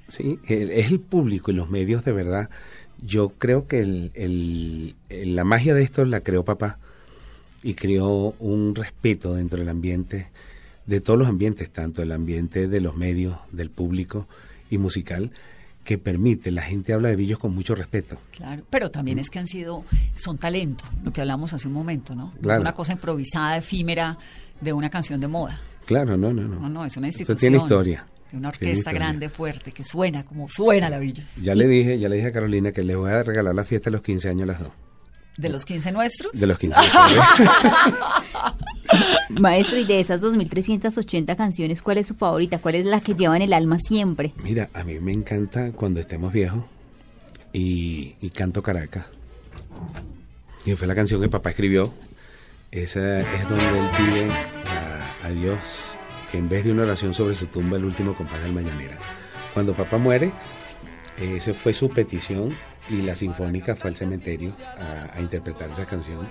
Sí, 0.08 0.38
el- 0.46 0.70
es 0.70 0.90
el 0.90 1.00
público 1.00 1.50
y 1.50 1.54
los 1.54 1.68
medios 1.68 2.04
de 2.04 2.12
verdad. 2.12 2.48
Yo 3.02 3.30
creo 3.30 3.66
que 3.66 3.80
el, 3.80 4.10
el- 4.14 4.94
la 5.36 5.44
magia 5.44 5.74
de 5.74 5.82
esto 5.82 6.04
la 6.04 6.20
creó 6.20 6.44
papá 6.44 6.78
y 7.62 7.74
creó 7.74 8.34
un 8.38 8.74
respeto 8.74 9.34
dentro 9.34 9.58
del 9.58 9.68
ambiente, 9.68 10.28
de 10.86 11.00
todos 11.00 11.18
los 11.18 11.28
ambientes, 11.28 11.70
tanto 11.70 12.02
el 12.02 12.12
ambiente 12.12 12.66
de 12.68 12.80
los 12.80 12.96
medios, 12.96 13.36
del 13.52 13.70
público 13.70 14.26
y 14.70 14.78
musical, 14.78 15.30
que 15.84 15.96
permite, 15.96 16.50
la 16.50 16.62
gente 16.62 16.92
habla 16.92 17.08
de 17.08 17.16
Villos 17.16 17.38
con 17.38 17.54
mucho 17.54 17.74
respeto. 17.74 18.18
Claro, 18.32 18.62
pero 18.68 18.90
también 18.90 19.18
es 19.18 19.30
que 19.30 19.38
han 19.38 19.48
sido, 19.48 19.84
son 20.14 20.36
talento, 20.36 20.84
lo 21.02 21.12
que 21.12 21.20
hablamos 21.22 21.52
hace 21.54 21.66
un 21.68 21.74
momento, 21.74 22.14
¿no? 22.14 22.24
No 22.26 22.32
Es 22.34 22.40
Claro. 22.42 22.60
una 22.60 22.74
cosa 22.74 22.92
improvisada, 22.92 23.56
efímera, 23.56 24.18
de 24.60 24.72
una 24.72 24.90
canción 24.90 25.20
de 25.20 25.28
moda. 25.28 25.58
Claro, 25.86 26.16
no, 26.18 26.32
no, 26.34 26.42
no. 26.42 26.60
No, 26.60 26.68
no, 26.68 26.84
es 26.84 26.96
una 26.98 27.08
Esto 27.08 27.22
institución. 27.22 27.38
tiene 27.38 27.56
historia. 27.56 28.06
De 28.30 28.36
una 28.36 28.48
orquesta 28.48 28.92
grande, 28.92 29.28
fuerte, 29.28 29.72
que 29.72 29.84
suena 29.84 30.24
como 30.24 30.48
suena 30.48 30.90
la 30.90 30.98
Villas. 30.98 31.36
Ya 31.42 31.54
le 31.54 31.66
dije, 31.66 31.98
ya 31.98 32.08
le 32.08 32.16
dije 32.16 32.28
a 32.28 32.32
Carolina 32.32 32.72
que 32.72 32.82
le 32.82 32.94
voy 32.94 33.10
a 33.10 33.22
regalar 33.22 33.54
la 33.54 33.64
fiesta 33.64 33.90
de 33.90 33.92
los 33.92 34.02
15 34.02 34.28
años 34.28 34.42
a 34.42 34.46
las 34.46 34.60
dos. 34.60 34.72
De 35.38 35.48
los 35.48 35.64
15 35.64 35.92
nuestros. 35.92 36.32
De 36.32 36.46
los 36.46 36.58
15 36.58 36.78
años. 36.78 37.24
Maestro, 39.30 39.78
y 39.78 39.84
de 39.84 40.00
esas 40.00 40.20
2.380 40.20 41.36
canciones, 41.36 41.80
¿cuál 41.82 41.98
es 41.98 42.08
su 42.08 42.14
favorita? 42.14 42.58
¿Cuál 42.58 42.74
es 42.76 42.86
la 42.86 43.00
que 43.00 43.14
lleva 43.14 43.36
en 43.36 43.42
el 43.42 43.52
alma 43.52 43.78
siempre? 43.78 44.32
Mira, 44.42 44.68
a 44.74 44.84
mí 44.84 44.98
me 45.00 45.12
encanta 45.12 45.72
cuando 45.72 46.00
estemos 46.00 46.32
viejos 46.32 46.64
y, 47.52 48.16
y 48.20 48.30
canto 48.30 48.62
Caracas. 48.62 49.06
Y 50.66 50.74
fue 50.74 50.88
la 50.88 50.94
canción 50.94 51.20
que 51.20 51.28
papá 51.28 51.50
escribió. 51.50 51.92
Esa 52.70 53.20
es 53.20 53.48
donde 53.48 53.64
él 53.64 53.88
pide 53.96 54.28
a, 54.30 55.26
a 55.26 55.30
Dios 55.30 55.58
que 56.30 56.38
en 56.38 56.48
vez 56.48 56.64
de 56.64 56.72
una 56.72 56.82
oración 56.82 57.14
sobre 57.14 57.34
su 57.34 57.46
tumba, 57.46 57.76
el 57.76 57.84
último 57.84 58.14
compás 58.14 58.42
del 58.42 58.52
mañanera. 58.52 58.98
Cuando 59.54 59.74
papá 59.74 59.98
muere, 59.98 60.32
esa 61.20 61.54
fue 61.54 61.72
su 61.72 61.90
petición 61.90 62.54
y 62.90 63.02
la 63.02 63.14
sinfónica 63.14 63.74
fue 63.74 63.90
al 63.90 63.96
cementerio 63.96 64.52
a, 64.78 65.16
a 65.16 65.20
interpretar 65.20 65.70
esa 65.70 65.84
canción 65.84 66.28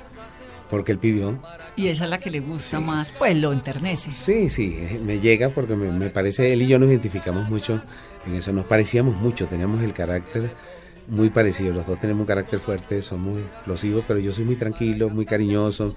porque 0.69 0.91
él 0.91 0.97
pidió 0.97 1.39
Y 1.75 1.87
esa 1.87 2.05
es 2.05 2.09
la 2.09 2.19
que 2.19 2.29
le 2.29 2.39
gusta 2.39 2.79
más, 2.79 3.13
pues 3.13 3.35
lo 3.35 3.53
enternece. 3.53 4.11
Sí, 4.11 4.49
sí, 4.49 4.77
eh, 4.79 4.99
me 5.03 5.19
llega 5.19 5.49
porque 5.49 5.75
me, 5.75 5.91
me 5.91 6.09
parece, 6.09 6.51
él 6.53 6.61
y 6.61 6.67
yo 6.67 6.79
nos 6.79 6.89
identificamos 6.89 7.49
mucho 7.49 7.81
en 8.25 8.35
eso, 8.35 8.51
nos 8.51 8.65
parecíamos 8.65 9.15
mucho, 9.15 9.47
teníamos 9.47 9.81
el 9.83 9.93
carácter 9.93 10.51
muy 11.07 11.29
parecido, 11.29 11.73
los 11.73 11.87
dos 11.87 11.99
tenemos 11.99 12.21
un 12.21 12.27
carácter 12.27 12.59
fuerte, 12.59 13.01
somos 13.01 13.39
explosivos, 13.39 14.03
pero 14.07 14.19
yo 14.19 14.31
soy 14.31 14.43
muy 14.43 14.55
tranquilo, 14.55 15.09
muy 15.09 15.25
cariñoso, 15.25 15.95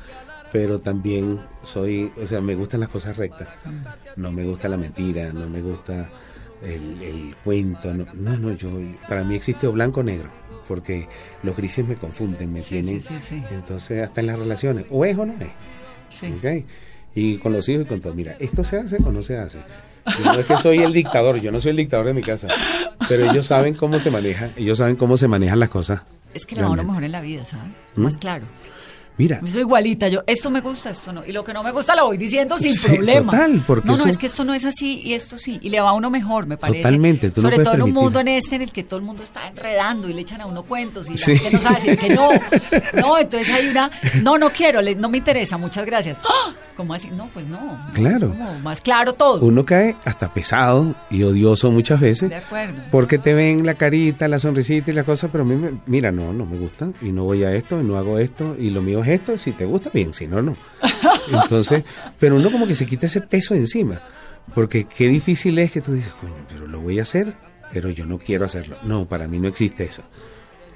pero 0.53 0.81
también 0.81 1.41
soy, 1.63 2.13
o 2.21 2.27
sea, 2.27 2.41
me 2.41 2.55
gustan 2.55 2.81
las 2.81 2.89
cosas 2.89 3.17
rectas, 3.17 3.49
no 4.17 4.33
me 4.33 4.45
gusta 4.45 4.69
la 4.69 4.77
mentira, 4.77 5.33
no 5.33 5.49
me 5.49 5.61
gusta 5.63 6.11
el, 6.63 7.03
el 7.03 7.37
cuento, 7.45 7.95
no, 7.95 8.07
no, 8.15 8.37
no, 8.37 8.53
yo, 8.57 8.71
para 9.09 9.25
mí 9.25 9.35
existe 9.35 9.67
o 9.67 9.73
blanco 9.73 10.01
o 10.01 10.03
negro, 10.03 10.29
porque 10.69 11.09
los 11.43 11.57
grises 11.57 11.87
me 11.87 11.97
confunden, 11.97 12.53
me 12.53 12.63
Sí, 12.63 12.71
tienen, 12.71 13.01
sí, 13.01 13.09
sí, 13.21 13.21
sí. 13.29 13.43
entonces 13.51 14.03
hasta 14.03 14.21
en 14.21 14.27
las 14.29 14.39
relaciones, 14.39 14.87
o 14.91 15.05
es 15.05 15.17
o 15.19 15.27
no 15.27 15.35
es. 15.41 15.51
Sí. 16.09 16.27
¿ok? 16.27 16.65
Y 17.15 17.37
con 17.39 17.53
los 17.53 17.69
hijos 17.69 17.87
y 17.87 17.89
con 17.89 18.01
todo. 18.01 18.15
Mira, 18.15 18.37
¿esto 18.39 18.63
se 18.63 18.79
hace 18.79 18.97
o 19.05 19.11
no 19.13 19.23
se 19.23 19.37
hace? 19.37 19.59
No 20.25 20.33
es 20.35 20.47
que 20.47 20.57
soy 20.59 20.79
el 20.79 20.93
dictador, 20.93 21.41
yo 21.41 21.51
no 21.53 21.61
soy 21.61 21.71
el 21.71 21.77
dictador 21.77 22.07
de 22.07 22.15
mi 22.15 22.23
casa. 22.23 22.49
Pero 23.09 23.31
ellos 23.31 23.47
saben 23.49 23.75
cómo 23.75 23.99
se 23.99 24.11
maneja, 24.13 24.51
ellos 24.57 24.79
saben 24.79 24.95
cómo 24.97 25.17
se 25.17 25.27
manejan 25.29 25.59
las 25.59 25.71
cosas. 25.71 26.03
Es 26.35 26.47
que 26.47 26.55
le 26.55 26.63
va 26.63 26.69
a 26.69 26.71
uno 26.71 26.83
realmente. 26.83 26.89
mejor 26.93 27.05
en 27.05 27.13
la 27.13 27.21
vida, 27.21 27.45
¿sabes? 27.45 27.67
¿Mm? 27.97 28.03
Más 28.03 28.17
claro. 28.17 28.45
Mira, 29.21 29.39
Yo 29.43 29.49
soy 29.53 29.61
igualita, 29.61 30.09
yo, 30.09 30.23
esto 30.27 30.49
me 30.49 30.63
gusta, 30.63 30.89
esto 30.89 31.13
no. 31.13 31.27
Y 31.27 31.33
lo 31.33 31.45
que 31.45 31.53
no 31.53 31.63
me 31.63 31.73
gusta 31.73 31.95
lo 31.95 32.07
voy 32.07 32.17
diciendo 32.17 32.57
sin 32.57 32.73
Sí, 32.73 32.89
problema. 32.97 33.31
total, 33.33 33.63
porque 33.67 33.87
no, 33.87 33.97
no, 33.99 34.07
es 34.07 34.17
que 34.17 34.27
esto 34.29 34.45
no 34.45 34.55
es 34.55 34.65
así 34.65 35.03
y 35.05 35.13
esto 35.13 35.37
sí. 35.37 35.59
Y 35.63 35.69
le 35.69 35.79
va 35.81 35.91
a 35.91 35.93
uno 35.93 36.09
mejor, 36.09 36.47
me 36.47 36.57
parece. 36.57 36.79
Totalmente, 36.79 37.31
tú 37.31 37.43
Sobre 37.43 37.59
todo 37.59 37.75
en 37.75 37.83
un 37.83 37.93
mundo 37.93 38.19
en 38.21 38.29
este 38.29 38.57
en 38.57 38.63
el 38.63 38.73
que 38.73 38.83
todo 38.83 38.99
el 38.99 39.05
mundo 39.05 39.23
está 39.23 39.47
enredando 39.47 40.09
y 40.09 40.15
le 40.15 40.23
echan 40.23 40.41
a 40.41 40.47
uno 40.47 40.63
cuentos 40.63 41.09
y 41.11 41.13
la 41.13 41.19
Sí. 41.19 41.37
gente 41.37 41.57
no 41.57 41.61
sabe 41.61 41.75
decir 41.77 41.99
que 41.99 42.09
no. 42.15 42.31
No, 42.95 43.19
entonces 43.19 43.53
hay 43.53 43.69
una, 43.69 43.91
no, 44.23 44.39
no 44.39 44.49
quiero, 44.51 44.81
no 44.97 45.09
me 45.11 45.19
interesa, 45.19 45.59
muchas 45.59 45.85
gracias. 45.85 46.17
¡Ah! 46.25 46.55
¿Cómo 46.77 46.95
así? 46.95 47.09
No, 47.11 47.29
pues 47.35 47.47
no. 47.47 47.61
no, 47.61 47.93
Claro. 47.93 48.17
es 48.17 48.25
como 48.25 48.59
más 48.61 48.81
claro 48.81 49.13
todo. 49.13 49.45
uno 49.45 49.67
cae 49.67 49.97
hasta 50.07 50.33
pesado 50.33 50.95
y 51.11 51.23
odioso 51.25 51.71
muchas 51.71 52.01
veces. 52.01 52.31
De 52.31 52.37
acuerdo. 52.37 52.81
Porque 52.91 53.19
te 53.19 53.35
ven 53.35 53.67
la 53.67 53.75
carita, 53.75 54.27
la 54.29 54.39
sonrisita 54.39 54.91
y 54.91 54.95
la 54.95 55.05
cosa, 55.05 55.29
pero 55.29 55.45
a 55.45 55.47
mí, 55.47 55.57
me- 55.57 55.73
mira, 55.87 56.11
no, 56.11 56.33
no 56.33 56.47
me 56.47 56.57
gusta 56.57 56.89
y 57.03 57.13
no 57.13 57.25
voy 57.25 57.45
a 57.45 57.53
esto 57.53 57.79
y 57.81 57.85
no 57.85 57.99
hago 57.99 58.19
esto 58.19 58.57
y 58.59 58.71
lo 58.71 58.81
mío 58.81 59.05
es 59.05 59.10
esto. 59.11 59.37
Si 59.39 59.53
te 59.53 59.65
gusta, 59.65 59.91
bien, 59.93 60.15
si 60.15 60.27
no, 60.27 60.41
no. 60.43 60.57
Entonces, 61.33 61.85
pero 62.19 62.37
uno 62.37 62.51
como 62.51 62.67
que 62.67 62.75
se 62.75 62.87
quita 62.87 63.07
ese 63.07 63.21
peso 63.21 63.55
de 63.55 63.61
encima. 63.61 64.01
Porque 64.55 64.85
qué 64.85 65.09
difícil 65.09 65.59
es 65.59 65.73
que 65.73 65.81
tú 65.81 65.93
dices, 65.93 66.13
coño, 66.21 66.35
pero 66.49 66.67
lo 66.67 66.81
voy 66.81 66.99
a 66.99 67.03
hacer, 67.03 67.35
pero 67.73 67.91
yo 67.91 68.07
no 68.07 68.19
quiero 68.19 68.45
hacerlo. 68.45 68.77
No, 68.83 69.05
para 69.07 69.29
mí 69.29 69.39
no 69.39 69.49
existe 69.49 69.85
eso. 69.85 70.03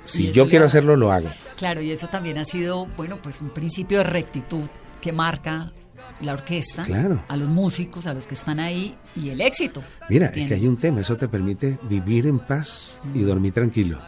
Si 0.05 0.31
yo 0.33 0.47
quiero 0.47 0.67
hacerlo, 0.67 0.97
lo 0.97 1.11
hago. 1.13 1.31
Claro, 1.57 1.81
y 1.81 1.91
eso 1.91 2.07
también 2.09 2.37
ha 2.39 2.45
sido, 2.45 2.87
bueno, 2.97 3.19
pues 3.23 3.41
un 3.41 3.51
principio 3.51 3.99
de 3.99 4.05
rectitud 4.05 4.69
que 5.01 5.13
marca 5.13 5.73
la 6.21 6.35
orquesta, 6.35 6.85
Claro. 6.85 7.25
a 7.27 7.37
los 7.37 7.49
músicos, 7.49 8.07
a 8.07 8.15
los 8.15 8.27
que 8.27 8.35
están 8.35 8.61
ahí 8.61 8.95
y 9.17 9.31
el 9.31 9.41
éxito. 9.41 9.83
Mira, 10.11 10.27
es 10.27 10.47
que 10.47 10.55
hay 10.55 10.67
un 10.69 10.77
tema, 10.77 11.01
eso 11.01 11.17
te 11.17 11.27
permite 11.27 11.79
vivir 11.89 12.27
en 12.27 12.39
paz 12.39 13.01
y 13.15 13.21
dormir 13.23 13.53
tranquilo. 13.53 13.99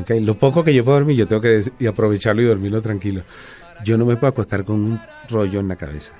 ¿Ok? 0.00 0.10
Lo 0.20 0.34
poco 0.38 0.62
que 0.62 0.74
yo 0.74 0.84
puedo 0.84 0.98
dormir, 0.98 1.16
yo 1.16 1.26
tengo 1.26 1.40
que 1.40 1.62
y 1.78 1.86
aprovecharlo 1.86 2.42
y 2.42 2.44
dormirlo 2.44 2.82
tranquilo. 2.82 3.22
Yo 3.84 3.98
no 3.98 4.04
me 4.06 4.16
puedo 4.16 4.30
acostar 4.30 4.64
con 4.64 4.76
un 4.76 5.00
rollo 5.28 5.60
en 5.60 5.68
la 5.68 5.76
cabeza. 5.76 6.12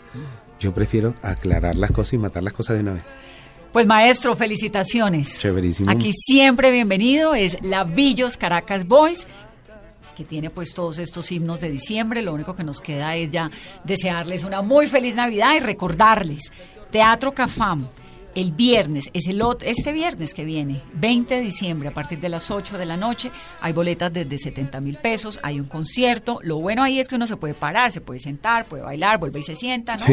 Yo 0.60 0.72
prefiero 0.72 1.14
aclarar 1.22 1.76
las 1.76 1.90
cosas 1.90 2.14
y 2.14 2.18
matar 2.18 2.42
las 2.42 2.52
cosas 2.52 2.76
de 2.76 2.82
una 2.82 2.92
vez. 2.94 3.02
Pues 3.72 3.86
maestro, 3.86 4.34
felicitaciones. 4.36 5.38
Chéverísimo. 5.38 5.90
Aquí 5.90 6.10
siempre 6.12 6.70
bienvenido, 6.70 7.34
es 7.34 7.58
la 7.62 7.84
Villos 7.84 8.36
Caracas 8.36 8.86
Boys. 8.86 9.26
que 10.16 10.24
tiene 10.24 10.48
pues 10.48 10.72
todos 10.72 10.98
estos 10.98 11.30
himnos 11.30 11.60
de 11.60 11.70
diciembre. 11.70 12.22
Lo 12.22 12.32
único 12.32 12.56
que 12.56 12.64
nos 12.64 12.80
queda 12.80 13.16
es 13.16 13.30
ya 13.30 13.50
desearles 13.84 14.44
una 14.44 14.62
muy 14.62 14.86
feliz 14.86 15.14
Navidad 15.14 15.54
y 15.56 15.60
recordarles 15.60 16.50
Teatro 16.90 17.32
Cafam 17.32 17.86
el 18.36 18.52
viernes, 18.52 19.10
es 19.14 19.26
el 19.26 19.42
este 19.62 19.92
viernes 19.92 20.34
que 20.34 20.44
viene, 20.44 20.82
20 20.94 21.34
de 21.34 21.40
diciembre, 21.40 21.88
a 21.88 21.94
partir 21.94 22.20
de 22.20 22.28
las 22.28 22.50
8 22.50 22.76
de 22.76 22.84
la 22.84 22.98
noche, 22.98 23.32
hay 23.60 23.72
boletas 23.72 24.12
desde 24.12 24.36
70 24.36 24.78
mil 24.80 24.96
pesos, 24.98 25.40
hay 25.42 25.58
un 25.58 25.66
concierto. 25.66 26.38
Lo 26.42 26.58
bueno 26.58 26.82
ahí 26.82 27.00
es 27.00 27.08
que 27.08 27.14
uno 27.14 27.26
se 27.26 27.36
puede 27.36 27.54
parar, 27.54 27.92
se 27.92 28.02
puede 28.02 28.20
sentar, 28.20 28.66
puede 28.66 28.82
bailar, 28.82 29.18
vuelve 29.18 29.40
y 29.40 29.42
se 29.42 29.54
sienta, 29.54 29.96
¿no? 29.96 30.04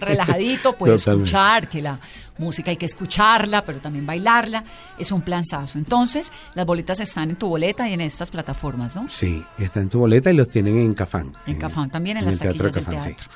Relajadito, 0.00 0.74
puede 0.74 0.94
escuchar, 0.94 1.68
que 1.68 1.82
la 1.82 1.98
música 2.38 2.70
hay 2.70 2.76
que 2.76 2.86
escucharla, 2.86 3.64
pero 3.64 3.80
también 3.80 4.06
bailarla. 4.06 4.64
Es 4.96 5.10
un 5.10 5.22
planzazo. 5.22 5.78
Entonces, 5.78 6.30
las 6.54 6.64
boletas 6.64 7.00
están 7.00 7.30
en 7.30 7.36
tu 7.36 7.48
boleta 7.48 7.88
y 7.88 7.92
en 7.92 8.00
estas 8.00 8.30
plataformas, 8.30 8.94
¿no? 8.94 9.08
Sí, 9.10 9.42
están 9.58 9.84
en 9.84 9.88
tu 9.88 9.98
boleta 9.98 10.30
y 10.30 10.34
los 10.34 10.48
tienen 10.48 10.78
en 10.78 10.94
Cafán. 10.94 11.32
En, 11.46 11.58
Cafán 11.58 11.90
también, 11.90 12.18
en, 12.18 12.26
las 12.26 12.38
teatro 12.38 12.70
del 12.70 12.84
teatro. 12.84 13.26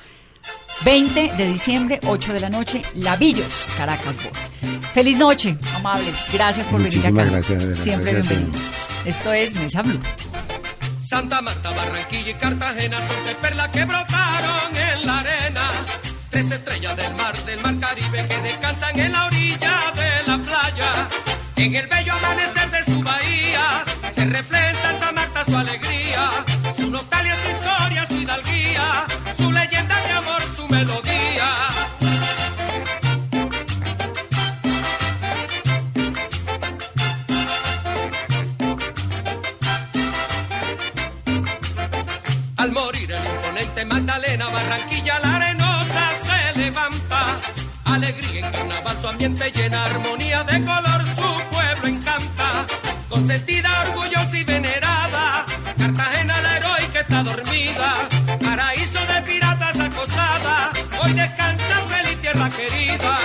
20 0.81 1.33
de 1.37 1.47
diciembre, 1.47 1.99
8 2.05 2.33
de 2.33 2.39
la 2.39 2.49
noche, 2.49 2.83
Lavillos, 2.95 3.69
Caracas 3.77 4.17
Boys. 4.17 4.51
Feliz 4.93 5.17
noche, 5.17 5.57
amable. 5.75 6.11
Gracias 6.31 6.67
por 6.67 6.81
venir 6.81 6.99
acá. 6.99 7.23
gracias. 7.23 7.63
Siempre 7.83 8.13
bienvenido. 8.13 8.51
Esto 9.05 9.33
es 9.33 9.55
Mesa 9.55 9.81
Blue. 9.81 9.99
Santa 11.03 11.41
Marta, 11.41 11.71
Barranquilla 11.71 12.31
y 12.31 12.33
Cartagena 12.33 12.97
son 13.07 13.25
de 13.25 13.35
perlas 13.35 13.69
que 13.69 13.85
brotaron 13.85 14.75
en 14.75 15.05
la 15.05 15.19
arena. 15.19 15.71
Tres 16.29 16.49
estrellas 16.49 16.97
del 16.97 17.13
mar, 17.13 17.37
del 17.45 17.59
mar 17.61 17.79
Caribe 17.79 18.27
que 18.27 18.41
descansan 18.41 18.99
en 18.99 19.11
la 19.11 19.25
orilla 19.25 19.93
de 19.95 20.27
la 20.27 20.37
playa. 20.37 21.09
En 21.55 21.75
el 21.75 21.87
bello 21.87 22.13
amanecer 22.13 22.71
de 22.71 22.83
su 22.85 23.03
bahía 23.03 23.85
se 24.13 24.25
refleja 24.25 24.69
en 24.71 24.77
Santa 24.77 25.11
Marta 25.11 25.43
su 25.45 25.55
alegría, 25.55 25.82
Alegría 47.93 48.47
en 48.47 48.51
carnaval, 48.51 48.97
su 48.99 49.07
ambiente 49.07 49.51
llena 49.51 49.85
armonía 49.85 50.43
de 50.45 50.65
color, 50.65 51.03
su 51.15 51.49
pueblo 51.51 51.87
encanta. 51.87 52.65
Consentida, 53.07 53.69
orgullosa 53.87 54.35
y 54.35 54.43
venerada, 54.43 55.45
Cartagena 55.77 56.41
la 56.41 56.57
heroica 56.57 57.01
está 57.01 57.21
dormida. 57.21 58.09
Paraíso 58.43 58.99
de 58.99 59.21
piratas 59.21 59.79
acosada, 59.79 60.71
hoy 61.03 61.13
descansa 61.13 61.81
feliz 61.87 62.19
tierra 62.19 62.49
querida. 62.49 63.19